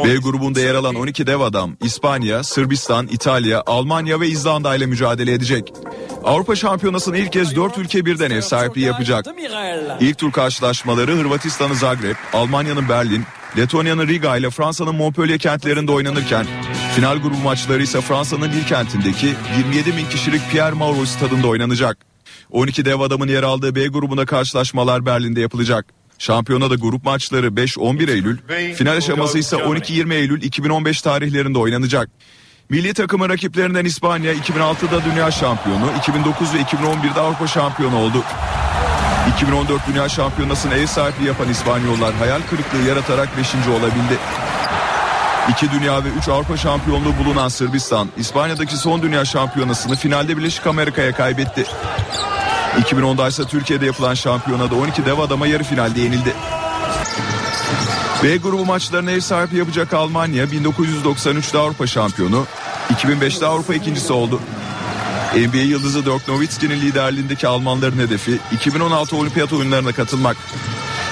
B 0.05 0.17
grubunda 0.17 0.61
yer 0.61 0.75
alan 0.75 0.95
12 0.95 1.27
dev 1.27 1.41
adam 1.41 1.77
İspanya, 1.83 2.45
Sırbistan, 2.45 3.07
İtalya, 3.07 3.63
Almanya 3.67 4.21
ve 4.21 4.29
İzlanda 4.29 4.75
ile 4.77 4.87
mücadele 4.87 5.33
edecek. 5.33 5.73
Avrupa 6.25 6.57
Şampiyonası'nı 6.57 7.19
ilk 7.19 7.33
kez 7.33 7.57
4 7.57 7.79
ülke 7.79 8.07
birden 8.07 8.31
ev 8.31 8.41
sahipliği 8.41 8.85
yapacak. 8.85 9.27
İlk 10.01 10.19
tur 10.19 10.33
karşılaşmaları 10.33 11.13
Hırvatistan'ın 11.17 11.75
Zagreb, 11.75 12.17
Almanya'nın 12.33 12.89
Berlin, 12.89 13.25
Letonya'nın 13.57 14.09
Riga 14.09 14.37
ile 14.37 14.51
Fransa'nın 14.51 14.95
Montpellier 14.95 15.39
kentlerinde 15.39 15.93
oynanırken 15.93 16.47
final 16.97 17.17
grubu 17.19 17.37
maçları 17.37 17.83
ise 17.83 18.01
Fransa'nın 18.01 18.53
Lille 18.53 18.67
kentindeki 18.67 19.35
27 19.59 19.97
bin 19.97 20.09
kişilik 20.09 20.51
Pierre 20.51 20.73
Mauroy 20.75 21.07
stadında 21.07 21.47
oynanacak. 21.47 21.99
12 22.51 22.85
dev 22.85 23.01
adamın 23.01 23.29
yer 23.29 23.43
aldığı 23.43 23.75
B 23.75 23.87
grubunda 23.87 24.27
karşılaşmalar 24.27 25.07
Berlin'de 25.07 25.41
yapılacak. 25.41 25.87
Şampiyonada 26.19 26.75
grup 26.75 27.05
maçları 27.05 27.47
5-11 27.47 28.11
Eylül, 28.11 28.39
final 28.75 28.97
aşaması 28.97 29.39
ise 29.39 29.57
12-20 29.57 30.15
Eylül 30.15 30.43
2015 30.43 31.03
tarihlerinde 31.03 31.59
oynanacak. 31.59 32.09
Milli 32.71 32.95
takımın 32.95 33.29
rakiplerinden 33.29 33.85
İspanya 33.85 34.33
2006'da 34.35 35.05
dünya 35.05 35.31
şampiyonu, 35.31 35.91
2009 35.99 36.55
ve 36.55 36.59
2011'de 36.59 37.21
Avrupa 37.21 37.47
şampiyonu 37.47 37.97
oldu. 37.97 38.25
2014 39.37 39.83
Dünya 39.89 40.09
Şampiyonası'na 40.09 40.75
ev 40.75 40.87
sahipliği 40.87 41.27
yapan 41.27 41.49
İspanyollar 41.49 42.15
hayal 42.15 42.41
kırıklığı 42.51 42.89
yaratarak 42.89 43.37
5. 43.39 43.55
olabildi. 43.69 44.19
İki 45.51 45.71
dünya 45.73 46.05
ve 46.05 46.09
üç 46.19 46.29
Avrupa 46.29 46.57
şampiyonluğu 46.57 47.19
bulunan 47.25 47.49
Sırbistan, 47.49 48.09
İspanya'daki 48.17 48.77
son 48.77 49.03
dünya 49.03 49.25
şampiyonasını 49.25 49.97
finalde 49.97 50.39
Birleşik 50.39 50.67
Amerika'ya 50.67 51.13
kaybetti. 51.13 51.65
2010'da 52.77 53.29
ise 53.29 53.45
Türkiye'de 53.45 53.87
yapılan 53.87 54.15
şampiyonada 54.15 54.75
12 54.75 55.07
dev 55.07 55.19
adama 55.19 55.47
yarı 55.47 55.65
finalde 55.65 56.01
yenildi. 56.01 56.35
B 58.23 58.37
grubu 58.37 58.67
maçlarına 58.67 59.11
ev 59.11 59.21
sahipliği 59.21 59.59
yapacak 59.59 59.95
Almanya 59.95 60.45
1993'te 60.45 61.59
Avrupa 61.59 61.87
şampiyonu, 61.87 62.47
2005'te 62.95 63.47
Avrupa 63.47 63.75
ikincisi 63.75 64.13
oldu. 64.13 64.41
NBA 65.35 65.57
yıldızı 65.57 66.07
Dirk 66.07 66.29
Nowitzki'nin 66.29 66.81
liderliğindeki 66.81 67.49
Almanların 67.49 67.99
hedefi 67.99 68.39
2016 68.53 69.17
olimpiyat 69.17 69.53
oyunlarına 69.53 69.93
katılmak. 69.93 70.37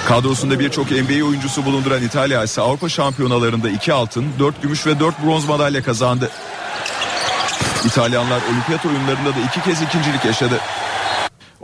Kadrosunda 0.07 0.59
birçok 0.59 0.91
NBA 0.91 1.25
oyuncusu 1.25 1.65
bulunduran 1.65 2.03
İtalya 2.03 2.43
ise 2.43 2.61
Avrupa 2.61 2.89
şampiyonalarında 2.89 3.69
2 3.69 3.93
altın, 3.93 4.25
4 4.39 4.61
gümüş 4.61 4.87
ve 4.87 4.99
4 4.99 5.23
bronz 5.23 5.45
madalya 5.45 5.83
kazandı. 5.83 6.31
İtalyanlar 7.85 8.41
olimpiyat 8.53 8.85
oyunlarında 8.85 9.29
da 9.29 9.39
iki 9.47 9.63
kez 9.63 9.81
ikincilik 9.81 10.25
yaşadı. 10.25 10.59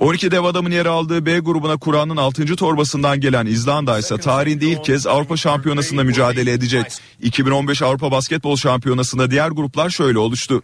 12 0.02 0.32
dev 0.32 0.44
adamın 0.44 0.72
yer 0.72 0.86
aldığı 0.86 1.26
B 1.26 1.40
grubuna 1.40 1.78
Kur'an'ın 1.78 2.18
6. 2.18 2.56
torbasından 2.56 3.20
gelen 3.20 3.46
İzlanda 3.46 4.00
ise 4.00 4.18
tarihinde 4.18 4.66
ilk 4.66 4.86
kez 4.86 5.08
Avrupa 5.08 5.38
Şampiyonası'nda 5.38 6.04
mücadele 6.04 6.52
edecek. 6.52 6.86
2015 7.22 7.82
Avrupa 7.82 8.12
Basketbol 8.12 8.56
Şampiyonası'nda 8.56 9.32
diğer 9.32 9.50
gruplar 9.50 9.90
şöyle 9.90 10.20
oluştu. 10.20 10.64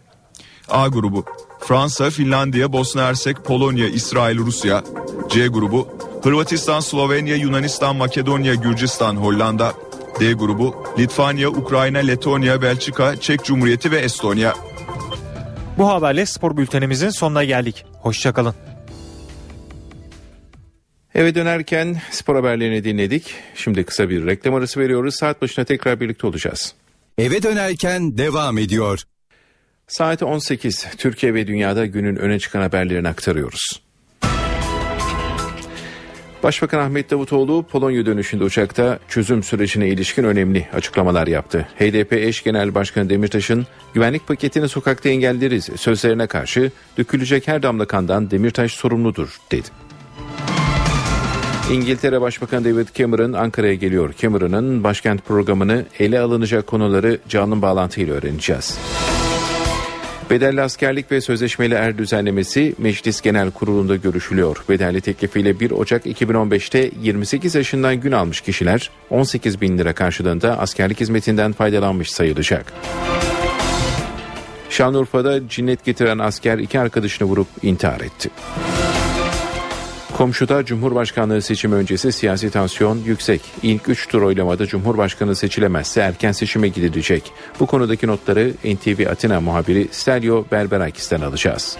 A 0.68 0.88
grubu 0.88 1.24
Fransa, 1.60 2.10
Finlandiya, 2.10 2.72
Bosna 2.72 3.02
Hersek, 3.02 3.44
Polonya, 3.44 3.88
İsrail, 3.88 4.38
Rusya. 4.38 4.84
C 5.28 5.46
grubu 5.46 5.88
Hırvatistan, 6.22 6.80
Slovenya, 6.80 7.36
Yunanistan, 7.36 7.96
Makedonya, 7.96 8.54
Gürcistan, 8.54 9.16
Hollanda. 9.16 9.72
D 10.20 10.32
grubu 10.32 10.74
Litvanya, 10.98 11.48
Ukrayna, 11.48 11.98
Letonya, 11.98 12.62
Belçika, 12.62 13.16
Çek 13.20 13.44
Cumhuriyeti 13.44 13.90
ve 13.90 13.98
Estonya. 13.98 14.54
Bu 15.78 15.88
haberle 15.88 16.26
spor 16.26 16.56
bültenimizin 16.56 17.10
sonuna 17.10 17.44
geldik. 17.44 17.84
Hoşçakalın. 18.02 18.54
Eve 21.18 21.34
dönerken 21.34 21.96
spor 22.10 22.36
haberlerini 22.36 22.84
dinledik. 22.84 23.34
Şimdi 23.54 23.84
kısa 23.84 24.08
bir 24.08 24.26
reklam 24.26 24.54
arası 24.54 24.80
veriyoruz. 24.80 25.14
Saat 25.14 25.42
başına 25.42 25.64
tekrar 25.64 26.00
birlikte 26.00 26.26
olacağız. 26.26 26.74
Eve 27.18 27.42
dönerken 27.42 28.18
devam 28.18 28.58
ediyor. 28.58 29.02
Saat 29.86 30.22
18. 30.22 30.86
Türkiye 30.98 31.34
ve 31.34 31.46
dünyada 31.46 31.86
günün 31.86 32.16
öne 32.16 32.38
çıkan 32.38 32.60
haberlerini 32.60 33.08
aktarıyoruz. 33.08 33.82
Başbakan 36.42 36.78
Ahmet 36.78 37.10
Davutoğlu 37.10 37.66
Polonya 37.70 38.06
dönüşünde 38.06 38.44
uçakta 38.44 38.98
çözüm 39.08 39.42
sürecine 39.42 39.88
ilişkin 39.88 40.24
önemli 40.24 40.68
açıklamalar 40.72 41.26
yaptı. 41.26 41.68
HDP 41.78 42.12
eş 42.12 42.44
genel 42.44 42.74
başkanı 42.74 43.10
Demirtaş'ın 43.10 43.66
güvenlik 43.94 44.26
paketini 44.28 44.68
sokakta 44.68 45.08
engelleriz 45.08 45.68
sözlerine 45.76 46.26
karşı 46.26 46.70
dökülecek 46.98 47.48
her 47.48 47.62
damla 47.62 47.86
kandan 47.86 48.30
Demirtaş 48.30 48.72
sorumludur 48.72 49.38
dedi. 49.50 49.87
İngiltere 51.72 52.20
Başbakanı 52.20 52.64
David 52.64 52.88
Cameron 52.94 53.32
Ankara'ya 53.32 53.74
geliyor. 53.74 54.14
Cameron'ın 54.18 54.84
başkent 54.84 55.24
programını 55.24 55.84
ele 55.98 56.20
alınacak 56.20 56.66
konuları 56.66 57.18
canlı 57.28 57.62
bağlantıyla 57.62 58.14
öğreneceğiz. 58.14 58.78
Bedelli 60.30 60.62
askerlik 60.62 61.12
ve 61.12 61.20
sözleşmeli 61.20 61.74
er 61.74 61.98
düzenlemesi 61.98 62.74
Meclis 62.78 63.20
Genel 63.20 63.50
Kurulu'nda 63.50 63.96
görüşülüyor. 63.96 64.64
Bedelli 64.68 65.00
teklifiyle 65.00 65.60
1 65.60 65.70
Ocak 65.70 66.06
2015'te 66.06 66.90
28 67.02 67.54
yaşından 67.54 68.00
gün 68.00 68.12
almış 68.12 68.40
kişiler 68.40 68.90
18 69.10 69.60
bin 69.60 69.78
lira 69.78 69.92
karşılığında 69.92 70.58
askerlik 70.58 71.00
hizmetinden 71.00 71.52
faydalanmış 71.52 72.10
sayılacak. 72.10 72.72
Şanlıurfa'da 74.70 75.48
cinnet 75.48 75.84
getiren 75.84 76.18
asker 76.18 76.58
iki 76.58 76.80
arkadaşını 76.80 77.28
vurup 77.28 77.48
intihar 77.62 78.00
etti. 78.00 78.30
Komşuda 80.18 80.64
Cumhurbaşkanlığı 80.64 81.42
seçimi 81.42 81.74
öncesi 81.74 82.12
siyasi 82.12 82.50
tansiyon 82.50 82.98
yüksek. 82.98 83.40
İlk 83.62 83.88
3 83.88 84.08
tur 84.08 84.22
oylamada 84.22 84.66
Cumhurbaşkanı 84.66 85.36
seçilemezse 85.36 86.00
erken 86.00 86.32
seçime 86.32 86.68
gidilecek. 86.68 87.32
Bu 87.60 87.66
konudaki 87.66 88.06
notları 88.06 88.52
NTV 88.64 89.10
Atina 89.10 89.40
muhabiri 89.40 89.88
Stelio 89.90 90.44
Berberakis'ten 90.52 91.20
alacağız. 91.20 91.76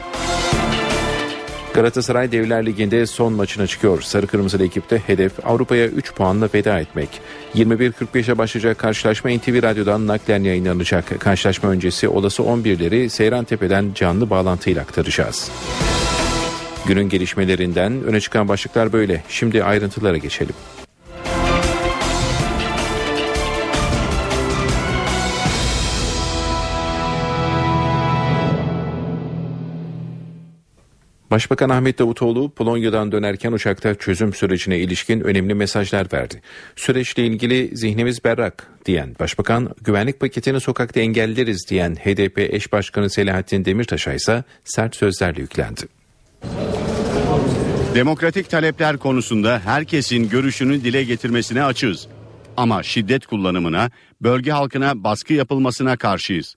Galatasaray 1.74 2.32
Devler 2.32 2.66
Ligi'nde 2.66 3.06
son 3.06 3.32
maçına 3.32 3.66
çıkıyor. 3.66 4.02
Sarı 4.02 4.26
Kırmızılı 4.26 4.64
ekipte 4.64 5.02
hedef 5.06 5.46
Avrupa'ya 5.46 5.86
3 5.86 6.14
puanla 6.14 6.48
veda 6.54 6.80
etmek. 6.80 7.08
21.45'e 7.54 8.38
başlayacak 8.38 8.78
karşılaşma 8.78 9.30
NTV 9.30 9.62
Radyo'dan 9.62 10.06
naklen 10.06 10.42
yayınlanacak. 10.42 11.20
Karşılaşma 11.20 11.70
öncesi 11.70 12.08
olası 12.08 12.42
11'leri 12.42 13.08
Seyran 13.08 13.44
Tepe'den 13.44 13.92
canlı 13.94 14.30
bağlantıyla 14.30 14.82
aktaracağız. 14.82 15.50
Günün 16.88 17.08
gelişmelerinden 17.08 18.02
öne 18.02 18.20
çıkan 18.20 18.48
başlıklar 18.48 18.92
böyle. 18.92 19.22
Şimdi 19.28 19.64
ayrıntılara 19.64 20.16
geçelim. 20.16 20.54
Başbakan 31.30 31.68
Ahmet 31.68 31.98
Davutoğlu 31.98 32.50
Polonya'dan 32.50 33.12
dönerken 33.12 33.52
uçakta 33.52 33.94
çözüm 33.94 34.34
sürecine 34.34 34.78
ilişkin 34.78 35.20
önemli 35.20 35.54
mesajlar 35.54 36.06
verdi. 36.12 36.42
Süreçle 36.76 37.26
ilgili 37.26 37.76
zihnimiz 37.76 38.24
berrak 38.24 38.66
diyen 38.86 39.16
Başbakan, 39.20 39.74
güvenlik 39.80 40.20
paketini 40.20 40.60
sokakta 40.60 41.00
engelleriz 41.00 41.66
diyen 41.70 41.94
HDP 41.94 42.38
eş 42.38 42.72
başkanı 42.72 43.10
Selahattin 43.10 43.64
Demirtaş'a 43.64 44.12
ise 44.12 44.44
sert 44.64 44.96
sözlerle 44.96 45.40
yüklendi. 45.40 45.97
Demokratik 47.94 48.50
talepler 48.50 48.98
konusunda 48.98 49.60
herkesin 49.64 50.28
görüşünü 50.28 50.84
dile 50.84 51.04
getirmesine 51.04 51.64
açığız. 51.64 52.08
Ama 52.56 52.82
şiddet 52.82 53.26
kullanımına, 53.26 53.90
bölge 54.20 54.50
halkına 54.50 55.04
baskı 55.04 55.32
yapılmasına 55.32 55.96
karşıyız. 55.96 56.56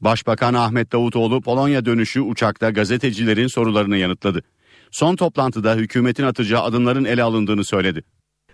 Başbakan 0.00 0.54
Ahmet 0.54 0.92
Davutoğlu 0.92 1.40
Polonya 1.40 1.84
dönüşü 1.84 2.20
uçakta 2.20 2.70
gazetecilerin 2.70 3.46
sorularını 3.46 3.96
yanıtladı. 3.96 4.42
Son 4.90 5.16
toplantıda 5.16 5.74
hükümetin 5.74 6.24
atacağı 6.24 6.62
adımların 6.62 7.04
ele 7.04 7.22
alındığını 7.22 7.64
söyledi. 7.64 8.02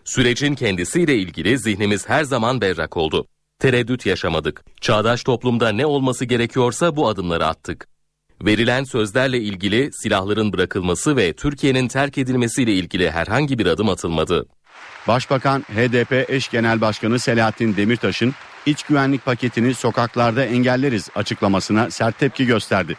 Sürecin 0.04 0.54
kendisiyle 0.54 1.18
ilgili 1.18 1.58
zihnimiz 1.58 2.08
her 2.08 2.24
zaman 2.24 2.60
berrak 2.60 2.96
oldu. 2.96 3.26
Tereddüt 3.58 4.06
yaşamadık. 4.06 4.64
Çağdaş 4.80 5.24
toplumda 5.24 5.68
ne 5.68 5.86
olması 5.86 6.24
gerekiyorsa 6.24 6.96
bu 6.96 7.08
adımları 7.08 7.46
attık. 7.46 7.91
Verilen 8.44 8.84
sözlerle 8.84 9.40
ilgili 9.40 9.90
silahların 9.92 10.52
bırakılması 10.52 11.16
ve 11.16 11.32
Türkiye'nin 11.32 11.88
terk 11.88 12.18
edilmesiyle 12.18 12.72
ilgili 12.72 13.10
herhangi 13.10 13.58
bir 13.58 13.66
adım 13.66 13.88
atılmadı. 13.88 14.46
Başbakan 15.08 15.60
HDP 15.60 16.30
eş 16.30 16.48
genel 16.48 16.80
başkanı 16.80 17.18
Selahattin 17.18 17.76
Demirtaş'ın 17.76 18.34
iç 18.66 18.82
güvenlik 18.82 19.24
paketini 19.24 19.74
sokaklarda 19.74 20.44
engelleriz 20.44 21.08
açıklamasına 21.14 21.90
sert 21.90 22.18
tepki 22.18 22.46
gösterdi. 22.46 22.96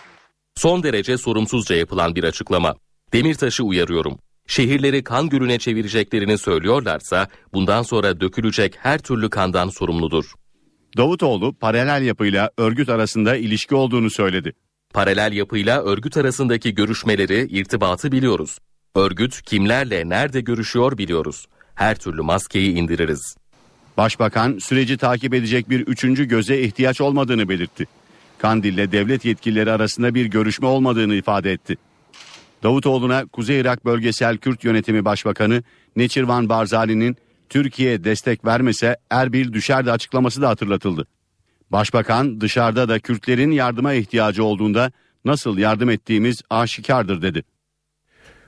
Son 0.55 0.83
derece 0.83 1.17
sorumsuzca 1.17 1.75
yapılan 1.75 2.15
bir 2.15 2.23
açıklama. 2.23 2.75
Demirtaş'ı 3.13 3.63
uyarıyorum. 3.63 4.19
Şehirleri 4.47 5.03
kan 5.03 5.29
gölüne 5.29 5.59
çevireceklerini 5.59 6.37
söylüyorlarsa 6.37 7.27
bundan 7.53 7.83
sonra 7.83 8.19
dökülecek 8.19 8.75
her 8.79 8.99
türlü 8.99 9.29
kandan 9.29 9.69
sorumludur. 9.69 10.33
Davutoğlu 10.97 11.53
paralel 11.53 12.05
yapıyla 12.05 12.51
örgüt 12.57 12.89
arasında 12.89 13.35
ilişki 13.35 13.75
olduğunu 13.75 14.09
söyledi. 14.09 14.53
Paralel 14.93 15.33
yapıyla 15.33 15.83
örgüt 15.83 16.17
arasındaki 16.17 16.75
görüşmeleri, 16.75 17.47
irtibatı 17.49 18.11
biliyoruz. 18.11 18.59
Örgüt 18.95 19.41
kimlerle 19.41 20.09
nerede 20.09 20.41
görüşüyor 20.41 20.97
biliyoruz. 20.97 21.45
Her 21.75 21.95
türlü 21.95 22.21
maskeyi 22.21 22.73
indiririz. 22.73 23.35
Başbakan 23.97 24.57
süreci 24.57 24.97
takip 24.97 25.33
edecek 25.33 25.69
bir 25.69 25.79
üçüncü 25.79 26.25
göze 26.25 26.59
ihtiyaç 26.59 27.01
olmadığını 27.01 27.49
belirtti. 27.49 27.85
Kandil'le 28.37 28.91
devlet 28.91 29.25
yetkilileri 29.25 29.71
arasında 29.71 30.15
bir 30.15 30.25
görüşme 30.25 30.67
olmadığını 30.67 31.15
ifade 31.15 31.51
etti. 31.51 31.75
Davutoğlu'na 32.63 33.25
Kuzey 33.25 33.59
Irak 33.59 33.85
Bölgesel 33.85 34.37
Kürt 34.37 34.63
Yönetimi 34.63 35.05
Başbakanı 35.05 35.63
Neçirvan 35.95 36.49
Barzali'nin 36.49 37.17
Türkiye 37.49 38.03
destek 38.03 38.45
vermese 38.45 38.97
Erbil 39.09 39.53
düşerdi 39.53 39.91
açıklaması 39.91 40.41
da 40.41 40.49
hatırlatıldı. 40.49 41.07
Başbakan 41.71 42.41
dışarıda 42.41 42.89
da 42.89 42.99
Kürtlerin 42.99 43.51
yardıma 43.51 43.93
ihtiyacı 43.93 44.43
olduğunda 44.43 44.91
nasıl 45.25 45.57
yardım 45.57 45.89
ettiğimiz 45.89 46.41
aşikardır 46.49 47.21
dedi. 47.21 47.43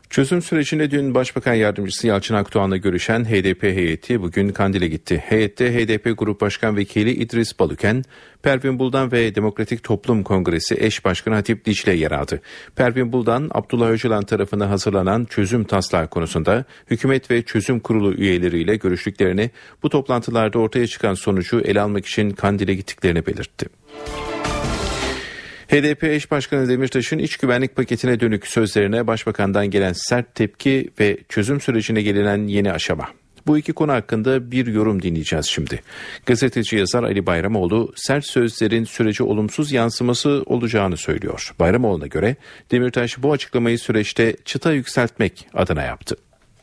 Çözüm 0.10 0.42
sürecinde 0.42 0.92
dün 0.92 1.16
Başbakan 1.16 1.54
Yardımcısı 1.54 2.08
Yalçın 2.08 2.36
Akdoğan'la 2.36 2.78
görüşen 2.78 3.26
HDP 3.26 3.64
heyeti 3.64 4.22
bugün 4.22 4.50
Kandil'e 4.50 4.88
gitti. 4.88 5.24
Heyette 5.28 5.74
HDP 5.74 6.18
Grup 6.18 6.42
Başkan 6.42 6.78
Vekili 6.78 7.12
İdris 7.12 7.60
Baluken, 7.60 8.04
Pervin 8.44 8.80
Buldan 8.80 9.12
ve 9.12 9.36
Demokratik 9.36 9.84
Toplum 9.84 10.24
Kongresi 10.24 10.76
eş 10.80 11.06
başkanı 11.06 11.36
Hatip 11.36 11.66
Dicle 11.66 11.94
yer 11.94 12.12
aldı. 12.12 12.42
Pervin 12.76 13.12
Buldan, 13.12 13.50
Abdullah 13.54 13.90
Öcalan 13.90 14.24
tarafından 14.24 14.68
hazırlanan 14.68 15.26
çözüm 15.26 15.64
taslağı 15.64 16.08
konusunda 16.08 16.66
hükümet 16.92 17.32
ve 17.32 17.42
çözüm 17.42 17.80
kurulu 17.80 18.14
üyeleriyle 18.14 18.76
görüştüklerini, 18.76 19.52
bu 19.84 19.90
toplantılarda 19.90 20.60
ortaya 20.60 20.88
çıkan 20.88 21.14
sonucu 21.14 21.60
ele 21.60 21.82
almak 21.82 22.06
için 22.06 22.30
Kandil'e 22.30 22.74
gittiklerini 22.74 23.26
belirtti. 23.26 23.66
HDP 25.68 26.04
eş 26.04 26.32
başkanı 26.32 26.70
Demirtaş'ın 26.70 27.20
iç 27.20 27.38
güvenlik 27.38 27.76
paketine 27.76 28.20
dönük 28.20 28.48
sözlerine 28.48 29.08
başbakandan 29.08 29.70
gelen 29.70 29.94
sert 29.94 30.36
tepki 30.36 30.90
ve 31.00 31.18
çözüm 31.30 31.62
sürecine 31.62 32.02
gelinen 32.02 32.48
yeni 32.48 32.72
aşama. 32.72 33.10
Bu 33.48 33.58
iki 33.58 33.74
konu 33.74 33.92
hakkında 33.92 34.52
bir 34.52 34.68
yorum 34.68 35.02
dinleyeceğiz 35.02 35.46
şimdi. 35.46 35.82
Gazeteci 36.26 36.76
yazar 36.76 37.04
Ali 37.04 37.26
Bayramoğlu 37.26 37.94
sert 37.96 38.26
sözlerin 38.26 38.84
süreci 38.84 39.24
olumsuz 39.24 39.72
yansıması 39.72 40.44
olacağını 40.46 40.98
söylüyor. 40.98 41.52
Bayramoğlu'na 41.60 42.08
göre 42.08 42.36
Demirtaş 42.72 43.24
bu 43.24 43.32
açıklamayı 43.32 43.80
süreçte 43.80 44.36
çıta 44.46 44.74
yükseltmek 44.74 45.48
adına 45.54 45.82
yaptı. 45.82 46.16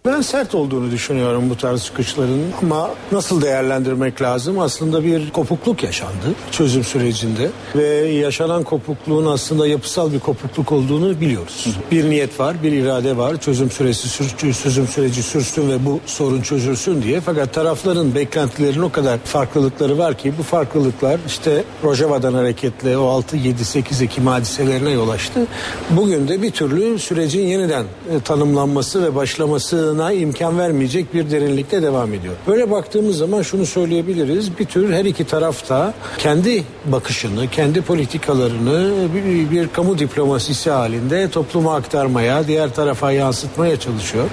Ben 0.06 0.20
sert 0.20 0.54
olduğunu 0.54 0.90
düşünüyorum 0.90 1.50
bu 1.50 1.56
tarz 1.56 1.84
çıkışların 1.84 2.42
ama 2.62 2.90
nasıl 3.12 3.42
değerlendirmek 3.42 4.22
lazım? 4.22 4.58
Aslında 4.58 5.04
bir 5.04 5.30
kopukluk 5.30 5.82
yaşandı 5.82 6.34
çözüm 6.50 6.84
sürecinde 6.84 7.50
ve 7.74 7.86
yaşanan 8.08 8.62
kopukluğun 8.62 9.26
aslında 9.26 9.66
yapısal 9.66 10.12
bir 10.12 10.18
kopukluk 10.18 10.72
olduğunu 10.72 11.20
biliyoruz. 11.20 11.66
Bir 11.90 12.10
niyet 12.10 12.40
var, 12.40 12.62
bir 12.62 12.72
irade 12.72 13.16
var. 13.16 13.40
Çözüm 13.40 13.70
süresi 13.70 14.08
sür, 14.08 14.36
çözüm 14.62 14.86
süreci 14.86 15.22
sürsün 15.22 15.70
ve 15.70 15.84
bu 15.86 16.00
sorun 16.06 16.42
çözülsün 16.42 17.02
diye. 17.02 17.20
Fakat 17.20 17.54
tarafların 17.54 18.14
beklentilerinin 18.14 18.82
o 18.82 18.92
kadar 18.92 19.18
farklılıkları 19.18 19.98
var 19.98 20.18
ki 20.18 20.34
bu 20.38 20.42
farklılıklar 20.42 21.20
işte 21.26 21.64
Rojava'dan 21.84 22.34
hareketle 22.34 22.98
o 22.98 23.06
6 23.06 23.36
7 23.36 23.64
8 23.64 24.02
Ekim 24.02 24.26
hadiselerine 24.26 24.90
yol 24.90 25.08
açtı. 25.08 25.46
Bugün 25.90 26.28
de 26.28 26.42
bir 26.42 26.50
türlü 26.50 26.98
sürecin 26.98 27.46
yeniden 27.46 27.84
e, 27.84 28.20
tanımlanması 28.20 29.02
ve 29.02 29.14
başlaması 29.14 29.91
imkan 30.12 30.58
vermeyecek 30.58 31.14
bir 31.14 31.30
derinlikte 31.30 31.82
devam 31.82 32.14
ediyor. 32.14 32.34
Böyle 32.46 32.70
baktığımız 32.70 33.16
zaman 33.16 33.42
şunu 33.42 33.66
söyleyebiliriz. 33.66 34.58
Bir 34.58 34.64
tür 34.64 34.92
her 34.92 35.04
iki 35.04 35.24
tarafta 35.24 35.94
kendi 36.18 36.64
bakışını, 36.86 37.50
kendi 37.50 37.82
politikalarını 37.82 38.92
bir, 39.14 39.50
bir 39.50 39.68
kamu 39.68 39.98
diplomasisi 39.98 40.70
halinde 40.70 41.30
topluma 41.30 41.74
aktarmaya, 41.74 42.46
diğer 42.46 42.74
tarafa 42.74 43.12
yansıtmaya 43.12 43.80
çalışıyor. 43.80 44.24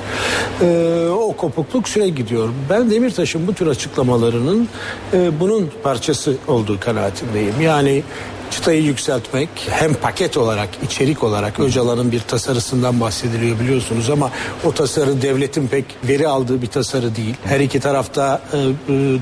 Ee, 0.62 1.08
o 1.10 1.34
kopukluk 1.38 1.90
süre 1.90 2.10
gidiyor. 2.10 2.50
Ben 2.70 2.92
Demirtaş'ın 2.92 3.48
bu 3.48 3.54
tür 3.54 3.68
açıklamalarının 3.68 4.68
e, 5.14 5.40
bunun 5.40 5.70
parçası 5.84 6.36
olduğu 6.48 6.80
kanaatindeyim. 6.80 7.62
Yani 7.62 8.04
çıtayı 8.52 8.84
yükseltmek 8.84 9.50
hem 9.70 9.94
paket 9.94 10.38
olarak 10.38 10.70
içerik 10.86 11.24
olarak 11.24 11.60
Öcalan'ın 11.60 12.12
bir 12.12 12.20
tasarısından 12.20 13.02
bahsediliyor 13.02 13.60
biliyorsunuz 13.60 14.10
ama 14.10 14.32
o 14.64 14.72
tasarı 14.72 15.22
devletin 15.22 15.68
pek 15.68 15.86
veri 16.04 16.28
aldığı 16.28 16.62
bir 16.62 16.68
tasarı 16.68 17.16
değil. 17.16 17.36
Her 17.44 17.60
iki 17.60 17.80
tarafta 17.80 18.42
e, 18.54 18.58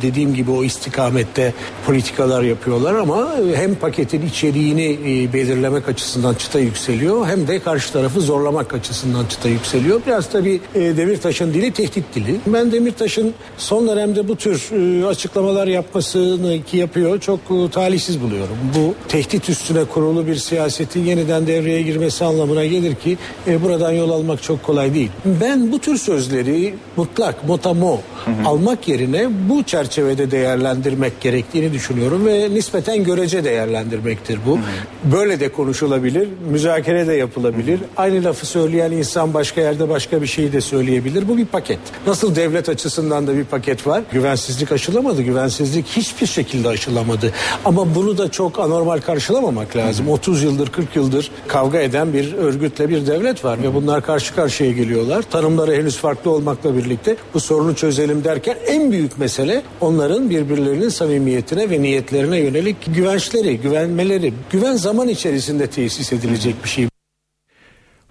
dediğim 0.02 0.34
gibi 0.34 0.52
o 0.52 0.64
istikamette 0.64 1.54
politikalar 1.86 2.44
yapıyorlar 2.44 2.96
ama 2.96 3.32
hem 3.56 3.76
paketin 3.76 4.28
içeriğini 4.28 5.00
e, 5.06 5.34
belirlemek 5.34 5.90
açısından 5.90 6.34
çıta 6.34 6.60
yükseliyor 6.60 7.28
hem 7.28 7.48
de 7.48 7.60
karşı 7.60 7.94
tarafı 7.94 8.22
zorlamak 8.22 8.74
açısından 8.74 9.26
çıta 9.26 9.50
yükseliyor. 9.50 10.02
Biraz 10.08 10.30
tabii 10.30 10.62
e, 10.76 10.80
Demirtaş'ın 10.80 11.54
dili 11.54 11.72
tehdit 11.72 12.16
dili. 12.16 12.36
Ben 12.48 12.72
Demirtaş'ın 12.72 13.34
son 13.58 13.88
dönemde 13.88 14.28
bu 14.28 14.36
tür 14.36 14.72
açıklamalar 15.08 15.68
yapmasını 15.68 16.64
ki 16.64 16.78
yapıyor 16.78 17.20
çok 17.20 17.40
talihsiz 17.72 18.22
buluyorum. 18.22 18.58
Bu 18.76 18.96
tehdit 19.18 19.50
üstüne 19.50 19.86
kurulu 19.86 20.28
bir 20.28 20.36
siyasetin 20.36 21.06
yeniden 21.06 21.48
devreye 21.48 21.82
girmesi 21.82 22.26
anlamına 22.26 22.66
gelir 22.66 22.96
ki 22.96 23.18
e, 23.48 23.64
buradan 23.64 23.92
yol 23.92 24.10
almak 24.10 24.44
çok 24.44 24.64
kolay 24.64 24.94
değil. 24.94 25.12
Ben 25.26 25.72
bu 25.72 25.80
tür 25.80 25.98
sözleri 25.98 26.74
mutlak, 26.98 27.48
motamo 27.48 28.00
almak 28.46 28.88
yerine 28.88 29.28
bu 29.50 29.64
çerçevede 29.64 30.32
değerlendirmek 30.32 31.22
gerektiğini 31.22 31.74
düşünüyorum 31.74 32.26
ve 32.26 32.50
nispeten 32.54 33.04
görece 33.04 33.44
değerlendirmektir 33.44 34.40
bu. 34.46 34.60
Böyle 35.04 35.40
de 35.40 35.52
konuşulabilir, 35.52 36.28
müzakere 36.50 37.08
de 37.08 37.14
yapılabilir. 37.14 37.80
Aynı 37.98 38.24
lafı 38.24 38.46
söyleyen 38.46 38.92
insan 38.92 39.34
başka 39.34 39.62
yerde 39.62 39.90
başka 39.90 40.22
bir 40.22 40.28
şeyi 40.28 40.54
de 40.54 40.62
söyleyebilir. 40.62 41.28
Bu 41.28 41.38
bir 41.38 41.46
paket. 41.46 41.80
Nasıl 42.08 42.36
devlet 42.36 42.70
açısından 42.70 43.28
da 43.28 43.38
bir 43.38 43.44
paket 43.44 43.88
var. 43.88 44.04
Güvensizlik 44.12 44.72
aşılamadı. 44.72 45.22
Güvensizlik 45.22 45.88
hiçbir 45.88 46.28
şekilde 46.28 46.68
aşılamadı. 46.68 47.34
Ama 47.66 47.96
bunu 47.96 48.18
da 48.18 48.32
çok 48.32 48.60
anormal 48.60 49.02
karşılamamak 49.08 49.76
lazım. 49.76 50.10
30 50.10 50.44
yıldır 50.44 50.72
40 50.72 50.96
yıldır 50.96 51.32
kavga 51.48 51.80
eden 51.80 52.14
bir 52.14 52.34
örgütle 52.34 52.90
bir 52.90 53.08
devlet 53.08 53.46
var 53.46 53.64
ve 53.64 53.74
bunlar 53.74 54.02
karşı 54.02 54.36
karşıya 54.36 54.72
geliyorlar. 54.72 55.22
Tanımları 55.22 55.74
henüz 55.74 55.98
farklı 55.98 56.32
olmakla 56.32 56.78
birlikte 56.78 57.16
bu 57.34 57.40
sorunu 57.40 57.76
çözelim 57.76 58.24
derken 58.24 58.58
en 58.68 58.92
büyük 58.92 59.18
mesele 59.18 59.62
onların 59.82 60.30
birbirlerinin 60.30 60.90
samimiyetine 60.90 61.70
ve 61.70 61.82
niyetlerine 61.82 62.40
yönelik 62.40 62.96
güvençleri, 62.96 63.58
güvenmeleri. 63.58 64.34
Güven 64.52 64.76
zaman 64.76 65.08
içerisinde 65.08 65.68
tesis 65.68 66.14
edilecek 66.14 66.64
bir 66.64 66.70
şey. 66.70 66.88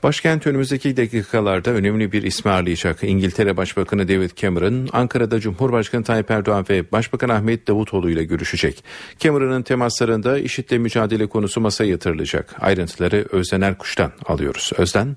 Başkent 0.03 0.47
önümüzdeki 0.47 0.97
dakikalarda 0.97 1.70
önemli 1.70 2.12
bir 2.12 2.22
ismi 2.22 2.51
ağırlayacak. 2.51 3.05
İngiltere 3.05 3.57
Başbakanı 3.57 4.09
David 4.09 4.30
Cameron, 4.36 4.88
Ankara'da 4.92 5.40
Cumhurbaşkanı 5.40 6.05
Tayyip 6.05 6.30
Erdoğan 6.30 6.66
ve 6.70 6.92
Başbakan 6.92 7.28
Ahmet 7.28 7.68
Davutoğlu 7.68 8.11
ile 8.11 8.24
görüşecek. 8.24 8.84
Cameron'ın 9.18 9.62
temaslarında 9.62 10.38
IŞİD'le 10.38 10.78
mücadele 10.78 11.26
konusu 11.26 11.61
masaya 11.61 11.90
yatırılacak. 11.90 12.55
Ayrıntıları 12.61 13.26
Özden 13.30 13.61
Erkuş'tan 13.61 14.12
alıyoruz. 14.26 14.72
Özden? 14.76 15.16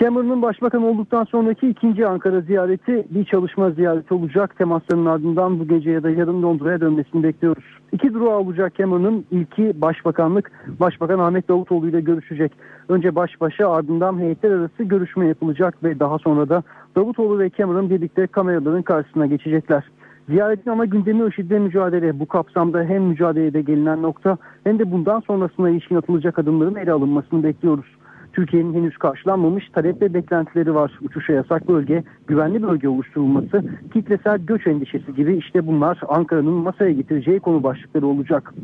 Cameron'ın 0.00 0.42
başbakan 0.42 0.82
olduktan 0.82 1.24
sonraki 1.24 1.68
ikinci 1.68 2.06
Ankara 2.06 2.40
ziyareti 2.40 3.06
bir 3.10 3.24
çalışma 3.24 3.70
ziyareti 3.70 4.14
olacak. 4.14 4.56
Temasların 4.58 5.06
ardından 5.06 5.60
bu 5.60 5.68
gece 5.68 5.90
ya 5.90 6.02
da 6.02 6.10
yarın 6.10 6.42
Londra'ya 6.42 6.80
dönmesini 6.80 7.22
bekliyoruz. 7.22 7.64
İki 7.92 8.14
durağı 8.14 8.38
olacak 8.38 8.74
Cameron'ın 8.74 9.24
ilki 9.30 9.80
başbakanlık. 9.80 10.52
Başbakan 10.80 11.18
Ahmet 11.18 11.48
Davutoğlu 11.48 11.88
ile 11.88 12.00
görüşecek. 12.00 12.52
Önce 12.88 13.14
baş 13.14 13.40
başa 13.40 13.70
ardından 13.70 14.18
heyetler 14.18 14.50
arası 14.50 14.82
görüşme 14.82 15.26
yapılacak 15.26 15.84
ve 15.84 16.00
daha 16.00 16.18
sonra 16.18 16.48
da 16.48 16.62
Davutoğlu 16.96 17.38
ve 17.38 17.50
Cameron 17.50 17.90
birlikte 17.90 18.26
kameraların 18.26 18.82
karşısına 18.82 19.26
geçecekler. 19.26 19.84
Ziyaretin 20.28 20.70
ana 20.70 20.84
gündemi 20.84 21.28
IŞİD'le 21.28 21.60
mücadele. 21.60 22.20
Bu 22.20 22.26
kapsamda 22.26 22.82
hem 22.82 23.02
mücadelede 23.02 23.62
gelinen 23.62 24.02
nokta 24.02 24.38
hem 24.64 24.78
de 24.78 24.92
bundan 24.92 25.20
sonrasına 25.20 25.70
ilişkin 25.70 25.96
atılacak 25.96 26.38
adımların 26.38 26.74
ele 26.74 26.92
alınmasını 26.92 27.42
bekliyoruz. 27.42 27.86
Türkiye'nin 28.34 28.74
henüz 28.74 28.96
karşılanmamış 28.96 29.68
talep 29.68 30.02
ve 30.02 30.14
beklentileri 30.14 30.74
var. 30.74 30.92
Uçuşa 31.02 31.32
yasak 31.32 31.68
bölge, 31.68 32.04
güvenli 32.26 32.62
bölge 32.62 32.88
oluşturulması, 32.88 33.64
kitlesel 33.92 34.38
göç 34.38 34.66
endişesi 34.66 35.14
gibi 35.14 35.36
işte 35.36 35.66
bunlar 35.66 36.00
Ankara'nın 36.08 36.52
masaya 36.52 36.92
getireceği 36.92 37.40
konu 37.40 37.62
başlıkları 37.62 38.06
olacak. 38.06 38.54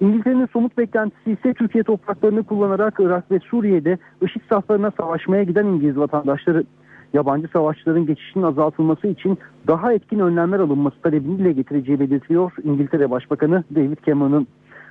İngiltere'nin 0.00 0.46
somut 0.46 0.78
beklentisi 0.78 1.32
ise 1.32 1.54
Türkiye 1.54 1.84
topraklarını 1.84 2.42
kullanarak 2.42 2.94
Irak 3.00 3.30
ve 3.30 3.38
Suriye'de 3.38 3.98
IŞİD 4.22 4.40
saflarına 4.48 4.90
savaşmaya 4.90 5.42
giden 5.42 5.66
İngiliz 5.66 5.96
vatandaşları 5.96 6.64
yabancı 7.12 7.48
savaşçıların 7.48 8.06
geçişinin 8.06 8.44
azaltılması 8.44 9.06
için 9.06 9.38
daha 9.66 9.92
etkin 9.92 10.18
önlemler 10.18 10.58
alınması 10.58 11.00
talebini 11.02 11.38
dile 11.38 11.52
getireceği 11.52 12.00
belirtiliyor 12.00 12.52
İngiltere 12.64 13.10
Başbakanı 13.10 13.64
David 13.74 13.98
Cameron'ın 14.06 14.46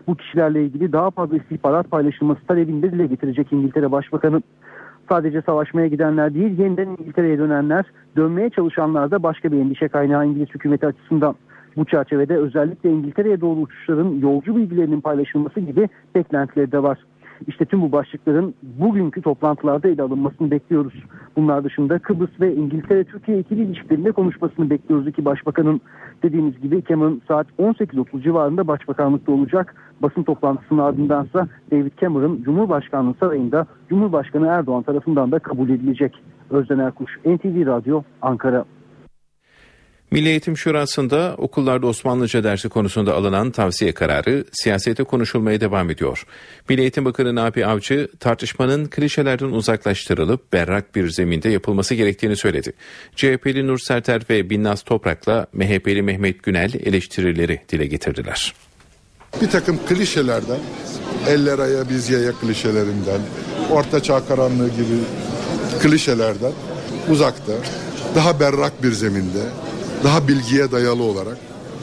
bu 0.08 0.16
kişilerle 0.16 0.64
ilgili 0.64 0.94
daha 0.94 1.12
fazla 1.12 1.38
istihbarat 1.38 1.92
paylaşılması 1.92 2.46
talebini 2.48 2.82
dile 2.84 3.08
getirecek 3.08 3.54
İngiltere 3.54 3.92
Başbakanı. 3.92 4.42
Sadece 5.10 5.42
savaşmaya 5.42 5.88
gidenler 5.88 6.34
değil, 6.34 6.60
yeniden 6.60 6.88
İngiltere'ye 6.88 7.38
dönenler, 7.38 7.86
dönmeye 8.18 8.50
çalışanlar 8.50 9.12
da 9.12 9.24
başka 9.24 9.52
bir 9.52 9.58
endişe 9.58 9.88
kaynağı 9.88 10.26
İngiliz 10.26 10.50
hükümeti 10.50 10.88
açısından. 10.88 11.36
Bu 11.78 11.86
çerçevede 11.86 12.38
özellikle 12.38 12.90
İngiltere'ye 12.90 13.42
doğru 13.42 13.60
uçuşların 13.60 14.20
yolcu 14.22 14.56
bilgilerinin 14.56 15.02
paylaşılması 15.02 15.60
gibi 15.60 15.90
beklentileri 16.16 16.72
de 16.72 16.84
var. 16.84 16.98
İşte 17.48 17.66
tüm 17.66 17.82
bu 17.82 17.92
başlıkların 17.92 18.54
bugünkü 18.64 19.22
toplantılarda 19.22 19.88
ele 19.88 20.02
alınmasını 20.02 20.52
bekliyoruz. 20.52 20.94
Bunlar 21.36 21.64
dışında 21.64 22.00
Kıbrıs 22.00 22.40
ve 22.40 22.56
İngiltere-Türkiye 22.56 23.40
ikili 23.40 23.64
ilişkilerinde 23.64 24.12
konuşmasını 24.12 24.70
bekliyoruz 24.70 25.08
iki 25.08 25.26
başbakanın. 25.26 25.82
Dediğimiz 26.24 26.62
gibi 26.62 26.84
Cameron 26.90 27.22
saat 27.28 27.48
18.30 27.60 28.24
civarında 28.24 28.68
başbakanlıkta 28.68 29.32
olacak. 29.32 29.76
Basın 30.02 30.24
toplantısının 30.24 30.80
ardındansa 30.80 31.48
David 31.72 31.92
Cameron 32.02 32.42
Cumhurbaşkanlığı 32.44 33.14
sarayında 33.20 33.66
Cumhurbaşkanı 33.90 34.48
Erdoğan 34.48 34.84
tarafından 34.84 35.32
da 35.32 35.40
kabul 35.40 35.70
edilecek. 35.70 36.24
Özden 36.50 36.80
Erkuş, 36.80 37.18
NTV 37.26 37.66
Radyo, 37.66 38.04
Ankara. 38.22 38.66
Milli 40.12 40.30
Eğitim 40.30 40.58
Şurası'nda 40.58 41.36
okullarda 41.38 41.88
Osmanlıca 41.88 42.44
dersi 42.44 42.70
konusunda 42.70 43.14
alınan 43.16 43.52
tavsiye 43.52 43.92
kararı 43.92 44.46
siyasete 44.52 45.04
konuşulmaya 45.04 45.62
devam 45.62 45.90
ediyor. 45.90 46.26
Milli 46.70 46.82
Eğitim 46.82 47.06
Bakanı 47.06 47.36
Nabi 47.36 47.66
Avcı 47.66 48.08
tartışmanın 48.20 48.86
klişelerden 48.86 49.46
uzaklaştırılıp 49.46 50.54
berrak 50.54 50.96
bir 50.96 51.10
zeminde 51.10 51.50
yapılması 51.50 51.96
gerektiğini 51.96 52.36
söyledi. 52.36 52.74
CHP'li 53.16 53.68
Nur 53.68 53.80
Serter 53.80 54.22
ve 54.30 54.50
Binnaz 54.50 54.82
Toprak'la 54.82 55.48
MHP'li 55.54 56.02
Mehmet 56.02 56.44
Günel 56.44 56.74
eleştirileri 56.74 57.62
dile 57.70 57.86
getirdiler. 57.86 58.54
Bir 59.42 59.50
takım 59.50 59.80
klişelerden, 59.90 60.60
eller 61.28 61.60
aya 61.60 61.90
biz 61.90 62.10
yaya 62.10 62.32
klişelerinden, 62.32 63.22
orta 63.72 64.04
çağ 64.04 64.28
karanlığı 64.28 64.70
gibi 64.70 65.00
klişelerden 65.82 66.52
uzakta, 67.10 67.54
daha 68.16 68.40
berrak 68.40 68.84
bir 68.84 68.92
zeminde, 68.92 69.44
daha 70.04 70.28
bilgiye 70.28 70.72
dayalı 70.72 71.04
olarak 71.04 71.38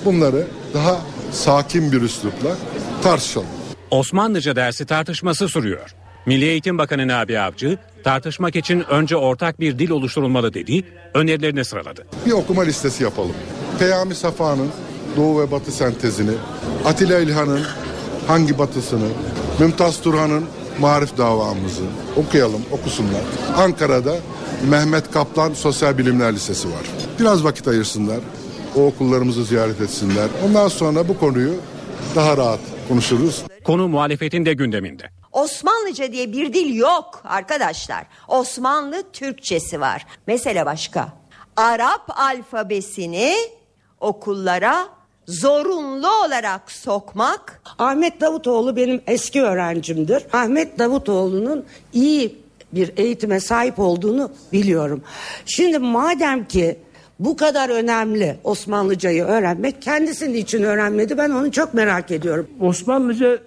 bunları 0.04 0.46
daha 0.74 1.00
sakin 1.32 1.92
bir 1.92 2.02
üslupla 2.02 2.56
tartışalım. 3.02 3.48
Osmanlıca 3.90 4.56
dersi 4.56 4.86
tartışması 4.86 5.48
sürüyor. 5.48 5.94
Milli 6.26 6.44
Eğitim 6.44 6.78
Bakanı 6.78 7.08
Nabi 7.08 7.38
Avcı 7.38 7.78
tartışmak 8.04 8.56
için 8.56 8.80
önce 8.80 9.16
ortak 9.16 9.60
bir 9.60 9.78
dil 9.78 9.90
oluşturulmalı 9.90 10.54
dedi, 10.54 10.84
önerilerini 11.14 11.64
sıraladı. 11.64 12.06
Bir 12.26 12.32
okuma 12.32 12.62
listesi 12.62 13.04
yapalım. 13.04 13.34
Peyami 13.78 14.14
Safa'nın 14.14 14.70
Doğu 15.16 15.40
ve 15.40 15.50
Batı 15.50 15.72
sentezini, 15.72 16.34
Atilla 16.84 17.18
İlhan'ın 17.18 17.62
hangi 18.26 18.58
batısını, 18.58 19.08
Mümtaz 19.60 20.00
Turhan'ın 20.02 20.44
Marif 20.80 21.18
davamızı 21.18 21.82
okuyalım, 22.16 22.62
okusunlar. 22.70 23.22
Ankara'da 23.56 24.14
Mehmet 24.70 25.10
Kaplan 25.10 25.54
Sosyal 25.54 25.98
Bilimler 25.98 26.34
Lisesi 26.34 26.68
var. 26.68 26.82
Biraz 27.20 27.44
vakit 27.44 27.68
ayırsınlar. 27.68 28.18
O 28.76 28.86
okullarımızı 28.86 29.44
ziyaret 29.44 29.80
etsinler. 29.80 30.28
Ondan 30.46 30.68
sonra 30.68 31.08
bu 31.08 31.18
konuyu 31.18 31.54
daha 32.14 32.36
rahat 32.36 32.60
konuşuruz. 32.88 33.44
Konu 33.64 33.88
muhalefetin 33.88 34.46
de 34.46 34.52
gündeminde. 34.52 35.10
Osmanlıca 35.32 36.12
diye 36.12 36.32
bir 36.32 36.52
dil 36.52 36.74
yok 36.74 37.22
arkadaşlar. 37.24 38.06
Osmanlı 38.28 39.02
Türkçesi 39.12 39.80
var. 39.80 40.06
Mesele 40.26 40.66
başka. 40.66 41.08
Arap 41.56 42.10
alfabesini 42.20 43.34
okullara 44.00 44.88
zorunlu 45.26 46.24
olarak 46.24 46.72
sokmak. 46.72 47.62
Ahmet 47.78 48.20
Davutoğlu 48.20 48.76
benim 48.76 49.00
eski 49.06 49.42
öğrencimdir. 49.42 50.22
Ahmet 50.32 50.78
Davutoğlu'nun 50.78 51.64
iyi 51.92 52.38
bir 52.72 52.92
eğitime 52.96 53.40
sahip 53.40 53.78
olduğunu 53.78 54.30
biliyorum. 54.52 55.02
Şimdi 55.46 55.78
madem 55.78 56.44
ki 56.48 56.78
bu 57.18 57.36
kadar 57.36 57.68
önemli 57.68 58.36
Osmanlıcayı 58.44 59.24
öğrenmek 59.24 59.82
kendisinin 59.82 60.34
için 60.34 60.62
öğrenmedi 60.62 61.18
ben 61.18 61.30
onu 61.30 61.52
çok 61.52 61.74
merak 61.74 62.10
ediyorum. 62.10 62.50
Osmanlıca 62.60 63.38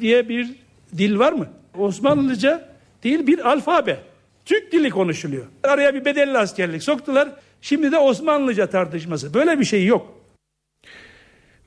diye 0.00 0.28
bir 0.28 0.54
dil 0.98 1.18
var 1.18 1.32
mı? 1.32 1.46
Osmanlıca 1.78 2.68
değil 3.04 3.26
bir 3.26 3.48
alfabe. 3.50 3.98
Türk 4.44 4.72
dili 4.72 4.90
konuşuluyor. 4.90 5.44
Araya 5.64 5.94
bir 5.94 6.04
bedelli 6.04 6.38
askerlik 6.38 6.82
soktular. 6.82 7.28
Şimdi 7.60 7.92
de 7.92 7.98
Osmanlıca 7.98 8.66
tartışması. 8.66 9.34
Böyle 9.34 9.60
bir 9.60 9.64
şey 9.64 9.86
yok. 9.86 10.14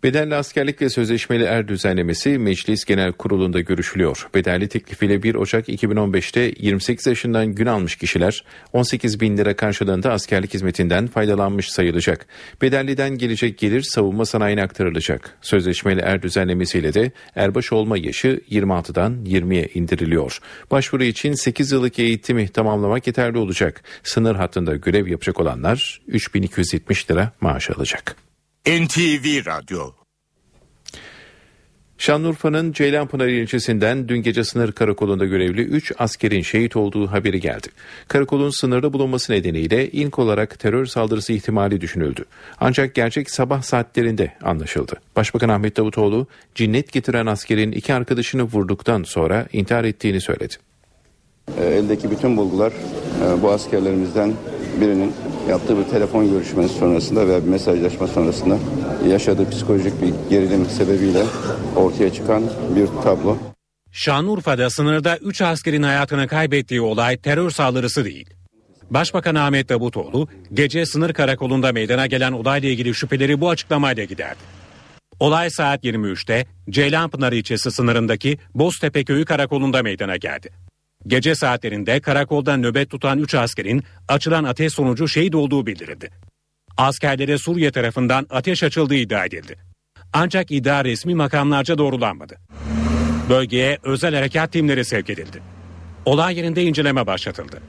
Bedelli 0.04 0.36
askerlik 0.36 0.82
ve 0.82 0.90
sözleşmeli 0.90 1.44
er 1.44 1.68
düzenlemesi 1.68 2.38
Meclis 2.38 2.86
Genel 2.86 3.12
Kurulu'nda 3.12 3.60
görüşülüyor. 3.60 4.28
Bedelli 4.36 4.68
teklifiyle 4.68 5.24
1 5.24 5.36
Ocak 5.36 5.70
2015'te 5.70 6.54
28 6.60 7.08
yaşından 7.08 7.56
gün 7.56 7.66
almış 7.66 7.96
kişiler 7.96 8.44
18 8.74 9.20
bin 9.20 9.38
lira 9.38 9.56
karşılığında 9.56 10.12
askerlik 10.12 10.54
hizmetinden 10.54 11.08
faydalanmış 11.08 11.72
sayılacak. 11.72 12.26
Bedelliden 12.62 13.18
gelecek 13.18 13.58
gelir 13.58 13.82
savunma 13.82 14.26
sanayine 14.26 14.64
aktarılacak. 14.64 15.38
Sözleşmeli 15.42 16.02
er 16.02 16.22
düzenlemesiyle 16.22 16.94
de 16.94 17.12
erbaş 17.36 17.74
olma 17.74 17.98
yaşı 17.98 18.42
26'dan 18.52 19.26
20'ye 19.26 19.70
indiriliyor. 19.74 20.40
Başvuru 20.72 21.04
için 21.04 21.34
8 21.34 21.72
yıllık 21.72 22.00
eğitimi 22.00 22.48
tamamlamak 22.48 23.08
yeterli 23.08 23.38
olacak. 23.38 23.84
Sınır 24.04 24.36
hattında 24.36 24.76
görev 24.76 25.08
yapacak 25.08 25.40
olanlar 25.40 26.02
3270 26.08 27.12
lira 27.12 27.32
maaş 27.42 27.70
alacak. 27.70 28.29
NTV 28.68 29.46
Radyo 29.46 29.92
Şanlıurfa'nın 31.98 32.72
Ceylanpınar 32.72 33.28
ilçesinden 33.28 34.10
dün 34.10 34.18
gece 34.18 34.44
sınır 34.44 34.72
karakolunda 34.72 35.26
görevli 35.26 35.62
3 35.62 35.92
askerin 36.00 36.42
şehit 36.42 36.76
olduğu 36.76 37.08
haberi 37.08 37.40
geldi. 37.40 37.68
Karakolun 38.08 38.50
sınırda 38.50 38.94
bulunması 38.94 39.34
nedeniyle 39.34 39.90
ilk 39.90 40.20
olarak 40.20 40.60
terör 40.60 40.86
saldırısı 40.86 41.34
ihtimali 41.34 41.82
düşünüldü. 41.82 42.26
Ancak 42.60 42.96
gerçek 42.96 43.32
sabah 43.32 43.62
saatlerinde 43.62 44.34
anlaşıldı. 44.44 44.94
Başbakan 45.16 45.50
Ahmet 45.50 45.78
Davutoğlu 45.78 46.28
cinnet 46.56 46.92
getiren 46.92 47.26
askerin 47.26 47.72
iki 47.72 47.94
arkadaşını 47.94 48.44
vurduktan 48.44 49.04
sonra 49.04 49.48
intihar 49.54 49.84
ettiğini 49.84 50.22
söyledi. 50.22 50.56
Eldeki 51.62 52.12
bütün 52.12 52.38
bulgular 52.38 52.74
bu 53.42 53.52
askerlerimizden 53.52 54.34
birinin 54.82 55.14
yaptığı 55.50 55.78
bir 55.78 55.84
telefon 55.84 56.32
görüşmesi 56.32 56.74
sonrasında 56.74 57.28
veya 57.28 57.44
bir 57.44 57.50
mesajlaşma 57.50 58.08
sonrasında 58.08 58.58
yaşadığı 59.08 59.50
psikolojik 59.50 60.02
bir 60.02 60.14
gerilim 60.30 60.66
sebebiyle 60.66 61.24
ortaya 61.76 62.14
çıkan 62.14 62.44
bir 62.76 62.88
tablo. 63.04 63.38
Şanlıurfa'da 63.92 64.70
sınırda 64.70 65.18
3 65.18 65.42
askerin 65.42 65.84
hayatını 65.84 66.28
kaybettiği 66.28 66.82
olay 66.82 67.18
terör 67.18 67.50
saldırısı 67.50 68.06
değil. 68.06 68.30
Başbakan 68.90 69.36
Ahmet 69.36 69.70
Davutoğlu 69.70 70.28
gece 70.54 70.86
sınır 70.86 71.14
karakolunda 71.14 71.72
meydana 71.72 72.08
gelen 72.08 72.32
olayla 72.32 72.70
ilgili 72.70 72.96
şüpheleri 72.96 73.42
bu 73.42 73.50
açıklamayla 73.50 74.04
giderdi. 74.04 74.40
Olay 75.20 75.50
saat 75.50 75.84
23'te 75.84 76.46
Ceylanpınar 76.70 77.34
ilçesi 77.34 77.72
sınırındaki 77.72 78.38
Boztepe 78.56 79.04
köyü 79.04 79.26
karakolunda 79.26 79.84
meydana 79.84 80.18
geldi. 80.18 80.50
Gece 81.08 81.36
saatlerinde 81.36 82.00
karakolda 82.00 82.58
nöbet 82.58 82.90
tutan 82.90 83.20
3 83.20 83.36
askerin 83.36 83.84
açılan 84.08 84.44
ateş 84.44 84.74
sonucu 84.74 85.08
şehit 85.08 85.36
olduğu 85.36 85.66
bildirildi. 85.66 86.10
Askerlere 86.78 87.38
Suriye 87.38 87.72
tarafından 87.72 88.28
ateş 88.30 88.64
açıldığı 88.64 88.96
iddia 88.96 89.26
edildi. 89.26 89.56
Ancak 90.14 90.52
iddia 90.52 90.86
resmi 90.86 91.16
makamlarca 91.16 91.78
doğrulanmadı. 91.78 92.38
Bölgeye 93.30 93.78
özel 93.84 94.16
harekat 94.16 94.52
timleri 94.52 94.86
sevk 94.86 95.10
edildi. 95.10 95.42
Olay 96.06 96.38
yerinde 96.38 96.64
inceleme 96.64 97.08
başlatıldı. 97.08 97.62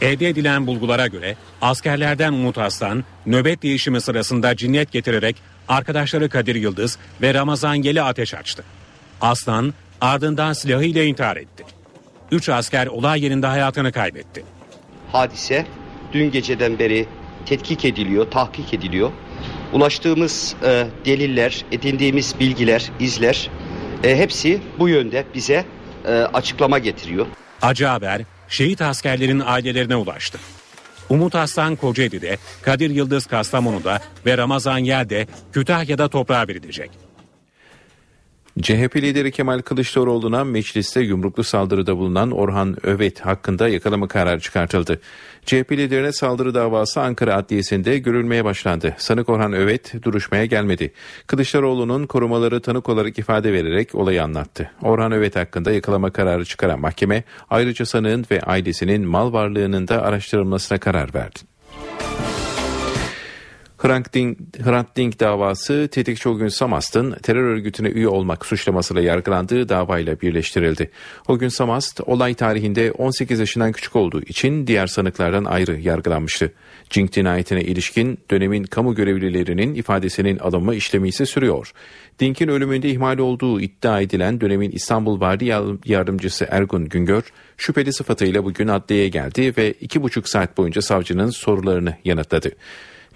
Elde 0.00 0.28
edilen 0.28 0.66
bulgulara 0.66 1.06
göre 1.06 1.36
askerlerden 1.62 2.32
Umut 2.32 2.58
Aslan 2.58 3.04
nöbet 3.26 3.62
değişimi 3.62 4.00
sırasında 4.00 4.56
cinnet 4.56 4.92
getirerek 4.92 5.36
arkadaşları 5.68 6.28
Kadir 6.28 6.54
Yıldız 6.54 6.98
ve 7.22 7.34
Ramazan 7.34 7.74
Yeli 7.74 8.02
ateş 8.02 8.34
açtı. 8.34 8.64
Aslan 9.20 9.74
ardından 10.00 10.52
silahıyla 10.52 11.02
intihar 11.02 11.36
etti. 11.36 11.73
3 12.34 12.48
asker 12.48 12.86
olay 12.86 13.24
yerinde 13.24 13.46
hayatını 13.46 13.92
kaybetti. 13.92 14.44
Hadise 15.12 15.66
dün 16.12 16.30
geceden 16.30 16.78
beri 16.78 17.06
tetkik 17.46 17.84
ediliyor, 17.84 18.30
tahkik 18.30 18.74
ediliyor. 18.74 19.10
Ulaştığımız 19.72 20.54
e, 20.64 20.86
deliller, 21.04 21.64
edindiğimiz 21.72 22.40
bilgiler, 22.40 22.90
izler 23.00 23.50
e, 24.04 24.16
hepsi 24.16 24.60
bu 24.78 24.88
yönde 24.88 25.24
bize 25.34 25.64
e, 26.04 26.10
açıklama 26.12 26.78
getiriyor. 26.78 27.26
Acı 27.62 27.86
haber 27.86 28.22
şehit 28.48 28.82
askerlerin 28.82 29.42
ailelerine 29.46 29.96
ulaştı. 29.96 30.38
Umut 31.08 31.34
Aslan 31.34 31.76
Kocaeli'de, 31.76 32.38
Kadir 32.62 32.90
Yıldız 32.90 33.26
Kastamonu'da 33.26 34.00
ve 34.26 34.38
Ramazan 34.38 34.78
Yel'de 34.78 35.26
Kütahya'da 35.52 36.08
toprağa 36.08 36.48
verilecek. 36.48 36.90
CHP 38.62 38.96
lideri 38.96 39.32
Kemal 39.32 39.58
Kılıçdaroğlu'na 39.58 40.44
mecliste 40.44 41.00
yumruklu 41.00 41.44
saldırıda 41.44 41.96
bulunan 41.96 42.30
Orhan 42.30 42.86
Övet 42.86 43.20
hakkında 43.20 43.68
yakalama 43.68 44.08
kararı 44.08 44.40
çıkartıldı. 44.40 45.00
CHP 45.44 45.72
liderine 45.72 46.12
saldırı 46.12 46.54
davası 46.54 47.00
Ankara 47.00 47.34
Adliyesi'nde 47.34 47.98
görülmeye 47.98 48.44
başlandı. 48.44 48.94
Sanık 48.98 49.28
Orhan 49.28 49.52
Övet 49.52 50.02
duruşmaya 50.02 50.44
gelmedi. 50.44 50.92
Kılıçdaroğlu'nun 51.26 52.06
korumaları 52.06 52.60
tanık 52.60 52.88
olarak 52.88 53.18
ifade 53.18 53.52
vererek 53.52 53.94
olayı 53.94 54.22
anlattı. 54.22 54.70
Orhan 54.82 55.12
Övet 55.12 55.36
hakkında 55.36 55.72
yakalama 55.72 56.10
kararı 56.10 56.44
çıkaran 56.44 56.80
mahkeme 56.80 57.24
ayrıca 57.50 57.86
sanığın 57.86 58.26
ve 58.30 58.40
ailesinin 58.40 59.08
mal 59.08 59.32
varlığının 59.32 59.88
da 59.88 60.02
araştırılmasına 60.02 60.78
karar 60.78 61.14
verdi. 61.14 61.53
Hrant 63.84 64.14
Dink, 64.14 64.38
Hrant 64.64 64.96
Dink 64.96 65.20
davası 65.20 65.88
tetikçi 65.92 66.28
o 66.28 66.48
Samast'ın 66.48 67.12
terör 67.22 67.42
örgütüne 67.44 67.88
üye 67.88 68.08
olmak 68.08 68.46
suçlamasıyla 68.46 69.02
yargılandığı 69.02 69.68
davayla 69.68 70.20
birleştirildi. 70.20 70.90
O 71.28 71.48
Samast 71.48 72.00
olay 72.06 72.34
tarihinde 72.34 72.92
18 72.92 73.40
yaşından 73.40 73.72
küçük 73.72 73.96
olduğu 73.96 74.22
için 74.22 74.66
diğer 74.66 74.86
sanıklardan 74.86 75.44
ayrı 75.44 75.80
yargılanmıştı. 75.80 76.52
Cink 76.90 77.12
cinayetine 77.12 77.60
ilişkin 77.62 78.18
dönemin 78.30 78.64
kamu 78.64 78.94
görevlilerinin 78.94 79.74
ifadesinin 79.74 80.38
alınma 80.38 80.74
işlemi 80.74 81.08
ise 81.08 81.26
sürüyor. 81.26 81.72
Dink'in 82.18 82.48
ölümünde 82.48 82.88
ihmal 82.88 83.18
olduğu 83.18 83.60
iddia 83.60 84.00
edilen 84.00 84.40
dönemin 84.40 84.70
İstanbul 84.70 85.20
Vali 85.20 85.46
Yardımcısı 85.84 86.46
Ergun 86.50 86.88
Güngör 86.88 87.22
şüpheli 87.56 87.92
sıfatıyla 87.92 88.44
bugün 88.44 88.68
adliyeye 88.68 89.08
geldi 89.08 89.54
ve 89.58 89.72
iki 89.72 90.02
buçuk 90.02 90.28
saat 90.28 90.58
boyunca 90.58 90.82
savcının 90.82 91.30
sorularını 91.30 91.96
yanıtladı. 92.04 92.50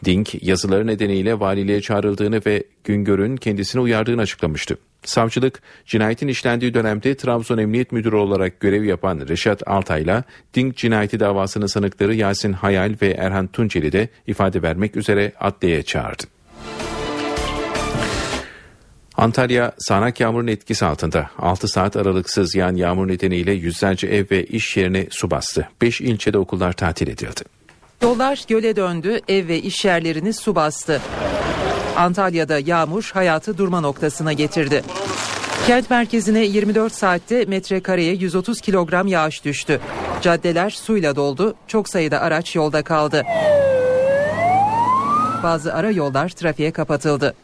Dink 0.05 0.43
yazıları 0.43 0.87
nedeniyle 0.87 1.41
valiliğe 1.41 1.81
çağrıldığını 1.81 2.41
ve 2.47 2.65
Güngör'ün 2.85 3.37
kendisini 3.37 3.83
uyardığını 3.83 4.21
açıklamıştı. 4.21 4.79
Savcılık 5.03 5.63
cinayetin 5.87 6.29
işlendiği 6.29 6.75
dönemde 6.75 7.17
Trabzon 7.17 7.59
Emniyet 7.59 7.93
Müdürü 7.93 8.17
olarak 8.17 8.61
görev 8.61 8.85
yapan 8.85 9.29
Reşat 9.29 9.69
Altay'la 9.69 10.25
Dink 10.55 10.77
cinayeti 10.77 11.21
davasının 11.21 11.67
sanıkları 11.67 12.15
Yasin 12.15 12.53
Hayal 12.53 12.95
ve 13.03 13.11
Erhan 13.11 13.47
Tunceli 13.47 13.93
de 13.93 14.09
ifade 14.27 14.63
vermek 14.63 14.97
üzere 14.97 15.33
adliyeye 15.41 15.83
çağırdı. 15.83 16.23
Antalya 19.17 19.73
sağanak 19.79 20.21
yağmurun 20.21 20.47
etkisi 20.47 20.85
altında 20.85 21.31
6 21.39 21.69
saat 21.69 21.97
aralıksız 21.97 22.55
yağan 22.55 22.75
yağmur 22.75 23.09
nedeniyle 23.09 23.53
yüzlerce 23.53 24.07
ev 24.07 24.25
ve 24.31 24.45
iş 24.45 24.77
yerine 24.77 25.07
su 25.11 25.31
bastı. 25.31 25.69
5 25.83 26.01
ilçede 26.01 26.39
okullar 26.39 26.73
tatil 26.73 27.09
edildi. 27.09 27.58
Yollar 28.03 28.45
göle 28.49 28.77
döndü, 28.77 29.21
ev 29.29 29.49
ve 29.49 29.59
iş 29.59 29.85
yerlerini 29.85 30.33
su 30.33 30.55
bastı. 30.55 31.01
Antalya'da 31.97 32.59
yağmur 32.59 33.11
hayatı 33.15 33.59
durma 33.59 33.81
noktasına 33.81 34.33
getirdi. 34.33 34.83
Kent 35.67 35.91
merkezine 35.91 36.45
24 36.45 36.93
saatte 36.93 37.45
metrekareye 37.45 38.15
130 38.15 38.61
kilogram 38.61 39.07
yağış 39.07 39.45
düştü. 39.45 39.81
Caddeler 40.23 40.71
suyla 40.71 41.17
doldu, 41.17 41.55
çok 41.67 41.89
sayıda 41.89 42.21
araç 42.21 42.57
yolda 42.57 42.83
kaldı. 42.83 43.25
Bazı 45.43 45.75
ara 45.75 45.91
yollar 45.91 46.29
trafiğe 46.29 46.71
kapatıldı. 46.71 47.35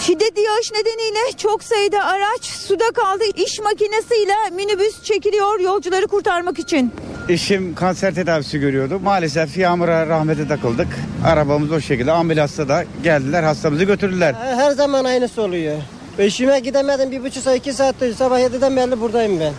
Şiddetli 0.00 0.40
yağış 0.42 0.72
nedeniyle 0.72 1.36
çok 1.36 1.62
sayıda 1.64 2.04
araç 2.04 2.44
suda 2.44 2.90
kaldı. 2.94 3.24
İş 3.36 3.60
makinesiyle 3.60 4.34
minibüs 4.52 5.02
çekiliyor 5.02 5.60
yolcuları 5.60 6.06
kurtarmak 6.06 6.58
için. 6.58 6.92
Eşim 7.28 7.74
kanser 7.74 8.14
tedavisi 8.14 8.58
görüyordu. 8.58 9.00
Maalesef 9.02 9.56
yağmura 9.58 10.06
rahmete 10.06 10.48
takıldık. 10.48 10.88
Arabamız 11.26 11.72
o 11.72 11.80
şekilde 11.80 12.12
ambulansta 12.12 12.68
da 12.68 12.84
geldiler 13.02 13.42
hastamızı 13.42 13.84
götürdüler. 13.84 14.34
Her 14.34 14.70
zaman 14.70 15.04
aynısı 15.04 15.42
oluyor. 15.42 15.76
Eşime 16.18 16.60
gidemedim 16.60 17.10
bir 17.10 17.22
buçuk 17.22 17.42
saat 17.42 17.56
iki 17.56 17.72
saattir 17.72 18.14
sabah 18.14 18.40
7'den 18.40 18.76
beri 18.76 19.00
buradayım 19.00 19.40
ben. 19.40 19.52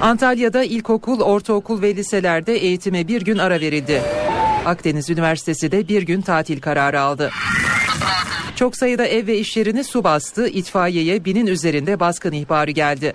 Antalya'da 0.00 0.64
ilkokul, 0.64 1.20
ortaokul 1.20 1.82
ve 1.82 1.96
liselerde 1.96 2.54
eğitime 2.54 3.08
bir 3.08 3.22
gün 3.22 3.38
ara 3.38 3.60
verildi. 3.60 4.02
Akdeniz 4.66 5.10
Üniversitesi 5.10 5.72
de 5.72 5.88
bir 5.88 6.02
gün 6.02 6.20
tatil 6.20 6.60
kararı 6.60 7.00
aldı. 7.00 7.30
Çok 8.58 8.76
sayıda 8.76 9.06
ev 9.06 9.26
ve 9.26 9.38
iş 9.38 9.56
yerini 9.56 9.84
su 9.84 10.04
bastı. 10.04 10.48
İtfaiyeye 10.48 11.24
binin 11.24 11.46
üzerinde 11.46 12.00
baskın 12.00 12.32
ihbarı 12.32 12.70
geldi. 12.70 13.14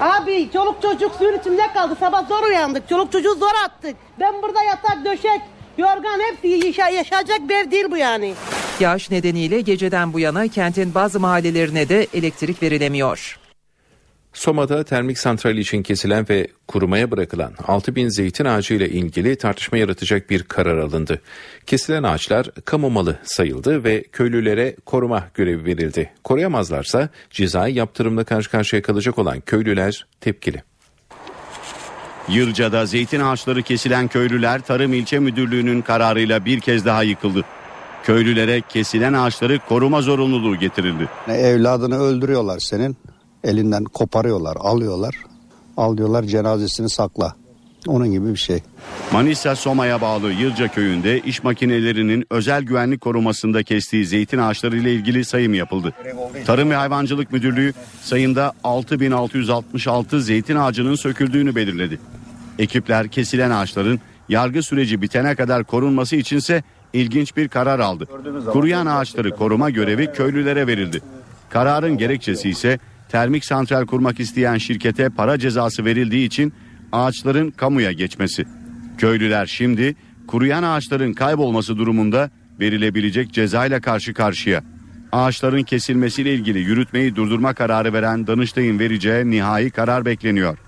Abi 0.00 0.48
çoluk 0.52 0.82
çocuk 0.82 1.14
suyun 1.14 1.38
içinde 1.38 1.62
kaldı. 1.74 1.96
Sabah 2.00 2.28
zor 2.28 2.42
uyandık. 2.42 2.88
Çoluk 2.88 3.12
çocuğu 3.12 3.34
zor 3.34 3.54
attık. 3.64 3.96
Ben 4.20 4.42
burada 4.42 4.62
yatak 4.62 5.04
döşek, 5.04 5.40
yorgan 5.78 6.20
hepsi 6.20 6.66
yaşa 6.66 6.88
yaşayacak 6.88 7.48
bir 7.48 7.54
ev 7.54 7.70
değil 7.70 7.84
bu 7.90 7.96
yani. 7.96 8.34
Yağış 8.80 9.10
nedeniyle 9.10 9.60
geceden 9.60 10.12
bu 10.12 10.20
yana 10.20 10.48
kentin 10.48 10.94
bazı 10.94 11.20
mahallelerine 11.20 11.88
de 11.88 12.06
elektrik 12.14 12.62
verilemiyor. 12.62 13.38
Soma'da 14.32 14.84
termik 14.84 15.18
santrali 15.18 15.60
için 15.60 15.82
kesilen 15.82 16.26
ve 16.28 16.48
kurumaya 16.68 17.10
bırakılan 17.10 17.52
6 17.66 17.94
bin 17.94 18.08
zeytin 18.08 18.44
ağacı 18.44 18.74
ile 18.74 18.88
ilgili 18.88 19.36
tartışma 19.36 19.78
yaratacak 19.78 20.30
bir 20.30 20.42
karar 20.42 20.78
alındı. 20.78 21.20
Kesilen 21.66 22.02
ağaçlar 22.02 22.50
kamu 22.64 22.90
malı 22.90 23.18
sayıldı 23.22 23.84
ve 23.84 24.04
köylülere 24.12 24.76
koruma 24.86 25.24
görevi 25.34 25.64
verildi. 25.64 26.10
Koruyamazlarsa 26.24 27.08
cezai 27.30 27.74
yaptırımla 27.74 28.24
karşı 28.24 28.50
karşıya 28.50 28.82
kalacak 28.82 29.18
olan 29.18 29.40
köylüler 29.40 30.06
tepkili. 30.20 30.62
Yılca'da 32.28 32.86
zeytin 32.86 33.20
ağaçları 33.20 33.62
kesilen 33.62 34.08
köylüler 34.08 34.60
Tarım 34.60 34.92
İlçe 34.92 35.18
Müdürlüğü'nün 35.18 35.82
kararıyla 35.82 36.44
bir 36.44 36.60
kez 36.60 36.84
daha 36.84 37.02
yıkıldı. 37.02 37.44
Köylülere 38.02 38.60
kesilen 38.60 39.12
ağaçları 39.12 39.58
koruma 39.68 40.02
zorunluluğu 40.02 40.56
getirildi. 40.56 41.08
Evladını 41.28 41.98
öldürüyorlar 41.98 42.58
senin 42.58 42.96
elinden 43.44 43.84
koparıyorlar, 43.84 44.56
alıyorlar. 44.60 45.14
Al 45.76 45.96
diyorlar 45.96 46.22
cenazesini 46.22 46.90
sakla. 46.90 47.34
Onun 47.86 48.12
gibi 48.12 48.28
bir 48.32 48.36
şey. 48.36 48.62
Manisa 49.12 49.56
Soma'ya 49.56 50.00
bağlı 50.00 50.32
Yılca 50.32 50.68
köyünde 50.68 51.20
iş 51.20 51.44
makinelerinin 51.44 52.24
özel 52.30 52.62
güvenlik 52.62 53.00
korumasında 53.00 53.62
kestiği 53.62 54.06
zeytin 54.06 54.38
ağaçları 54.38 54.76
ile 54.76 54.94
ilgili 54.94 55.24
sayım 55.24 55.54
yapıldı. 55.54 55.92
Tarım 56.46 56.70
ve 56.70 56.76
Hayvancılık 56.76 57.32
Müdürlüğü 57.32 57.72
sayımda 58.02 58.52
6666 58.64 60.22
zeytin 60.22 60.56
ağacının 60.56 60.94
söküldüğünü 60.94 61.54
belirledi. 61.54 61.98
Ekipler 62.58 63.08
kesilen 63.08 63.50
ağaçların 63.50 64.00
yargı 64.28 64.62
süreci 64.62 65.02
bitene 65.02 65.34
kadar 65.34 65.64
korunması 65.64 66.16
içinse 66.16 66.62
ilginç 66.92 67.36
bir 67.36 67.48
karar 67.48 67.80
aldı. 67.80 68.06
Kuruyan 68.52 68.86
ağaçları 68.86 69.30
koruma 69.30 69.70
görevi 69.70 70.12
köylülere 70.12 70.66
verildi. 70.66 71.00
Kararın 71.50 71.98
gerekçesi 71.98 72.48
ise 72.48 72.78
termik 73.08 73.44
santral 73.44 73.86
kurmak 73.86 74.20
isteyen 74.20 74.58
şirkete 74.58 75.08
para 75.08 75.38
cezası 75.38 75.84
verildiği 75.84 76.26
için 76.26 76.52
ağaçların 76.92 77.50
kamuya 77.50 77.92
geçmesi. 77.92 78.44
Köylüler 78.98 79.46
şimdi 79.46 79.96
kuruyan 80.26 80.62
ağaçların 80.62 81.12
kaybolması 81.12 81.78
durumunda 81.78 82.30
verilebilecek 82.60 83.32
cezayla 83.32 83.80
karşı 83.80 84.14
karşıya. 84.14 84.64
Ağaçların 85.12 85.62
kesilmesiyle 85.62 86.34
ilgili 86.34 86.58
yürütmeyi 86.58 87.16
durdurma 87.16 87.54
kararı 87.54 87.92
veren 87.92 88.26
Danıştay'ın 88.26 88.78
vereceği 88.78 89.30
nihai 89.30 89.70
karar 89.70 90.04
bekleniyor. 90.04 90.58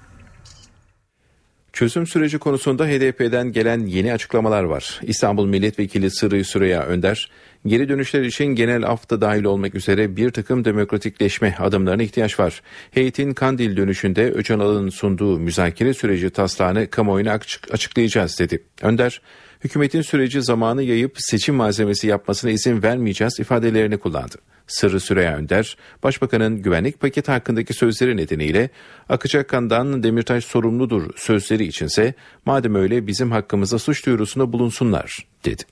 Çözüm 1.72 2.06
süreci 2.06 2.38
konusunda 2.38 2.86
HDP'den 2.86 3.52
gelen 3.52 3.86
yeni 3.86 4.12
açıklamalar 4.12 4.62
var. 4.62 5.00
İstanbul 5.02 5.46
Milletvekili 5.46 6.10
Sırrı 6.10 6.44
Süreyya 6.44 6.82
Önder, 6.82 7.30
geri 7.66 7.88
dönüşler 7.88 8.22
için 8.22 8.44
genel 8.44 8.86
af 8.86 9.10
da 9.10 9.20
dahil 9.20 9.44
olmak 9.44 9.74
üzere 9.74 10.16
bir 10.16 10.30
takım 10.30 10.64
demokratikleşme 10.64 11.54
adımlarına 11.58 12.02
ihtiyaç 12.02 12.40
var. 12.40 12.62
Heyetin 12.90 13.34
Kandil 13.34 13.76
dönüşünde 13.76 14.30
Öcalan'ın 14.30 14.88
sunduğu 14.88 15.38
müzakere 15.38 15.94
süreci 15.94 16.30
taslağını 16.30 16.90
kamuoyuna 16.90 17.38
açıklayacağız 17.70 18.38
dedi. 18.38 18.62
Önder, 18.82 19.20
hükümetin 19.64 20.02
süreci 20.02 20.42
zamanı 20.42 20.82
yayıp 20.82 21.12
seçim 21.16 21.54
malzemesi 21.54 22.06
yapmasına 22.06 22.50
izin 22.50 22.82
vermeyeceğiz 22.82 23.40
ifadelerini 23.40 23.98
kullandı. 23.98 24.36
Sırrı 24.70 25.00
Süreyya 25.00 25.36
Önder, 25.36 25.76
Başbakanın 26.02 26.62
güvenlik 26.62 27.00
paketi 27.00 27.30
hakkındaki 27.30 27.74
sözleri 27.74 28.16
nedeniyle 28.16 28.70
akacak 29.08 29.48
kandan 29.48 30.02
Demirtaş 30.02 30.44
sorumludur 30.44 31.10
sözleri 31.16 31.64
içinse 31.64 32.14
madem 32.44 32.74
öyle 32.74 33.06
bizim 33.06 33.30
hakkımıza 33.30 33.78
suç 33.78 34.06
duyurusunda 34.06 34.52
bulunsunlar 34.52 35.26
dedi. 35.44 35.62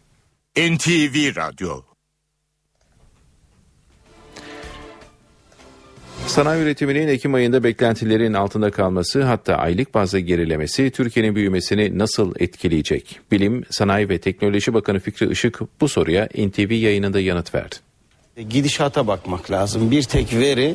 NTV 0.57 1.37
Radyo 1.37 1.83
Sanayi 6.27 6.63
üretiminin 6.63 7.09
Ekim 7.09 7.35
ayında 7.35 7.65
beklentilerin 7.65 8.33
altında 8.33 8.71
kalması 8.71 9.23
hatta 9.23 9.55
aylık 9.55 9.95
bazda 9.95 10.19
gerilemesi 10.19 10.91
Türkiye'nin 10.91 11.35
büyümesini 11.35 11.99
nasıl 11.99 12.35
etkileyecek? 12.39 13.21
Bilim, 13.33 13.65
Sanayi 13.71 14.09
ve 14.09 14.19
Teknoloji 14.19 14.75
Bakanı 14.75 15.01
Fikri 15.01 15.31
Işık 15.31 15.61
bu 15.81 15.89
soruya 15.89 16.29
NTV 16.37 16.73
yayınında 16.73 17.21
yanıt 17.21 17.55
verdi. 17.55 17.88
Gidişata 18.43 19.07
bakmak 19.07 19.51
lazım. 19.51 19.91
Bir 19.91 20.03
tek 20.03 20.35
veri 20.35 20.75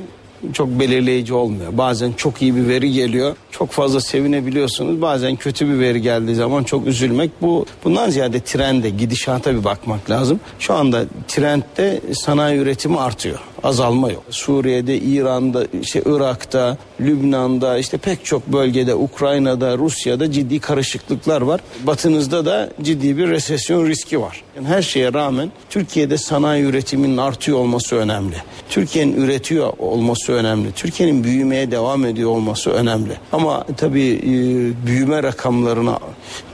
çok 0.53 0.67
belirleyici 0.67 1.33
olmuyor. 1.33 1.77
Bazen 1.77 2.13
çok 2.13 2.41
iyi 2.41 2.55
bir 2.55 2.67
veri 2.67 2.91
geliyor. 2.91 3.35
Çok 3.51 3.71
fazla 3.71 4.01
sevinebiliyorsunuz. 4.01 5.01
Bazen 5.01 5.35
kötü 5.35 5.67
bir 5.67 5.79
veri 5.79 6.01
geldiği 6.01 6.35
zaman 6.35 6.63
çok 6.63 6.87
üzülmek. 6.87 7.31
Bu 7.41 7.65
bundan 7.83 8.09
ziyade 8.09 8.39
trende, 8.39 8.89
gidişata 8.89 9.55
bir 9.55 9.63
bakmak 9.63 10.09
lazım. 10.09 10.39
Şu 10.59 10.73
anda 10.73 11.03
trendde 11.27 12.01
sanayi 12.13 12.59
üretimi 12.59 12.99
artıyor. 12.99 13.39
Azalma 13.63 14.11
yok. 14.11 14.23
Suriye'de, 14.29 14.97
İran'da, 14.97 15.65
işte 15.81 16.03
Irak'ta, 16.05 16.77
Lübnan'da, 17.01 17.77
işte 17.77 17.97
pek 17.97 18.25
çok 18.25 18.47
bölgede, 18.47 18.95
Ukrayna'da, 18.95 19.77
Rusya'da 19.77 20.31
ciddi 20.31 20.59
karışıklıklar 20.59 21.41
var. 21.41 21.61
Batınızda 21.83 22.45
da 22.45 22.69
ciddi 22.81 23.17
bir 23.17 23.27
resesyon 23.27 23.87
riski 23.87 24.21
var. 24.21 24.43
Yani 24.55 24.67
her 24.67 24.81
şeye 24.81 25.13
rağmen 25.13 25.51
Türkiye'de 25.69 26.17
sanayi 26.17 26.63
üretiminin 26.63 27.17
artıyor 27.17 27.57
olması 27.57 27.95
önemli. 27.95 28.35
Türkiye'nin 28.69 29.21
üretiyor 29.21 29.73
olması 29.79 30.33
önemli. 30.33 30.71
Türkiye'nin 30.71 31.23
büyümeye 31.23 31.71
devam 31.71 32.05
ediyor 32.05 32.29
olması 32.29 32.69
önemli. 32.69 33.13
Ama 33.31 33.65
tabii 33.77 34.19
e, 34.23 34.31
büyüme 34.87 35.23
rakamlarına 35.23 35.99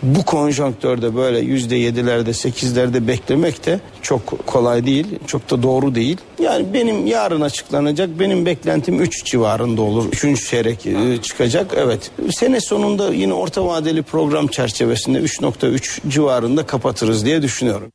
bu 0.03 0.25
konjonktörde 0.25 1.15
böyle 1.15 1.39
yüzde 1.39 1.75
yedilerde 1.75 2.33
sekizlerde 2.33 3.07
beklemek 3.07 3.65
de 3.65 3.79
çok 4.01 4.47
kolay 4.47 4.85
değil. 4.85 5.07
Çok 5.27 5.51
da 5.51 5.63
doğru 5.63 5.95
değil. 5.95 6.17
Yani 6.39 6.65
benim 6.73 6.98
yarın 7.05 7.41
açıklanacak 7.41 8.19
benim 8.19 8.45
beklentim 8.45 9.01
3 9.01 9.25
civarında 9.25 9.81
olur. 9.81 10.05
3. 10.23 10.49
çeyrek 10.49 10.85
e, 10.85 11.21
çıkacak. 11.21 11.73
Evet. 11.77 12.11
Sene 12.31 12.61
sonunda 12.61 13.13
yine 13.13 13.33
orta 13.33 13.65
vadeli 13.65 14.03
program 14.03 14.47
çerçevesinde 14.47 15.19
3.3 15.19 16.09
civarında 16.09 16.65
kapatırız 16.65 17.25
diye 17.25 17.41
düşünüyorum. 17.41 17.91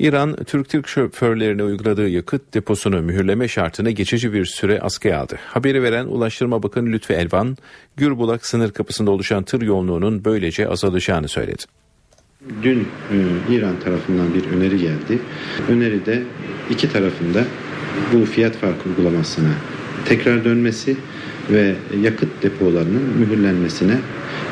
İran, 0.00 0.36
Türk-Türk 0.44 0.88
şoförlerine 0.88 1.62
uyguladığı 1.62 2.08
yakıt 2.08 2.54
deposunu 2.54 3.02
mühürleme 3.02 3.48
şartını 3.48 3.90
geçici 3.90 4.32
bir 4.32 4.44
süre 4.44 4.80
askıya 4.80 5.20
aldı. 5.20 5.38
Haberi 5.46 5.82
veren 5.82 6.06
Ulaştırma 6.06 6.62
Bakanı 6.62 6.86
Lütfi 6.92 7.12
Elvan, 7.12 7.56
Gürbulak 7.96 8.46
sınır 8.46 8.70
kapısında 8.72 9.10
oluşan 9.10 9.44
tır 9.44 9.62
yoğunluğunun 9.62 10.24
böylece 10.24 10.68
azalacağını 10.68 11.28
söyledi. 11.28 11.62
Dün 12.62 12.88
e, 13.12 13.16
İran 13.54 13.80
tarafından 13.80 14.34
bir 14.34 14.46
öneri 14.46 14.78
geldi. 14.78 15.18
Öneride 15.68 16.22
iki 16.70 16.92
tarafında 16.92 17.44
bu 18.12 18.24
fiyat 18.24 18.56
farkı 18.56 18.88
uygulamasına 18.88 19.50
tekrar 20.04 20.44
dönmesi 20.44 20.96
ve 21.50 21.74
yakıt 22.02 22.42
depolarının 22.42 23.02
mühürlenmesine 23.18 23.98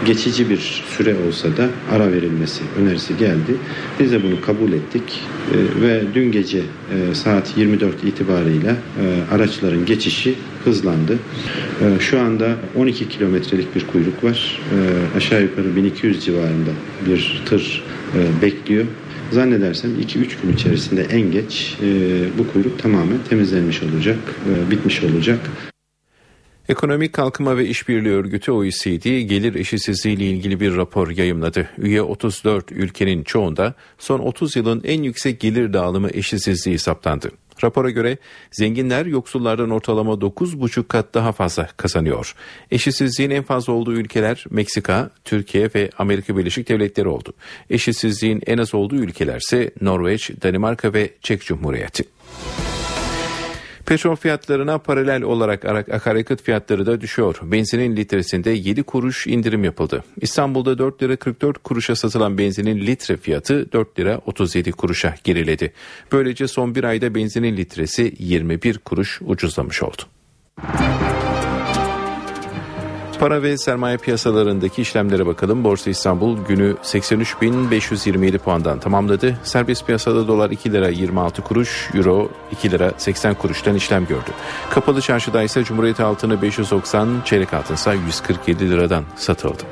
geçici 0.07 0.51
bir 0.51 0.85
süre 0.97 1.17
olsa 1.29 1.57
da 1.57 1.69
ara 1.93 2.13
verilmesi 2.13 2.63
önerisi 2.81 3.17
geldi. 3.17 3.57
Biz 4.01 4.13
de 4.13 4.23
bunu 4.23 4.41
kabul 4.41 4.73
ettik 4.73 5.23
e, 5.55 5.83
ve 5.83 6.03
dün 6.15 6.33
gece 6.33 6.59
e, 6.59 7.15
saat 7.15 7.57
24 7.57 8.05
itibarıyla 8.05 8.71
e, 8.71 9.35
araçların 9.35 9.87
geçişi 9.87 10.35
hızlandı. 10.65 11.19
E, 11.81 12.01
şu 12.01 12.21
anda 12.21 12.57
12 12.77 13.09
kilometrelik 13.09 13.75
bir 13.75 13.87
kuyruk 13.87 14.25
var. 14.25 14.61
Aşağı 15.17 15.43
yukarı 15.43 15.77
1200 15.77 16.25
civarında 16.25 16.71
bir 17.07 17.43
tır 17.47 17.85
bekliyor. 18.43 18.85
Zannedersem 19.31 20.01
2-3 20.01 20.43
gün 20.43 20.53
içerisinde 20.55 21.03
en 21.03 21.33
geç 21.33 21.77
e, 21.83 21.89
bu 22.39 22.53
kuyruk 22.53 22.79
tamamen 22.79 23.19
temizlenmiş 23.29 23.83
olacak, 23.83 24.19
e, 24.51 24.71
bitmiş 24.71 25.05
olacak. 25.05 25.41
Ekonomik 26.69 27.13
Kalkınma 27.13 27.57
ve 27.57 27.67
İşbirliği 27.67 28.13
Örgütü 28.13 28.53
OECD 28.53 29.21
gelir 29.21 29.55
eşitsizliği 29.55 30.17
ile 30.17 30.25
ilgili 30.25 30.61
bir 30.61 30.77
rapor 30.77 31.11
yayımladı. 31.11 31.69
Üye 31.79 32.03
34 32.03 32.73
ülkenin 32.73 33.25
çoğunda 33.25 33.75
son 33.99 34.19
30 34.19 34.57
yılın 34.57 34.83
en 34.85 35.03
yüksek 35.03 35.41
gelir 35.41 35.73
dağılımı 35.73 36.09
eşitsizliği 36.13 36.79
saptandı. 36.79 37.31
Rapora 37.65 37.91
göre 37.91 38.17
zenginler 38.51 39.07
yoksullardan 39.07 39.71
ortalama 39.71 40.13
9,5 40.13 40.89
kat 40.89 41.15
daha 41.15 41.33
fazla 41.33 41.69
kazanıyor. 41.77 42.35
Eşitsizliğin 42.71 43.31
en 43.31 43.43
fazla 43.43 43.73
olduğu 43.73 43.93
ülkeler 43.93 44.45
Meksika, 44.51 45.11
Türkiye 45.25 45.71
ve 45.75 45.91
Amerika 45.99 46.37
Birleşik 46.37 46.69
Devletleri 46.69 47.09
oldu. 47.09 47.33
Eşitsizliğin 47.71 48.43
en 48.47 48.59
az 48.59 48.75
olduğu 48.75 48.97
ülkelerse 48.97 49.71
Norveç, 49.81 50.31
Danimarka 50.43 50.95
ve 50.95 51.11
Çek 51.23 51.43
Cumhuriyeti. 51.43 52.18
Petrol 53.89 54.17
fiyatlarına 54.17 54.79
paralel 54.79 55.23
olarak 55.23 55.65
akaryakıt 55.65 56.43
fiyatları 56.43 56.87
da 56.87 57.01
düşüyor. 57.01 57.39
Benzinin 57.43 57.97
litresinde 57.97 58.51
7 58.51 58.83
kuruş 58.83 59.27
indirim 59.27 59.65
yapıldı. 59.65 60.05
İstanbul'da 60.21 60.79
4 60.79 61.03
lira 61.03 61.17
44 61.17 61.59
kuruşa 61.63 61.97
satılan 61.97 62.39
benzinin 62.39 62.87
litre 62.87 63.17
fiyatı 63.17 63.73
4 63.73 63.99
lira 63.99 64.21
37 64.27 64.73
kuruşa 64.73 65.15
geriledi. 65.25 65.73
Böylece 66.13 66.49
son 66.49 66.75
bir 66.75 66.85
ayda 66.85 67.15
benzinin 67.15 67.57
litresi 67.57 68.15
21 68.19 68.79
kuruş 68.79 69.21
ucuzlamış 69.23 69.83
oldu. 69.83 70.03
Para 73.21 73.43
ve 73.43 73.59
sermaye 73.59 73.97
piyasalarındaki 73.97 74.83
işlemlere 74.83 75.27
bakalım. 75.27 75.65
Borsa 75.65 75.91
İstanbul 75.91 76.45
günü 76.45 76.77
83.527 76.83 78.39
puandan 78.39 78.81
tamamladı. 78.81 79.39
Serbest 79.43 79.87
piyasada 79.87 80.29
dolar 80.29 80.51
2 80.51 80.73
lira 80.73 80.89
26 80.89 81.43
kuruş, 81.43 81.91
euro 81.95 82.31
2 82.53 82.71
lira 82.71 82.93
80 82.99 83.35
kuruştan 83.35 83.75
işlem 83.75 84.07
gördü. 84.07 84.31
Kapalı 84.71 85.01
çarşıda 85.01 85.43
ise 85.43 85.65
Cumhuriyet 85.65 86.01
altını 86.01 86.43
590, 86.43 87.23
çeyrek 87.25 87.55
altınsa 87.55 87.95
147 87.95 88.71
liradan 88.71 89.05
satıldı. 89.17 89.63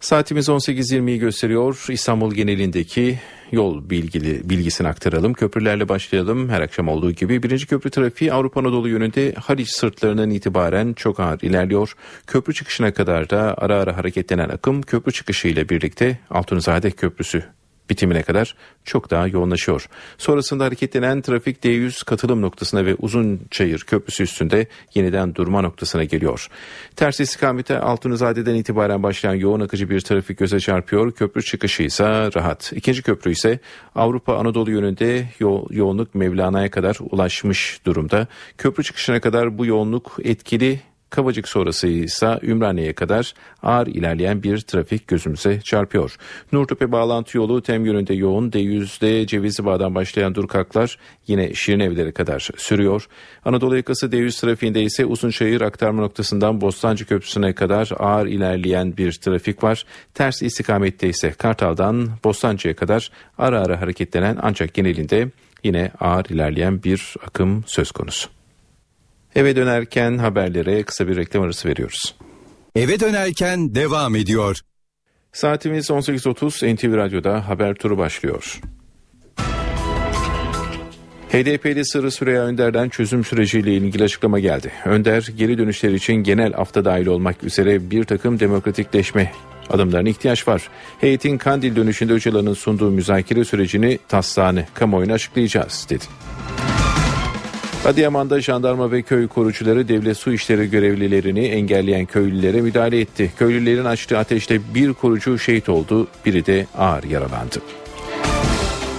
Saatimiz 0.00 0.48
18.20'yi 0.48 1.18
gösteriyor. 1.18 1.86
İstanbul 1.88 2.34
genelindeki 2.34 3.18
yol 3.52 3.90
bilgili, 3.90 4.50
bilgisini 4.50 4.88
aktaralım. 4.88 5.34
Köprülerle 5.34 5.88
başlayalım. 5.88 6.48
Her 6.48 6.60
akşam 6.60 6.88
olduğu 6.88 7.12
gibi 7.12 7.42
birinci 7.42 7.66
köprü 7.66 7.90
trafiği 7.90 8.32
Avrupa 8.32 8.60
Anadolu 8.60 8.88
yönünde 8.88 9.34
Haliç 9.34 9.70
sırtlarından 9.70 10.30
itibaren 10.30 10.92
çok 10.92 11.20
ağır 11.20 11.40
ilerliyor. 11.40 11.94
Köprü 12.26 12.54
çıkışına 12.54 12.94
kadar 12.94 13.30
da 13.30 13.54
ara 13.58 13.76
ara 13.76 13.96
hareketlenen 13.96 14.48
akım 14.48 14.82
köprü 14.82 15.12
çıkışı 15.12 15.48
ile 15.48 15.68
birlikte 15.68 16.18
Altunizade 16.30 16.90
Köprüsü 16.90 17.44
bitimine 17.90 18.22
kadar 18.22 18.54
çok 18.84 19.10
daha 19.10 19.26
yoğunlaşıyor. 19.26 19.86
Sonrasında 20.18 20.64
hareketlenen 20.64 21.22
trafik 21.22 21.64
D100 21.64 22.04
katılım 22.04 22.42
noktasına 22.42 22.86
ve 22.86 22.94
Uzunçayır 22.94 23.78
Köprüsü 23.78 24.22
üstünde 24.22 24.66
yeniden 24.94 25.34
durma 25.34 25.60
noktasına 25.60 26.04
geliyor. 26.04 26.48
Ters 26.96 27.20
istikamete 27.20 27.78
Altunizade'den 27.78 28.54
itibaren 28.54 29.02
başlayan 29.02 29.34
yoğun 29.34 29.60
akıcı 29.60 29.90
bir 29.90 30.00
trafik 30.00 30.38
göze 30.38 30.60
çarpıyor. 30.60 31.12
Köprü 31.12 31.42
çıkışı 31.42 31.82
ise 31.82 32.04
rahat. 32.04 32.72
İkinci 32.76 33.02
köprü 33.02 33.32
ise 33.32 33.58
Avrupa 33.94 34.36
Anadolu 34.36 34.70
yönünde 34.70 35.28
yo- 35.38 35.66
yoğunluk 35.70 36.14
Mevlana'ya 36.14 36.70
kadar 36.70 36.98
ulaşmış 37.10 37.80
durumda. 37.86 38.26
Köprü 38.58 38.84
çıkışına 38.84 39.20
kadar 39.20 39.58
bu 39.58 39.66
yoğunluk 39.66 40.16
etkili 40.24 40.80
Kavacık 41.10 41.48
sonrası 41.48 41.86
ise 41.86 42.38
Ümraniye'ye 42.42 42.92
kadar 42.92 43.34
ağır 43.62 43.86
ilerleyen 43.86 44.42
bir 44.42 44.58
trafik 44.58 45.08
gözümüze 45.08 45.60
çarpıyor. 45.60 46.16
Nurtepe 46.52 46.92
bağlantı 46.92 47.36
yolu 47.36 47.62
tem 47.62 47.84
yönünde 47.84 48.14
yoğun. 48.14 48.50
D100'de 48.50 49.26
Cevizli 49.26 49.64
Bağ'dan 49.64 49.94
başlayan 49.94 50.34
durkaklar 50.34 50.98
yine 51.26 51.54
Şirin 51.54 51.80
Evleri 51.80 52.12
kadar 52.12 52.48
sürüyor. 52.56 53.08
Anadolu 53.44 53.76
yakası 53.76 54.06
D100 54.06 54.40
trafiğinde 54.40 54.82
ise 54.82 55.06
Uzunçayır 55.06 55.60
aktarma 55.60 56.02
noktasından 56.02 56.60
Bostancı 56.60 57.06
Köprüsü'ne 57.06 57.52
kadar 57.54 57.90
ağır 57.98 58.26
ilerleyen 58.26 58.96
bir 58.96 59.12
trafik 59.12 59.62
var. 59.62 59.84
Ters 60.14 60.42
istikamette 60.42 61.08
ise 61.08 61.30
Kartal'dan 61.30 62.08
Bostancı'ya 62.24 62.76
kadar 62.76 63.10
ara 63.38 63.60
ara 63.60 63.80
hareketlenen 63.80 64.38
ancak 64.42 64.74
genelinde 64.74 65.28
yine 65.64 65.90
ağır 66.00 66.24
ilerleyen 66.24 66.82
bir 66.82 67.16
akım 67.26 67.64
söz 67.66 67.92
konusu. 67.92 68.39
Eve 69.34 69.56
dönerken 69.56 70.18
haberlere 70.18 70.82
kısa 70.82 71.08
bir 71.08 71.16
reklam 71.16 71.42
arası 71.42 71.68
veriyoruz. 71.68 72.14
Eve 72.76 73.00
dönerken 73.00 73.74
devam 73.74 74.16
ediyor. 74.16 74.58
Saatimiz 75.32 75.90
18.30 75.90 76.74
NTV 76.74 76.96
Radyo'da 76.96 77.48
haber 77.48 77.74
turu 77.74 77.98
başlıyor. 77.98 78.60
HDP'li 81.32 81.86
Sırrı 81.86 82.10
Süreyya 82.10 82.42
Önder'den 82.42 82.88
çözüm 82.88 83.24
süreciyle 83.24 83.74
ilgili 83.74 84.04
açıklama 84.04 84.40
geldi. 84.40 84.72
Önder 84.84 85.28
geri 85.36 85.58
dönüşler 85.58 85.92
için 85.92 86.14
genel 86.14 86.52
afta 86.56 86.84
dahil 86.84 87.06
olmak 87.06 87.44
üzere 87.44 87.90
bir 87.90 88.04
takım 88.04 88.40
demokratikleşme 88.40 89.32
adımlarına 89.70 90.08
ihtiyaç 90.08 90.48
var. 90.48 90.68
Heyetin 91.00 91.38
Kandil 91.38 91.76
dönüşünde 91.76 92.12
Öcalan'ın 92.12 92.54
sunduğu 92.54 92.90
müzakere 92.90 93.44
sürecini 93.44 93.98
taslağını 94.08 94.64
kamuoyuna 94.74 95.12
açıklayacağız 95.12 95.86
dedi. 95.90 96.04
Adıyaman'da 97.84 98.40
jandarma 98.40 98.92
ve 98.92 99.02
köy 99.02 99.28
korucuları 99.28 99.88
devlet 99.88 100.16
su 100.16 100.32
işleri 100.32 100.70
görevlilerini 100.70 101.46
engelleyen 101.46 102.06
köylülere 102.06 102.60
müdahale 102.60 103.00
etti. 103.00 103.32
Köylülerin 103.38 103.84
açtığı 103.84 104.18
ateşte 104.18 104.60
bir 104.74 104.92
korucu 104.92 105.38
şehit 105.38 105.68
oldu, 105.68 106.08
biri 106.26 106.46
de 106.46 106.66
ağır 106.78 107.04
yaralandı. 107.04 107.62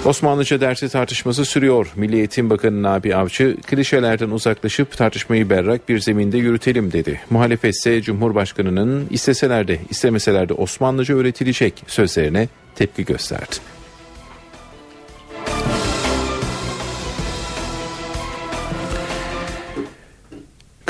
Osmanlıca 0.05 0.61
dersi 0.61 0.89
tartışması 0.89 1.45
sürüyor. 1.45 1.91
Milli 1.95 2.15
Eğitim 2.15 2.49
Bakanı 2.49 2.83
Nabi 2.83 3.15
Avcı 3.15 3.57
klişelerden 3.67 4.29
uzaklaşıp 4.29 4.97
tartışmayı 4.97 5.49
berrak 5.49 5.89
bir 5.89 5.99
zeminde 5.99 6.37
yürütelim 6.37 6.91
dedi. 6.91 7.21
Muhalefet 7.29 7.75
ise 7.75 8.01
Cumhurbaşkanı'nın 8.01 9.07
isteseler 9.09 9.67
de 9.67 9.79
istemeseler 9.89 10.49
de 10.49 10.53
Osmanlıca 10.53 11.15
öğretilecek 11.15 11.83
sözlerine 11.87 12.47
tepki 12.75 13.05
gösterdi. 13.05 13.55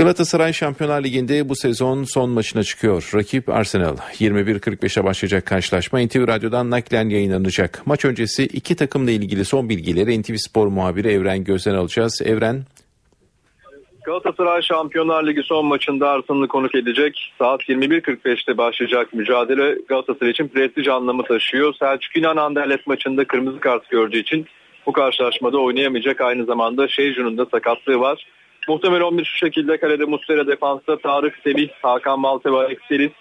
Galatasaray 0.02 0.54
Şampiyonlar 0.54 1.04
Ligi'nde 1.04 1.49
bu 1.49 1.56
sezon 1.56 2.04
son 2.04 2.30
maçına 2.30 2.64
çıkıyor. 2.64 3.12
Rakip 3.16 3.49
Arsenal. 3.49 3.97
21.45'e 3.97 5.04
başlayacak 5.04 5.45
karşılaşma 5.45 5.99
NTV 5.99 6.28
Radyo'dan 6.28 6.70
naklen 6.70 7.10
yayınlanacak. 7.10 7.82
Maç 7.86 8.06
öncesi 8.06 8.43
iki 8.43 8.76
takımla 8.76 9.12
ilgili 9.12 9.45
son 9.45 9.70
bilgileri 9.70 10.22
NTV 10.22 10.36
Spor 10.36 10.68
muhabiri 10.68 11.08
Evren 11.08 11.43
Gözden 11.43 11.76
alacağız. 11.76 12.22
Evren 12.26 12.64
Galatasaray 14.06 14.62
Şampiyonlar 14.62 15.28
Ligi 15.28 15.41
son 15.43 15.66
maçında 15.66 16.10
Arsenal'ı 16.10 16.47
konuk 16.47 16.76
edecek. 16.76 17.34
Saat 17.39 17.62
21.45'te 17.62 18.58
başlayacak 18.58 19.14
mücadele 19.14 19.78
Galatasaray 19.89 20.32
için 20.32 20.47
prestij 20.47 20.88
anlamı 20.88 21.24
taşıyor. 21.24 21.74
Selçuk 21.80 22.16
İnan 22.18 22.38
Anderlet 22.38 22.88
maçında 22.88 23.26
kırmızı 23.26 23.60
kart 23.60 23.89
gördüğü 23.89 24.18
için 24.18 24.45
bu 24.86 24.91
karşılaşmada 24.91 25.58
oynayamayacak. 25.58 26.22
Aynı 26.22 26.45
zamanda 26.45 26.88
Şeycun'un 26.88 27.38
da 27.38 27.45
sakatlığı 27.45 27.99
var. 27.99 28.26
Muhtemel 28.68 29.01
11 29.01 29.26
şu 29.26 29.38
şekilde 29.38 29.78
kalede 29.78 30.05
Muslera 30.05 30.47
defansta 30.47 30.97
Tarık 30.97 31.39
Semih, 31.43 31.70
Hakan 31.82 32.24
Alex 32.24 32.78
Teris. 32.89 33.12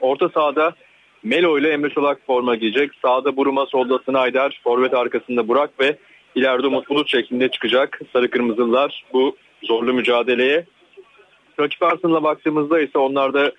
Orta 0.00 0.28
sahada 0.28 0.74
Melo 1.22 1.58
ile 1.58 1.70
Emre 1.70 1.90
Çolak 1.90 2.26
forma 2.26 2.54
giyecek. 2.54 2.90
Sağda 3.02 3.36
Buruma, 3.36 3.66
solda 3.66 3.98
Snyder, 3.98 4.60
forvet 4.64 4.94
arkasında 4.94 5.48
Burak 5.48 5.80
ve 5.80 5.96
ileride 6.34 6.66
Umut 6.66 6.88
Bulut 6.90 7.10
şeklinde 7.10 7.48
çıkacak. 7.48 8.00
Sarı 8.12 8.30
Kırmızılılar 8.30 9.04
bu 9.12 9.36
zorlu 9.62 9.92
mücadeleye. 9.92 10.66
Rakip 11.60 11.82
Arsenal'a 11.82 12.22
baktığımızda 12.22 12.80
ise 12.80 12.98
onlarda 12.98 13.52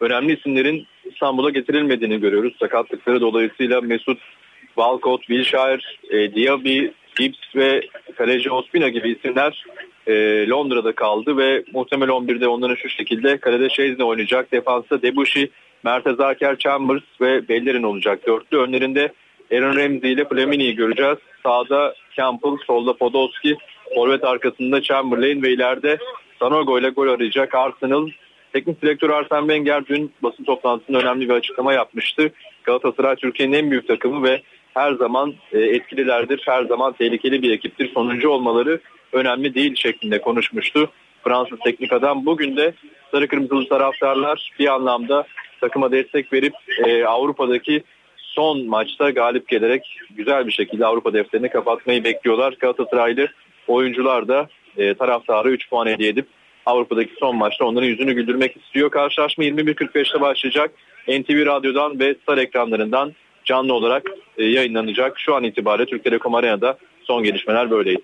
önemli 0.00 0.38
isimlerin 0.38 0.86
İstanbul'a 1.04 1.50
getirilmediğini 1.50 2.20
görüyoruz. 2.20 2.56
Sakatlıkları 2.58 3.20
dolayısıyla 3.20 3.80
Mesut, 3.80 4.18
Walcott, 4.66 5.20
Wilshere, 5.20 5.80
e, 6.10 6.34
Diaby, 6.34 6.86
Gibbs 7.16 7.56
ve 7.56 7.80
kaleci 8.16 8.50
Ospina 8.50 8.88
gibi 8.88 9.12
isimler 9.12 9.64
e, 10.06 10.46
Londra'da 10.48 10.92
kaldı 10.92 11.36
ve 11.36 11.64
muhtemel 11.72 12.08
11'de 12.08 12.48
onların 12.48 12.74
şu 12.74 12.88
şekilde 12.88 13.38
kalede 13.38 13.68
Şezne 13.70 14.04
oynayacak. 14.04 14.52
Defansta 14.52 15.02
Debushi, 15.02 15.50
Mertez 15.84 16.20
Aker, 16.20 16.58
Chambers 16.58 17.02
ve 17.20 17.48
Bellerin 17.48 17.82
olacak. 17.82 18.26
Dörtlü 18.26 18.58
önlerinde 18.58 19.12
Aaron 19.52 19.76
Ramsey 19.76 20.12
ile 20.12 20.24
Flamini'yi 20.24 20.74
göreceğiz. 20.74 21.18
Sağda 21.42 21.94
Campbell, 22.16 22.56
solda 22.66 22.96
Podolski, 22.96 23.56
forvet 23.94 24.24
arkasında 24.24 24.82
Chamberlain 24.82 25.42
ve 25.42 25.52
ileride 25.52 25.98
Sanogo 26.38 26.78
ile 26.78 26.88
gol 26.88 27.08
arayacak 27.08 27.54
Arsenal. 27.54 28.08
Teknik 28.52 28.82
direktör 28.82 29.10
Arsene 29.10 29.40
Wenger 29.40 29.86
dün 29.86 30.12
basın 30.22 30.44
toplantısında 30.44 30.98
önemli 30.98 31.28
bir 31.28 31.34
açıklama 31.34 31.72
yapmıştı. 31.72 32.32
Galatasaray 32.64 33.16
Türkiye'nin 33.16 33.52
en 33.52 33.70
büyük 33.70 33.88
takımı 33.88 34.22
ve 34.22 34.42
her 34.74 34.92
zaman 34.92 35.34
e, 35.52 35.58
etkililerdir, 35.58 36.42
her 36.46 36.64
zaman 36.64 36.92
tehlikeli 36.92 37.42
bir 37.42 37.50
ekiptir. 37.50 37.90
Sonuncu 37.94 38.28
olmaları 38.28 38.80
önemli 39.14 39.54
değil 39.54 39.74
şeklinde 39.76 40.20
konuşmuştu. 40.20 40.90
Fransız 41.24 41.58
teknik 41.64 41.92
adam 41.92 42.26
bugün 42.26 42.56
de 42.56 42.74
sarı 43.10 43.28
kırmızılı 43.28 43.68
taraftarlar 43.68 44.50
bir 44.58 44.74
anlamda 44.74 45.24
takıma 45.60 45.92
destek 45.92 46.32
verip 46.32 46.54
e, 46.86 47.04
Avrupa'daki 47.04 47.82
son 48.16 48.66
maçta 48.66 49.10
galip 49.10 49.48
gelerek 49.48 49.98
güzel 50.10 50.46
bir 50.46 50.52
şekilde 50.52 50.86
Avrupa 50.86 51.12
defterini 51.12 51.48
kapatmayı 51.48 52.04
bekliyorlar. 52.04 52.52
Galatasaraylı 52.60 53.28
oyuncular 53.68 54.28
da 54.28 54.48
e, 54.76 54.94
taraftarı 54.94 55.50
3 55.50 55.70
puan 55.70 55.86
hediye 55.86 56.08
edip 56.08 56.26
Avrupa'daki 56.66 57.12
son 57.20 57.36
maçta 57.36 57.64
onların 57.64 57.86
yüzünü 57.86 58.12
güldürmek 58.12 58.56
istiyor. 58.56 58.90
Karşılaşma 58.90 59.44
21.45'te 59.44 60.20
başlayacak. 60.20 60.70
NTV 61.08 61.46
Radyo'dan 61.46 62.00
ve 62.00 62.14
Star 62.22 62.38
ekranlarından 62.38 63.12
canlı 63.44 63.74
olarak 63.74 64.10
e, 64.38 64.44
yayınlanacak. 64.44 65.18
Şu 65.18 65.34
an 65.34 65.44
itibariyle 65.44 65.90
Türk 65.90 66.04
Telekom 66.04 66.34
Arena'da 66.34 66.78
son 67.02 67.22
gelişmeler 67.22 67.70
böyleydi. 67.70 68.02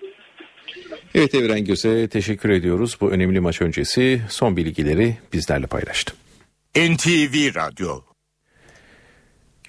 Evet 1.15 1.35
Evren 1.35 1.65
Göz'e 1.65 2.07
teşekkür 2.07 2.49
ediyoruz. 2.49 2.97
Bu 3.01 3.11
önemli 3.11 3.39
maç 3.39 3.61
öncesi 3.61 4.21
son 4.29 4.57
bilgileri 4.57 5.17
bizlerle 5.33 5.67
paylaştı. 5.67 6.13
NTV 6.75 7.55
Radyo 7.55 8.01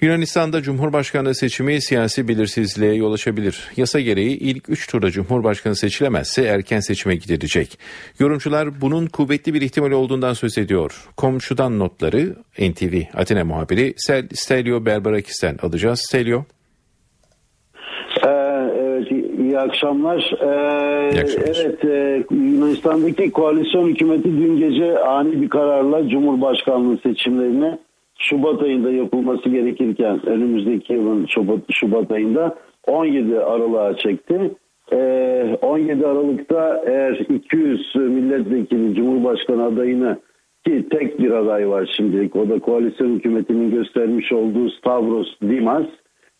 Yunanistan'da 0.02 0.62
Cumhurbaşkanlığı 0.62 1.34
seçimi 1.34 1.82
siyasi 1.82 2.28
belirsizliğe 2.28 2.94
yol 2.94 3.12
açabilir. 3.12 3.70
Yasa 3.76 4.00
gereği 4.00 4.38
ilk 4.38 4.68
3 4.68 4.86
turda 4.86 5.10
Cumhurbaşkanı 5.10 5.76
seçilemezse 5.76 6.42
erken 6.42 6.80
seçime 6.80 7.16
gidilecek. 7.16 7.78
Yorumcular 8.18 8.80
bunun 8.80 9.06
kuvvetli 9.06 9.54
bir 9.54 9.62
ihtimal 9.62 9.90
olduğundan 9.90 10.34
söz 10.34 10.58
ediyor. 10.58 11.08
Komşudan 11.16 11.78
notları 11.78 12.36
NTV 12.58 13.02
Atina 13.14 13.44
muhabiri 13.44 13.94
Sel 13.96 14.28
Stelio 14.34 14.86
Berberakis'ten 14.86 15.58
alacağız. 15.62 16.00
Stelio. 16.08 16.44
İyi 19.52 19.58
akşamlar. 19.58 20.32
Ee, 20.40 21.10
iyi 21.12 21.22
akşamlar. 21.22 21.64
Evet, 21.64 21.84
e, 21.84 22.24
Yunanistan'daki 22.30 23.30
koalisyon 23.30 23.88
hükümeti 23.88 24.24
dün 24.24 24.56
gece 24.56 24.98
ani 24.98 25.42
bir 25.42 25.48
kararla 25.48 26.08
Cumhurbaşkanlığı 26.08 26.98
seçimlerini 26.98 27.78
Şubat 28.18 28.62
ayında 28.62 28.90
yapılması 28.90 29.48
gerekirken 29.48 30.26
önümüzdeki 30.26 30.92
yılın 30.92 31.26
Şubat, 31.26 31.58
Şubat 31.70 32.10
ayında 32.10 32.56
17 32.86 33.40
Aralık'a 33.40 33.96
çekti. 33.96 34.50
Ee, 34.92 35.58
17 35.62 36.06
Aralık'ta 36.06 36.82
eğer 36.86 37.26
200 37.28 37.94
milletvekili 37.94 38.94
Cumhurbaşkanı 38.94 39.64
adayını 39.64 40.18
ki 40.66 40.86
tek 40.90 41.18
bir 41.18 41.30
aday 41.30 41.68
var 41.68 41.94
şimdilik 41.96 42.36
o 42.36 42.48
da 42.48 42.58
koalisyon 42.58 43.14
hükümetinin 43.14 43.70
göstermiş 43.70 44.32
olduğu 44.32 44.70
Stavros 44.70 45.28
Dimas 45.42 45.86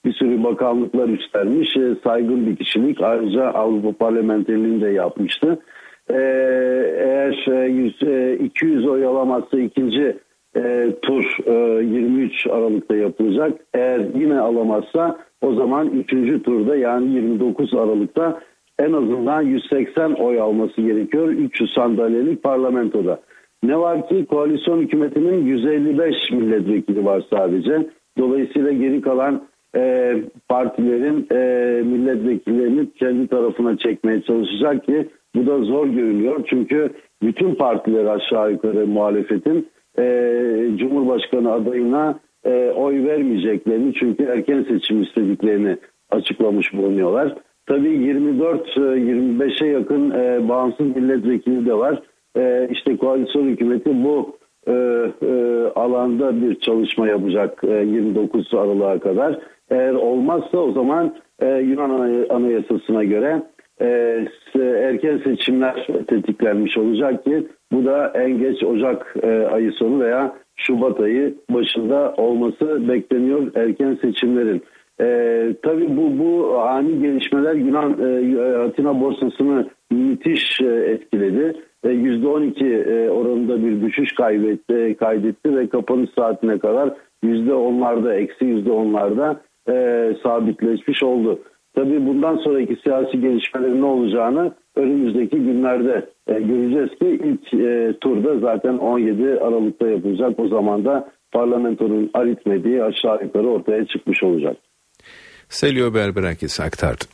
bir 0.05 0.13
sürü 0.13 0.45
bakanlıklar 0.45 1.09
üstlenmiş 1.09 1.77
e, 1.77 1.95
saygın 2.05 2.47
bir 2.47 2.57
kişilik 2.57 3.01
ayrıca 3.01 3.45
Avrupa 3.45 3.93
parlamenterliğini 3.93 4.81
de 4.81 4.89
yapmıştı. 4.89 5.59
Ee, 6.11 6.15
eğer 6.99 7.67
100, 7.69 8.03
e, 8.03 8.39
200 8.45 8.87
oy 8.87 9.07
alamazsa 9.07 9.61
ikinci 9.61 10.17
e, 10.57 10.95
tur 11.03 11.37
e, 11.47 11.85
23 11.85 12.47
Aralık'ta 12.47 12.97
yapılacak. 12.97 13.61
Eğer 13.75 14.01
yine 14.15 14.41
alamazsa 14.41 15.19
o 15.41 15.55
zaman 15.55 15.91
3. 16.13 16.43
turda 16.43 16.77
yani 16.77 17.15
29 17.15 17.75
Aralık'ta 17.75 18.41
en 18.79 18.93
azından 18.93 19.43
180 19.43 20.13
oy 20.13 20.41
alması 20.41 20.81
gerekiyor 20.81 21.29
300 21.29 21.73
sandalyelik 21.75 22.43
parlamentoda. 22.43 23.21
Ne 23.63 23.79
var 23.79 24.09
ki 24.09 24.27
koalisyon 24.27 24.81
hükümetinin 24.81 25.47
155 25.47 26.31
milletvekili 26.33 27.05
var 27.05 27.23
sadece. 27.31 27.87
Dolayısıyla 28.19 28.73
geri 28.73 29.01
kalan 29.01 29.43
e, 29.77 30.15
partilerin 30.49 31.27
e, 31.31 31.83
milletvekillerini 31.83 32.93
kendi 32.93 33.27
tarafına 33.27 33.77
çekmeye 33.77 34.23
çalışacak 34.23 34.85
ki 34.85 35.09
bu 35.35 35.47
da 35.47 35.59
zor 35.59 35.87
görünüyor. 35.87 36.45
Çünkü 36.51 36.91
bütün 37.23 37.55
partiler 37.55 38.05
aşağı 38.05 38.53
yukarı 38.53 38.87
muhalefetin 38.87 39.69
e, 39.99 40.05
Cumhurbaşkanı 40.77 41.53
adayına 41.53 42.21
e, 42.45 42.71
oy 42.77 43.07
vermeyeceklerini 43.07 43.95
çünkü 43.95 44.25
erken 44.25 44.63
seçim 44.69 45.03
istediklerini 45.03 45.77
açıklamış 46.11 46.73
bulunuyorlar. 46.73 47.35
Tabii 47.67 47.89
24-25'e 47.89 49.69
yakın 49.69 50.11
e, 50.11 50.49
bağımsız 50.49 50.97
milletvekili 50.97 51.67
de 51.67 51.75
var. 51.75 52.03
E, 52.37 52.69
işte 52.71 52.97
koalisyon 52.97 53.49
hükümeti 53.49 54.05
bu 54.05 54.37
e, 54.67 54.73
e, 54.73 55.33
alanda 55.75 56.43
bir 56.43 56.61
çalışma 56.61 57.09
yapacak 57.09 57.65
e, 57.65 57.69
29 57.69 58.55
Aralık'a 58.55 58.99
kadar. 58.99 59.39
Eğer 59.73 59.95
olmazsa 59.95 60.59
o 60.59 60.73
zaman 60.73 61.15
e, 61.41 61.47
Yunan 61.47 61.91
Anayasası'na 62.31 63.05
göre 63.05 63.43
e, 63.81 63.87
erken 64.59 65.19
seçimler 65.25 65.87
tetiklenmiş 66.09 66.79
olacak 66.79 67.25
ki 67.25 67.47
bu 67.73 67.85
da 67.85 68.13
en 68.15 68.39
geç 68.39 68.65
Ocak 68.65 69.15
e, 69.23 69.29
ayı 69.29 69.73
sonu 69.73 70.01
veya 70.01 70.35
Şubat 70.57 71.01
ayı 71.01 71.35
başında 71.51 72.15
olması 72.17 72.89
bekleniyor 72.89 73.53
erken 73.55 73.99
seçimlerin. 74.03 74.63
E, 75.01 75.07
tabii 75.63 75.97
bu 75.97 76.19
bu 76.19 76.59
ani 76.61 77.03
gelişmeler 77.03 77.55
Yunan 77.55 77.97
e, 78.01 78.57
Atina 78.57 79.01
borsasını 79.01 79.69
müthiş 79.91 80.61
e, 80.61 80.67
etkiledi. 80.67 81.57
E, 81.85 81.89
%12 81.89 82.65
e, 82.65 83.11
oranında 83.11 83.65
bir 83.65 83.83
düşüş 83.83 84.15
kaybetti, 84.15 84.97
kaydetti 84.99 85.57
ve 85.57 85.69
kapanış 85.69 86.11
saatine 86.11 86.59
kadar 86.59 86.93
%10'larda, 87.25 88.15
eksi 88.15 88.45
%10'larda 88.45 89.37
e, 89.69 89.73
sabitleşmiş 90.23 91.03
oldu. 91.03 91.41
Tabii 91.75 92.07
bundan 92.07 92.37
sonraki 92.37 92.77
siyasi 92.83 93.21
gelişmelerin 93.21 93.81
ne 93.81 93.85
olacağını 93.85 94.55
önümüzdeki 94.77 95.37
günlerde 95.37 96.09
e, 96.27 96.33
göreceğiz 96.33 96.91
ki 96.99 97.21
ilk 97.25 97.55
e, 97.55 97.99
turda 98.01 98.39
zaten 98.39 98.79
17 98.79 99.41
Aralık'ta 99.41 99.89
yapılacak. 99.89 100.39
O 100.41 100.49
zaman 100.49 100.85
da 100.85 101.09
parlamentonun 101.33 102.11
aritmediği 102.15 102.83
aşağı 102.83 103.25
yukarı 103.25 103.49
ortaya 103.49 103.87
çıkmış 103.87 104.23
olacak. 104.23 104.57
Selio 105.49 105.95
Berberakis 105.95 106.61
aktardı. 106.61 107.05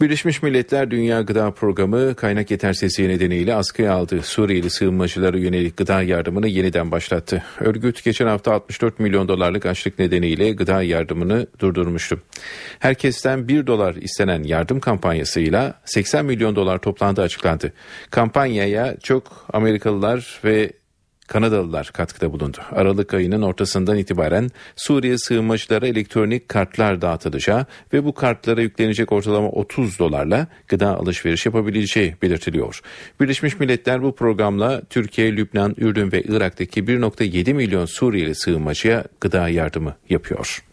Birleşmiş 0.00 0.42
Milletler 0.42 0.90
Dünya 0.90 1.22
Gıda 1.22 1.50
Programı 1.50 2.14
kaynak 2.14 2.50
yetersizliği 2.50 3.08
nedeniyle 3.08 3.54
askıya 3.54 3.92
aldı. 3.92 4.22
Suriyeli 4.22 4.70
sığınmacılara 4.70 5.38
yönelik 5.38 5.76
gıda 5.76 6.02
yardımını 6.02 6.48
yeniden 6.48 6.90
başlattı. 6.90 7.42
Örgüt 7.60 8.04
geçen 8.04 8.26
hafta 8.26 8.52
64 8.54 8.98
milyon 8.98 9.28
dolarlık 9.28 9.66
açlık 9.66 9.98
nedeniyle 9.98 10.52
gıda 10.52 10.82
yardımını 10.82 11.46
durdurmuştu. 11.58 12.20
Herkesten 12.78 13.48
1 13.48 13.66
dolar 13.66 13.94
istenen 13.94 14.42
yardım 14.42 14.80
kampanyasıyla 14.80 15.80
80 15.84 16.24
milyon 16.24 16.56
dolar 16.56 16.78
toplandı 16.78 17.22
açıklandı. 17.22 17.72
Kampanyaya 18.10 18.96
çok 19.02 19.46
Amerikalılar 19.52 20.40
ve 20.44 20.72
Kanadalılar 21.26 21.90
katkıda 21.92 22.32
bulundu. 22.32 22.58
Aralık 22.70 23.14
ayının 23.14 23.42
ortasından 23.42 23.98
itibaren 23.98 24.50
Suriye 24.76 25.18
sığınmacılara 25.18 25.86
elektronik 25.86 26.48
kartlar 26.48 27.02
dağıtılacağı 27.02 27.66
ve 27.92 28.04
bu 28.04 28.14
kartlara 28.14 28.62
yüklenecek 28.62 29.12
ortalama 29.12 29.48
30 29.48 29.98
dolarla 29.98 30.46
gıda 30.68 30.96
alışveriş 30.96 31.46
yapabileceği 31.46 32.16
belirtiliyor. 32.22 32.80
Birleşmiş 33.20 33.60
Milletler 33.60 34.02
bu 34.02 34.14
programla 34.14 34.82
Türkiye, 34.90 35.36
Lübnan, 35.36 35.74
Ürdün 35.78 36.12
ve 36.12 36.22
Irak'taki 36.22 36.84
1.7 36.84 37.54
milyon 37.54 37.86
Suriyeli 37.86 38.34
sığınmacıya 38.34 39.04
gıda 39.20 39.48
yardımı 39.48 39.96
yapıyor. 40.10 40.64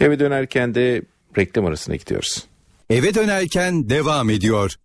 Eve 0.00 0.18
dönerken 0.18 0.74
de 0.74 1.02
reklam 1.38 1.66
arasına 1.66 1.96
gidiyoruz. 1.96 2.46
Eve 2.90 3.14
dönerken 3.14 3.90
devam 3.90 4.30
ediyor. 4.30 4.76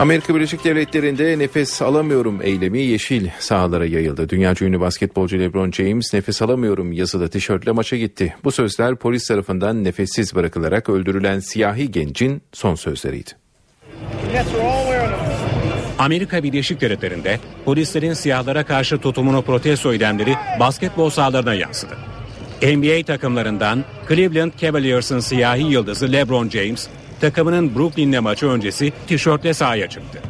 Amerika 0.00 0.34
Birleşik 0.34 0.64
Devletleri'nde 0.64 1.38
nefes 1.38 1.82
alamıyorum 1.82 2.42
eylemi 2.42 2.78
yeşil 2.78 3.28
sahalara 3.38 3.86
yayıldı. 3.86 4.28
Dünyaca 4.28 4.66
ünlü 4.66 4.80
basketbolcu 4.80 5.38
LeBron 5.38 5.70
James 5.70 6.14
nefes 6.14 6.42
alamıyorum 6.42 6.92
yazılı 6.92 7.28
tişörtle 7.28 7.72
maça 7.72 7.96
gitti. 7.96 8.34
Bu 8.44 8.52
sözler 8.52 8.96
polis 8.96 9.28
tarafından 9.28 9.84
nefessiz 9.84 10.34
bırakılarak 10.34 10.88
öldürülen 10.88 11.40
siyahi 11.40 11.90
gencin 11.90 12.42
son 12.52 12.74
sözleriydi. 12.74 13.30
Amerika 15.98 16.42
Birleşik 16.42 16.80
Devletleri'nde 16.80 17.40
polislerin 17.64 18.12
siyahlara 18.12 18.64
karşı 18.64 18.98
tutumunu 18.98 19.42
protesto 19.42 19.92
eylemleri 19.92 20.34
basketbol 20.60 21.10
sahalarına 21.10 21.54
yansıdı. 21.54 21.94
NBA 22.62 23.02
takımlarından 23.06 23.84
Cleveland 24.08 24.52
Cavaliers'ın 24.60 25.20
siyahi 25.20 25.62
yıldızı 25.62 26.12
LeBron 26.12 26.48
James 26.48 26.88
takımının 27.20 27.74
Brooklyn'le 27.74 28.20
maçı 28.20 28.46
öncesi 28.46 28.92
tişörtle 29.06 29.54
sahaya 29.54 29.88
çıktı. 29.88 30.22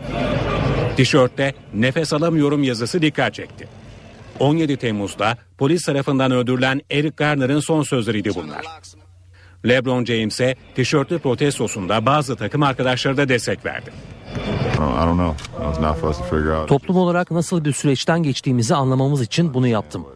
Tişörtte 0.96 1.54
nefes 1.74 2.12
alamıyorum 2.12 2.62
yazısı 2.62 3.02
dikkat 3.02 3.34
çekti. 3.34 3.68
17 4.38 4.76
Temmuz'da 4.76 5.36
polis 5.58 5.82
tarafından 5.82 6.32
öldürülen 6.32 6.80
Eric 6.90 7.14
Garner'ın 7.16 7.60
son 7.60 7.82
sözleriydi 7.82 8.30
bunlar. 8.34 8.64
LeBron 9.68 10.04
James'e 10.04 10.56
tişörtlü 10.74 11.18
protestosunda 11.18 12.06
bazı 12.06 12.36
takım 12.36 12.62
arkadaşları 12.62 13.16
da 13.16 13.28
destek 13.28 13.64
verdi. 13.66 13.90
Toplum 16.66 16.96
olarak 16.96 17.30
nasıl 17.30 17.64
bir 17.64 17.72
süreçten 17.72 18.22
geçtiğimizi 18.22 18.74
anlamamız 18.74 19.22
için 19.22 19.54
bunu 19.54 19.66
yaptım. 19.66 20.06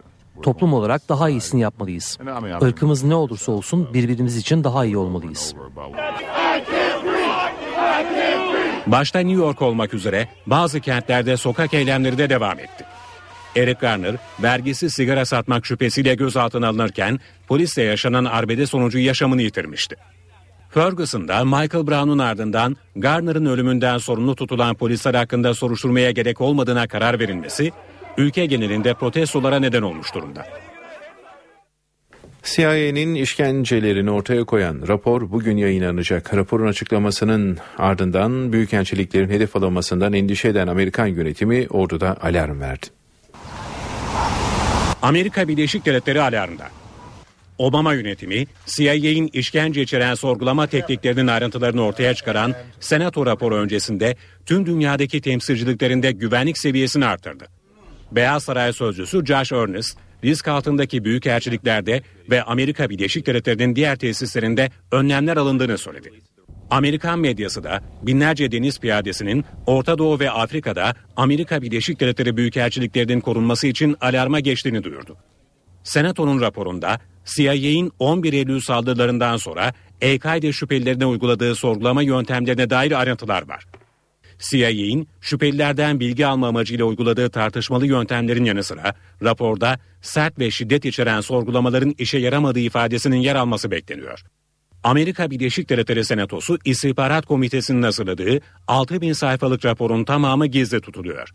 Toplum 0.45 0.73
olarak 0.73 1.09
daha 1.09 1.29
iyisini 1.29 1.61
yapmalıyız. 1.61 2.19
Irkımız 2.61 3.05
ne 3.05 3.15
olursa 3.15 3.53
olsun 3.53 3.95
birbirimiz 3.95 4.37
için 4.37 4.65
daha 4.65 4.85
iyi 4.85 4.97
olmalıyız. 4.97 5.55
Başta 8.87 9.19
New 9.19 9.45
York 9.45 9.63
olmak 9.63 9.95
üzere 9.95 10.29
bazı 10.47 10.81
kentlerde 10.81 11.37
sokak 11.37 11.75
eylemleri 11.75 12.19
de 12.19 12.31
devam 12.31 12.59
etti. 12.59 12.85
Eric 13.57 13.79
Garner 13.81 14.17
vergisi 14.43 14.91
sigara 14.91 15.25
satmak 15.25 15.67
şüphesiyle 15.67 16.15
gözaltına 16.15 16.69
alınırken 16.69 17.21
polisle 17.49 17.83
yaşanan 17.83 18.25
arbede 18.25 18.67
sonucu 18.67 18.99
yaşamını 18.99 19.43
yitirmişti. 19.43 19.97
Ferguson'da 20.71 21.45
Michael 21.45 21.87
Brown'un 21.87 22.19
ardından 22.19 22.77
Garner'ın 22.97 23.47
ölümünden 23.47 23.99
sorumlu 23.99 24.37
tutulan 24.37 24.75
polisler 24.75 25.15
hakkında 25.15 25.55
soruşturmaya 25.55 26.11
gerek 26.11 26.41
olmadığına 26.41 26.89
karar 26.89 27.21
verilmesi 27.21 27.73
ülke 28.17 28.47
genelinde 28.47 28.95
protestolara 28.95 29.61
neden 29.61 29.83
olmuş 29.83 30.15
durumda. 30.15 30.47
CIA'nin 32.45 33.15
işkencelerini 33.15 34.11
ortaya 34.11 34.45
koyan 34.45 34.89
rapor 34.89 35.31
bugün 35.31 35.57
yayınlanacak. 35.57 36.35
Raporun 36.35 36.69
açıklamasının 36.69 37.59
ardından 37.79 38.53
büyükelçiliklerin 38.53 39.29
hedef 39.29 39.57
alınmasından 39.57 40.13
endişe 40.13 40.49
eden 40.49 40.67
Amerikan 40.67 41.07
yönetimi 41.07 41.67
orduda 41.71 42.17
alarm 42.23 42.61
verdi. 42.61 42.87
Amerika 45.03 45.49
Birleşik 45.49 45.87
Devletleri 45.87 46.23
alarmda. 46.23 46.65
Obama 47.59 47.95
yönetimi 47.95 48.47
CIA'nin 48.67 49.31
işkence 49.33 49.83
içeren 49.83 50.15
sorgulama 50.15 50.67
tekniklerinin 50.67 51.27
ayrıntılarını 51.27 51.85
ortaya 51.85 52.15
çıkaran 52.15 52.55
Senato 52.81 53.27
raporu 53.27 53.57
öncesinde 53.57 54.17
tüm 54.47 54.67
dünyadaki 54.67 55.21
temsilciliklerinde 55.21 56.13
güvenlik 56.13 56.59
seviyesini 56.59 57.07
artırdı. 57.07 57.49
Beyaz 58.13 58.45
Saray 58.45 58.73
sözcüsü 58.73 59.27
Josh 59.27 59.53
Earnest, 59.53 59.99
risk 60.25 60.49
altındaki 60.49 61.05
büyükelçiliklerde 61.05 62.03
ve 62.31 62.43
Amerika 62.43 62.91
Birleşik 62.91 63.27
Devletleri'nin 63.27 63.77
diğer 63.77 63.97
tesislerinde 63.97 64.71
önlemler 64.93 65.37
alındığını 65.37 65.79
söyledi. 65.79 66.11
Amerikan 66.71 67.19
medyası 67.19 67.65
da 67.65 67.81
binlerce 68.03 68.53
deniz 68.53 68.81
piyadesinin 68.81 69.45
Orta 69.67 69.99
Doğu 69.99 70.21
ve 70.21 70.31
Afrika'da 70.31 70.95
Amerika 71.17 71.63
Birleşik 71.63 72.01
Devletleri 72.01 72.37
büyükelçiliklerinin 72.37 73.21
korunması 73.21 73.67
için 73.67 73.97
alarma 74.01 74.41
geçtiğini 74.41 74.85
duyurdu. 74.85 75.17
Senato'nun 75.83 76.41
raporunda 76.41 77.01
CIA'in 77.25 77.93
11 77.99 78.33
Eylül 78.33 78.61
saldırılarından 78.61 79.37
sonra 79.37 79.73
El-Kaide 80.01 80.53
şüphelilerine 80.53 81.07
uyguladığı 81.07 81.55
sorgulama 81.55 82.03
yöntemlerine 82.03 82.71
dair 82.71 83.01
ayrıntılar 83.01 83.49
var. 83.49 83.65
CIA'in 84.51 85.09
şüphelilerden 85.21 86.01
bilgi 86.01 86.27
alma 86.27 86.49
amacıyla 86.49 86.85
uyguladığı 86.85 87.31
tartışmalı 87.31 87.87
yöntemlerin 87.87 88.45
yanı 88.45 88.65
sıra 88.65 88.95
raporda 89.23 89.79
sert 90.03 90.39
ve 90.39 90.51
şiddet 90.51 90.85
içeren 90.85 91.21
sorgulamaların 91.21 91.95
işe 91.99 92.19
yaramadığı 92.19 92.61
ifadesinin 92.61 93.17
yer 93.17 93.35
alması 93.35 93.71
bekleniyor. 93.71 94.25
Amerika 94.85 95.31
Birleşik 95.31 95.69
Devletleri 95.69 96.05
Senatosu 96.05 96.59
İstihbarat 96.65 97.27
Komitesi'nin 97.27 97.83
hazırladığı 97.83 98.41
6000 98.69 99.13
sayfalık 99.13 99.65
raporun 99.65 100.05
tamamı 100.05 100.47
gizli 100.47 100.81
tutuluyor. 100.81 101.29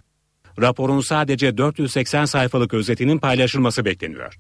Raporun 0.61 1.01
sadece 1.01 1.57
480 1.57 2.25
sayfalık 2.25 2.73
özetinin 2.73 3.17
paylaşılması 3.17 3.85
bekleniyor. 3.85 4.37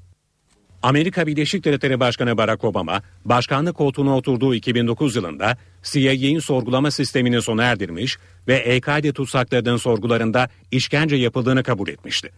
Amerika 0.83 1.27
Birleşik 1.27 1.65
Devletleri 1.65 1.99
Başkanı 1.99 2.37
Barack 2.37 2.63
Obama, 2.63 3.01
başkanlık 3.25 3.75
koltuğuna 3.75 4.17
oturduğu 4.17 4.55
2009 4.55 5.15
yılında 5.15 5.57
CIA'nin 5.83 6.39
sorgulama 6.39 6.91
sistemini 6.91 7.41
sona 7.41 7.63
erdirmiş 7.63 8.17
ve 8.47 8.55
El-Kaide 8.55 9.13
tutsaklarının 9.13 9.77
sorgularında 9.77 10.49
işkence 10.71 11.15
yapıldığını 11.15 11.63
kabul 11.63 11.87
etmişti. 11.87 12.31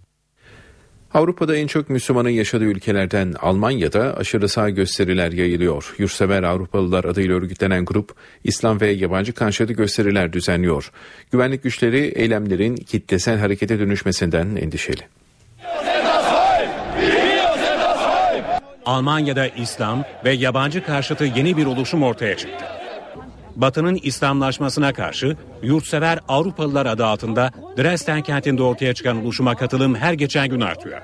Avrupa'da 1.13 1.55
en 1.55 1.67
çok 1.67 1.89
Müslümanın 1.89 2.29
yaşadığı 2.29 2.63
ülkelerden 2.63 3.33
Almanya'da 3.41 4.17
aşırı 4.17 4.49
sağ 4.49 4.69
gösteriler 4.69 5.31
yayılıyor. 5.31 5.95
Yurtsever 5.97 6.43
Avrupalılar 6.43 7.03
adıyla 7.03 7.35
örgütlenen 7.35 7.85
grup 7.85 8.15
İslam 8.43 8.81
ve 8.81 8.91
yabancı 8.91 9.33
karşıtı 9.33 9.73
gösteriler 9.73 10.33
düzenliyor. 10.33 10.91
Güvenlik 11.31 11.63
güçleri 11.63 11.97
eylemlerin 11.97 12.75
kitlesel 12.75 13.39
harekete 13.39 13.79
dönüşmesinden 13.79 14.55
endişeli. 14.55 15.01
Almanya'da 18.85 19.47
İslam 19.47 20.03
ve 20.25 20.31
yabancı 20.31 20.83
karşıtı 20.83 21.23
yeni 21.23 21.57
bir 21.57 21.65
oluşum 21.65 22.03
ortaya 22.03 22.37
çıktı. 22.37 22.65
Batı'nın 23.55 23.99
İslamlaşmasına 24.03 24.93
karşı 24.93 25.37
yurtsever 25.63 26.19
Avrupalılar 26.27 26.85
adı 26.85 27.05
altında 27.05 27.51
Dresden 27.77 28.21
kentinde 28.21 28.63
ortaya 28.63 28.93
çıkan 28.93 29.23
oluşuma 29.25 29.55
katılım 29.55 29.95
her 29.95 30.13
geçen 30.13 30.47
gün 30.47 30.61
artıyor. 30.61 31.01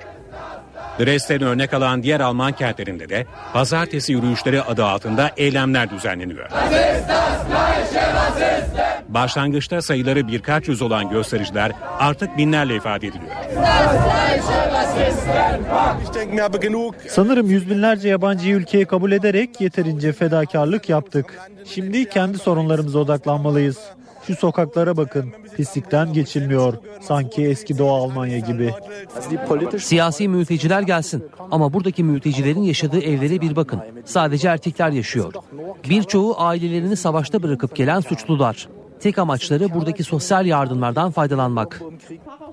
Dresden'i 0.98 1.44
örnek 1.44 1.74
alan 1.74 2.02
diğer 2.02 2.20
Alman 2.20 2.52
kentlerinde 2.52 3.08
de 3.08 3.26
pazartesi 3.52 4.12
yürüyüşleri 4.12 4.62
adı 4.62 4.84
altında 4.84 5.30
eylemler 5.36 5.90
düzenleniyor. 5.90 6.50
Başlangıçta 9.08 9.82
sayıları 9.82 10.28
birkaç 10.28 10.68
yüz 10.68 10.82
olan 10.82 11.10
göstericiler 11.10 11.72
artık 11.98 12.36
binlerle 12.36 12.76
ifade 12.76 13.06
ediliyor. 13.06 13.32
Sanırım 17.08 17.50
yüz 17.50 17.70
binlerce 17.70 18.08
yabancıyı 18.08 18.54
ülkeye 18.54 18.84
kabul 18.84 19.12
ederek 19.12 19.60
yeterince 19.60 20.12
fedakarlık 20.12 20.88
yaptık. 20.88 21.38
Şimdi 21.74 22.08
kendi 22.08 22.38
sorunlarımıza 22.38 22.98
odaklanmalıyız. 22.98 23.78
Şu 24.28 24.36
sokaklara 24.36 24.96
bakın. 24.96 25.32
Pislikten 25.56 26.12
geçilmiyor. 26.12 26.74
Sanki 27.00 27.44
eski 27.46 27.78
Doğu 27.78 27.92
Almanya 27.92 28.38
gibi. 28.38 28.74
Siyasi 29.78 30.28
mülteciler 30.28 30.82
gelsin. 30.82 31.24
Ama 31.50 31.72
buradaki 31.72 32.04
mültecilerin 32.04 32.62
yaşadığı 32.62 33.00
evlere 33.00 33.40
bir 33.40 33.56
bakın. 33.56 33.80
Sadece 34.04 34.48
erkekler 34.48 34.90
yaşıyor. 34.90 35.32
Birçoğu 35.88 36.34
ailelerini 36.38 36.96
savaşta 36.96 37.42
bırakıp 37.42 37.76
gelen 37.76 38.00
suçlular. 38.00 38.68
Tek 39.00 39.18
amaçları 39.18 39.74
buradaki 39.74 40.04
sosyal 40.04 40.46
yardımlardan 40.46 41.10
faydalanmak. 41.10 41.82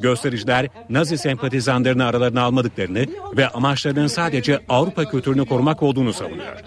Göstericiler 0.02 0.68
Nazi 0.90 1.18
sempatizanlarını 1.18 2.06
aralarına 2.06 2.42
almadıklarını 2.42 3.06
ve 3.38 3.48
amaçlarının 3.48 4.08
sadece 4.08 4.60
Avrupa 4.70 5.06
kültürünü 5.06 5.46
korumak 5.46 5.84
olduğunu 5.84 6.14
savunuyor. 6.14 6.64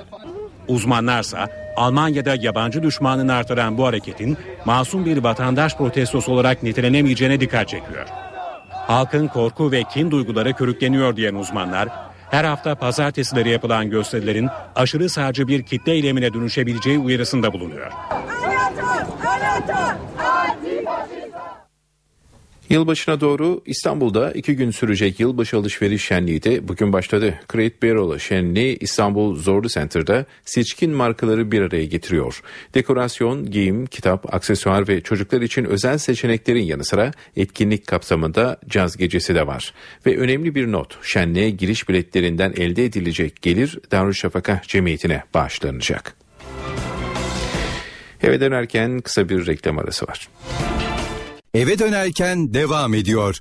Uzmanlarsa 0.69 1.49
Almanya'da 1.77 2.35
yabancı 2.35 2.83
düşmanını 2.83 3.35
artıran 3.35 3.79
bu 3.79 3.87
hareketin 3.87 4.37
masum 4.65 5.05
bir 5.05 5.25
vatandaş 5.25 5.77
protestosu 5.77 6.33
olarak 6.33 6.63
nitelenemeyeceğine 6.63 7.41
dikkat 7.41 7.69
çekiyor. 7.69 8.07
Halkın 8.71 9.29
korku 9.29 9.73
ve 9.73 9.83
kin 9.83 10.11
duyguları 10.11 10.53
körükleniyor 10.53 11.17
diyen 11.17 11.35
uzmanlar, 11.35 11.89
her 12.31 12.45
hafta 12.45 12.75
pazartesileri 12.75 13.49
yapılan 13.49 13.91
gösterilerin 13.91 14.49
aşırı 14.75 15.09
sağcı 15.09 15.49
bir 15.49 15.63
kitle 15.63 15.93
eylemine 15.93 16.35
dönüşebileceği 16.35 16.99
uyarısında 16.99 17.53
bulunuyor. 17.53 17.93
Yılbaşına 22.71 23.21
doğru 23.21 23.63
İstanbul'da 23.67 24.33
iki 24.33 24.57
gün 24.57 24.71
sürecek 24.71 25.21
yılbaşı 25.21 25.57
alışveriş 25.57 26.05
şenliği 26.05 26.43
de 26.43 26.69
bugün 26.69 26.93
başladı. 26.93 27.41
Create 27.53 27.83
Barrel 27.83 28.19
şenliği 28.19 28.79
İstanbul 28.79 29.37
Zorlu 29.37 29.69
Center'da 29.69 30.27
seçkin 30.45 30.91
markaları 30.91 31.53
bir 31.53 31.61
araya 31.61 31.85
getiriyor. 31.85 32.43
Dekorasyon, 32.75 33.51
giyim, 33.51 33.87
kitap, 33.87 34.35
aksesuar 34.35 34.89
ve 34.89 35.01
çocuklar 35.01 35.41
için 35.41 35.65
özel 35.65 35.99
seçeneklerin 35.99 36.63
yanı 36.63 36.85
sıra 36.85 37.11
etkinlik 37.37 37.87
kapsamında 37.87 38.61
caz 38.69 38.97
gecesi 38.97 39.35
de 39.35 39.47
var. 39.47 39.75
Ve 40.07 40.19
önemli 40.19 40.55
bir 40.55 40.73
not, 40.73 40.99
şenliğe 41.03 41.51
giriş 41.51 41.89
biletlerinden 41.89 42.55
elde 42.57 42.85
edilecek 42.85 43.43
gelir 43.43 43.79
Darüşşafaka 43.91 44.63
Cemiyeti'ne 44.67 45.23
bağışlanacak. 45.35 46.17
Eve 48.23 48.41
dönerken 48.41 49.01
kısa 49.01 49.29
bir 49.29 49.47
reklam 49.47 49.79
arası 49.79 50.07
var. 50.07 50.29
Eve 51.59 51.79
dönerken 51.79 52.55
devam 52.55 52.95
ediyor. 52.95 53.39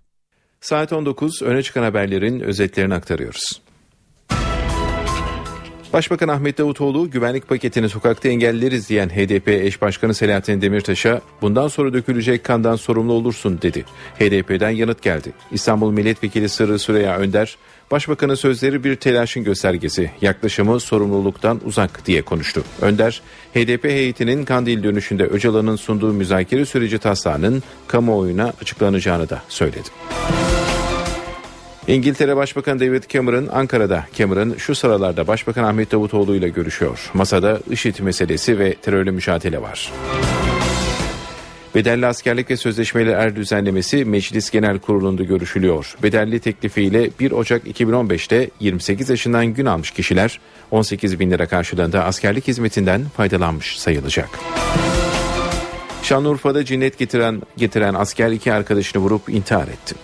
Saat 0.61 0.93
19 0.93 1.41
öne 1.41 1.63
çıkan 1.63 1.83
haberlerin 1.83 2.39
özetlerini 2.39 2.93
aktarıyoruz. 2.93 3.61
Başbakan 5.93 6.27
Ahmet 6.27 6.57
Davutoğlu 6.57 7.11
güvenlik 7.11 7.47
paketini 7.47 7.89
sokakta 7.89 8.29
engelleriz 8.29 8.89
diyen 8.89 9.09
HDP 9.09 9.47
eş 9.47 9.81
başkanı 9.81 10.13
Selahattin 10.13 10.61
Demirtaş'a 10.61 11.21
bundan 11.41 11.67
sonra 11.67 11.93
dökülecek 11.93 12.43
kandan 12.43 12.75
sorumlu 12.75 13.13
olursun 13.13 13.59
dedi. 13.61 13.85
HDP'den 14.19 14.69
yanıt 14.69 15.01
geldi. 15.01 15.31
İstanbul 15.51 15.91
Milletvekili 15.91 16.49
Sırrı 16.49 16.79
Süreyya 16.79 17.17
Önder 17.17 17.57
Başbakanın 17.91 18.35
sözleri 18.35 18.83
bir 18.83 18.95
telaşın 18.95 19.43
göstergesi, 19.43 20.11
yaklaşımı 20.21 20.79
sorumluluktan 20.79 21.61
uzak 21.65 22.05
diye 22.05 22.21
konuştu. 22.21 22.63
Önder, 22.81 23.21
HDP 23.53 23.83
heyetinin 23.83 24.45
Kandil 24.45 24.83
dönüşünde 24.83 25.23
Öcalan'ın 25.23 25.75
sunduğu 25.75 26.13
müzakere 26.13 26.65
süreci 26.65 26.97
taslağının 26.97 27.63
kamuoyuna 27.87 28.53
açıklanacağını 28.61 29.29
da 29.29 29.41
söyledi. 29.49 29.89
İngiltere 31.87 32.35
Başbakanı 32.35 32.79
David 32.79 33.03
Cameron 33.09 33.47
Ankara'da. 33.53 34.05
Cameron 34.13 34.55
şu 34.57 34.75
sıralarda 34.75 35.27
Başbakan 35.27 35.63
Ahmet 35.63 35.91
Davutoğlu 35.91 36.35
ile 36.35 36.49
görüşüyor. 36.49 37.11
Masada 37.13 37.59
IŞİD 37.69 37.99
meselesi 37.99 38.59
ve 38.59 38.73
terörle 38.73 39.11
mücadele 39.11 39.61
var. 39.61 39.91
Bedelli 41.77 42.05
askerlik 42.05 42.49
ve 42.49 42.57
sözleşmeli 42.57 43.09
er 43.09 43.35
düzenlemesi 43.35 44.05
Meclis 44.05 44.49
Genel 44.49 44.79
Kurulu'nda 44.79 45.23
görüşülüyor. 45.23 45.95
Bedelli 46.03 46.39
teklifiyle 46.39 47.09
1 47.19 47.31
Ocak 47.31 47.67
2015'te 47.67 48.49
28 48.59 49.09
yaşından 49.09 49.45
gün 49.45 49.65
almış 49.65 49.91
kişiler 49.91 50.39
18 50.71 51.19
bin 51.19 51.31
lira 51.31 51.47
karşılığında 51.47 52.03
askerlik 52.03 52.47
hizmetinden 52.47 53.05
faydalanmış 53.17 53.79
sayılacak. 53.79 54.29
Şanlıurfa'da 56.03 56.65
cinnet 56.65 56.97
getiren, 56.97 57.41
getiren 57.57 57.93
asker 57.93 58.31
iki 58.31 58.53
arkadaşını 58.53 59.01
vurup 59.01 59.29
intihar 59.29 59.67
etti. 59.67 59.95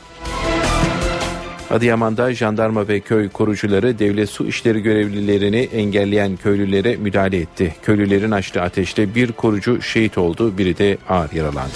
Adıyaman'da 1.74 2.34
jandarma 2.34 2.88
ve 2.88 3.00
köy 3.00 3.30
korucuları 3.30 4.00
devlet 4.00 4.30
su 4.30 4.48
işleri 4.48 4.82
görevlilerini 4.82 5.70
engelleyen 5.74 6.38
köylülere 6.38 6.96
müdahale 6.96 7.38
etti. 7.38 7.76
Köylülerin 7.84 8.32
açtığı 8.32 8.62
ateşte 8.62 9.16
bir 9.16 9.32
korucu 9.32 9.82
şehit 9.82 10.18
oldu, 10.18 10.58
biri 10.58 10.78
de 10.78 10.98
ağır 11.10 11.32
yaralandı. 11.32 11.74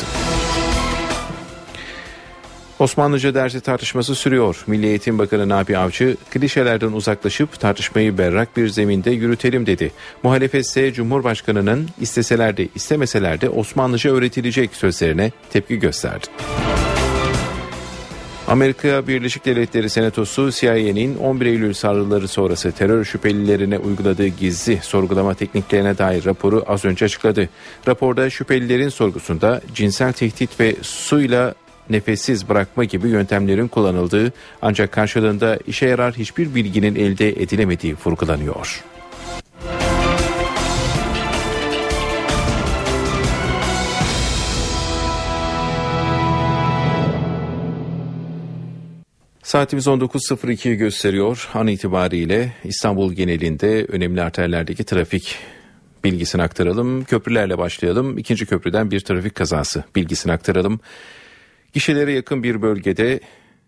Osmanlıca 2.79 3.33
dersi 3.33 3.61
tartışması 3.61 4.15
sürüyor. 4.15 4.63
Milli 4.67 4.85
Eğitim 4.85 5.19
Bakanı 5.19 5.49
Nabi 5.49 5.77
Avcı 5.77 6.17
klişelerden 6.31 6.91
uzaklaşıp 6.91 7.59
tartışmayı 7.59 8.17
berrak 8.17 8.57
bir 8.57 8.69
zeminde 8.69 9.11
yürütelim 9.11 9.65
dedi. 9.65 9.91
Muhalefet 10.23 10.65
ise 10.65 10.93
Cumhurbaşkanı'nın 10.93 11.89
isteseler 12.01 12.57
de 12.57 12.67
istemeseler 12.75 13.41
de 13.41 13.49
Osmanlıca 13.49 14.11
öğretilecek 14.11 14.75
sözlerine 14.75 15.31
tepki 15.49 15.79
gösterdi. 15.79 16.27
Amerika 18.47 19.07
Birleşik 19.07 19.45
Devletleri 19.45 19.89
Senatosu 19.89 20.51
CIA'nin 20.51 21.15
11 21.15 21.45
Eylül 21.45 21.73
saldırıları 21.73 22.27
sonrası 22.27 22.71
terör 22.71 23.05
şüphelilerine 23.05 23.77
uyguladığı 23.77 24.27
gizli 24.27 24.79
sorgulama 24.81 25.33
tekniklerine 25.33 25.97
dair 25.97 26.25
raporu 26.25 26.63
az 26.67 26.85
önce 26.85 27.05
açıkladı. 27.05 27.49
Raporda 27.87 28.29
şüphelilerin 28.29 28.89
sorgusunda 28.89 29.61
cinsel 29.73 30.13
tehdit 30.13 30.59
ve 30.59 30.75
suyla 30.81 31.53
nefessiz 31.89 32.49
bırakma 32.49 32.83
gibi 32.83 33.09
yöntemlerin 33.09 33.67
kullanıldığı 33.67 34.33
ancak 34.61 34.91
karşılığında 34.91 35.59
işe 35.67 35.85
yarar 35.87 36.13
hiçbir 36.13 36.55
bilginin 36.55 36.95
elde 36.95 37.29
edilemediği 37.29 37.95
vurgulanıyor. 38.05 38.83
Saatimiz 49.47 49.87
19.02'yi 49.87 50.75
gösteriyor. 50.75 51.49
An 51.53 51.67
itibariyle 51.67 52.53
İstanbul 52.63 53.13
genelinde 53.13 53.85
önemli 53.85 54.21
arterlerdeki 54.21 54.83
trafik 54.83 55.35
bilgisini 56.03 56.41
aktaralım. 56.41 57.03
Köprülerle 57.03 57.57
başlayalım. 57.57 58.17
İkinci 58.17 58.45
köprüden 58.45 58.91
bir 58.91 58.99
trafik 58.99 59.35
kazası 59.35 59.83
bilgisini 59.95 60.31
aktaralım. 60.31 60.79
Gişelere 61.73 62.11
yakın 62.11 62.43
bir 62.43 62.61
bölgede 62.61 63.19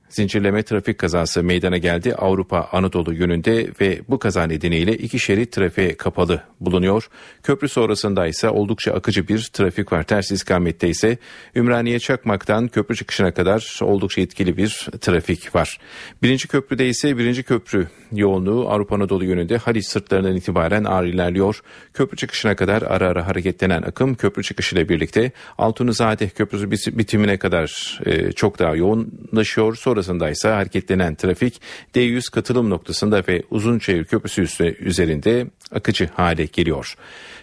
zincirleme 0.09 0.63
trafik 0.63 0.97
kazası 0.97 1.43
meydana 1.43 1.77
geldi. 1.77 2.15
Avrupa 2.15 2.69
Anadolu 2.71 3.13
yönünde 3.13 3.67
ve 3.81 4.01
bu 4.09 4.19
kaza 4.19 4.43
nedeniyle 4.43 4.97
iki 4.97 5.19
şerit 5.19 5.51
trafiğe 5.51 5.97
kapalı 5.97 6.41
bulunuyor. 6.59 7.09
Köprü 7.43 7.69
sonrasında 7.69 8.27
ise 8.27 8.49
oldukça 8.49 8.93
akıcı 8.93 9.27
bir 9.27 9.49
trafik 9.53 9.91
var. 9.91 10.03
Ters 10.03 10.31
ikamette 10.31 10.89
ise 10.89 11.17
Ümraniye 11.55 11.99
Çakmak'tan 11.99 12.67
köprü 12.67 12.95
çıkışına 12.95 13.33
kadar 13.33 13.79
oldukça 13.81 14.21
etkili 14.21 14.57
bir 14.57 14.87
trafik 15.01 15.55
var. 15.55 15.79
Birinci 16.23 16.47
köprüde 16.47 16.87
ise 16.87 17.17
birinci 17.17 17.43
köprü 17.43 17.87
yoğunluğu 18.11 18.69
Avrupa 18.69 18.95
Anadolu 18.95 19.25
yönünde 19.25 19.57
Haliç 19.57 19.85
sırtlarından 19.87 20.35
itibaren 20.35 20.83
ağır 20.83 21.05
ilerliyor. 21.05 21.61
Köprü 21.93 22.17
çıkışına 22.17 22.55
kadar 22.55 22.81
ara 22.81 23.07
ara 23.07 23.27
hareketlenen 23.27 23.81
akım 23.81 24.15
köprü 24.15 24.43
çıkışıyla 24.43 24.89
birlikte 24.89 25.31
Altunizade 25.57 26.29
Köprüsü 26.29 26.71
bitimine 26.71 27.37
kadar 27.37 27.99
e, 28.05 28.31
çok 28.31 28.59
daha 28.59 28.75
yoğunlaşıyor. 28.75 29.75
Sonra 29.75 29.98
sonrasında 30.03 30.29
ise 30.29 30.49
hareketlenen 30.49 31.15
trafik 31.15 31.61
D100 31.95 32.31
katılım 32.31 32.69
noktasında 32.69 33.23
ve 33.27 33.43
Uzunçayır 33.49 34.05
Köprüsü 34.05 34.41
üzerinde 34.79 35.47
akıcı 35.71 36.09
hale 36.15 36.45
geliyor. 36.45 36.95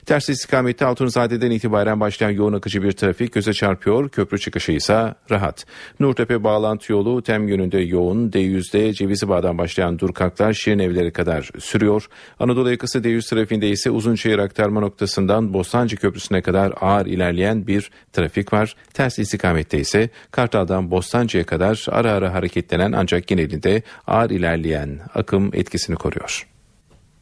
Ters 0.06 0.28
istikamette 0.28 0.84
Altunzade'den 0.84 1.50
itibaren 1.50 2.00
başlayan 2.00 2.30
yoğun 2.30 2.52
akıcı 2.52 2.82
bir 2.82 2.92
trafik 2.92 3.32
göze 3.32 3.52
çarpıyor. 3.52 4.08
Köprü 4.08 4.38
çıkışı 4.38 4.72
ise 4.72 5.14
rahat. 5.30 5.64
Nurtepe 6.00 6.44
bağlantı 6.44 6.92
yolu 6.92 7.22
tem 7.22 7.48
yönünde 7.48 7.78
yoğun. 7.78 8.30
D100'de 8.30 8.92
Cevizli 8.92 9.28
Bağ'dan 9.28 9.58
başlayan 9.58 9.98
durkaklar 9.98 10.52
Şirin 10.52 10.78
Evleri 10.78 11.12
kadar 11.12 11.50
sürüyor. 11.58 12.06
Anadolu 12.40 12.70
yakası 12.70 12.98
D100 12.98 13.30
trafiğinde 13.30 13.68
ise 13.68 13.90
Uzunçayır 13.90 14.38
aktarma 14.38 14.80
noktasından 14.80 15.54
Bostancı 15.54 15.96
Köprüsü'ne 15.96 16.42
kadar 16.42 16.72
ağır 16.80 17.06
ilerleyen 17.06 17.66
bir 17.66 17.90
trafik 18.12 18.52
var. 18.52 18.76
Ters 18.94 19.18
istikamette 19.18 19.78
ise 19.78 20.08
Kartal'dan 20.30 20.90
Bostancı'ya 20.90 21.46
kadar 21.46 21.86
ara 21.88 22.12
ara 22.12 22.34
hareketlenen 22.34 22.92
ancak 22.92 23.26
genelinde 23.26 23.82
ağır 24.06 24.30
ilerleyen 24.30 25.00
akım 25.14 25.50
etkisini 25.54 25.96
koruyor. 25.96 26.55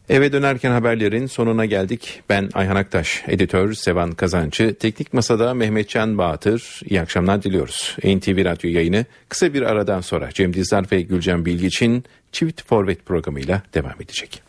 Eve 0.09 0.33
dönerken 0.33 0.71
haberlerin 0.71 1.27
sonuna 1.27 1.65
geldik. 1.65 2.23
Ben 2.29 2.49
Ayhan 2.55 2.77
Aktaş, 2.77 3.23
editör 3.27 3.73
Sevan 3.73 4.13
Kazançı, 4.13 4.75
teknik 4.75 5.13
masada 5.13 5.55
Mehmetcan 5.55 6.19
Bağatır. 6.19 6.81
İyi 6.85 7.01
akşamlar 7.01 7.43
diliyoruz. 7.43 7.97
NTV 7.99 8.45
Radyo 8.45 8.71
yayını 8.71 9.05
kısa 9.29 9.55
bir 9.55 9.63
aradan 9.63 10.01
sonra 10.01 10.31
Cem 10.33 10.55
Dizdar 10.55 10.85
ve 10.93 11.01
Gülcan 11.03 11.45
Bilgi 11.45 11.67
için 11.67 12.05
Çift 12.33 12.67
Forvet 12.67 13.07
programıyla 13.07 13.63
devam 13.75 13.95
edecek. 14.01 14.43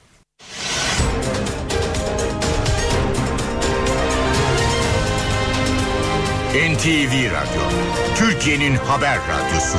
NTV 6.55 7.31
Radyo, 7.31 7.61
Türkiye'nin 8.15 8.75
haber 8.75 9.17
radyosu. 9.29 9.77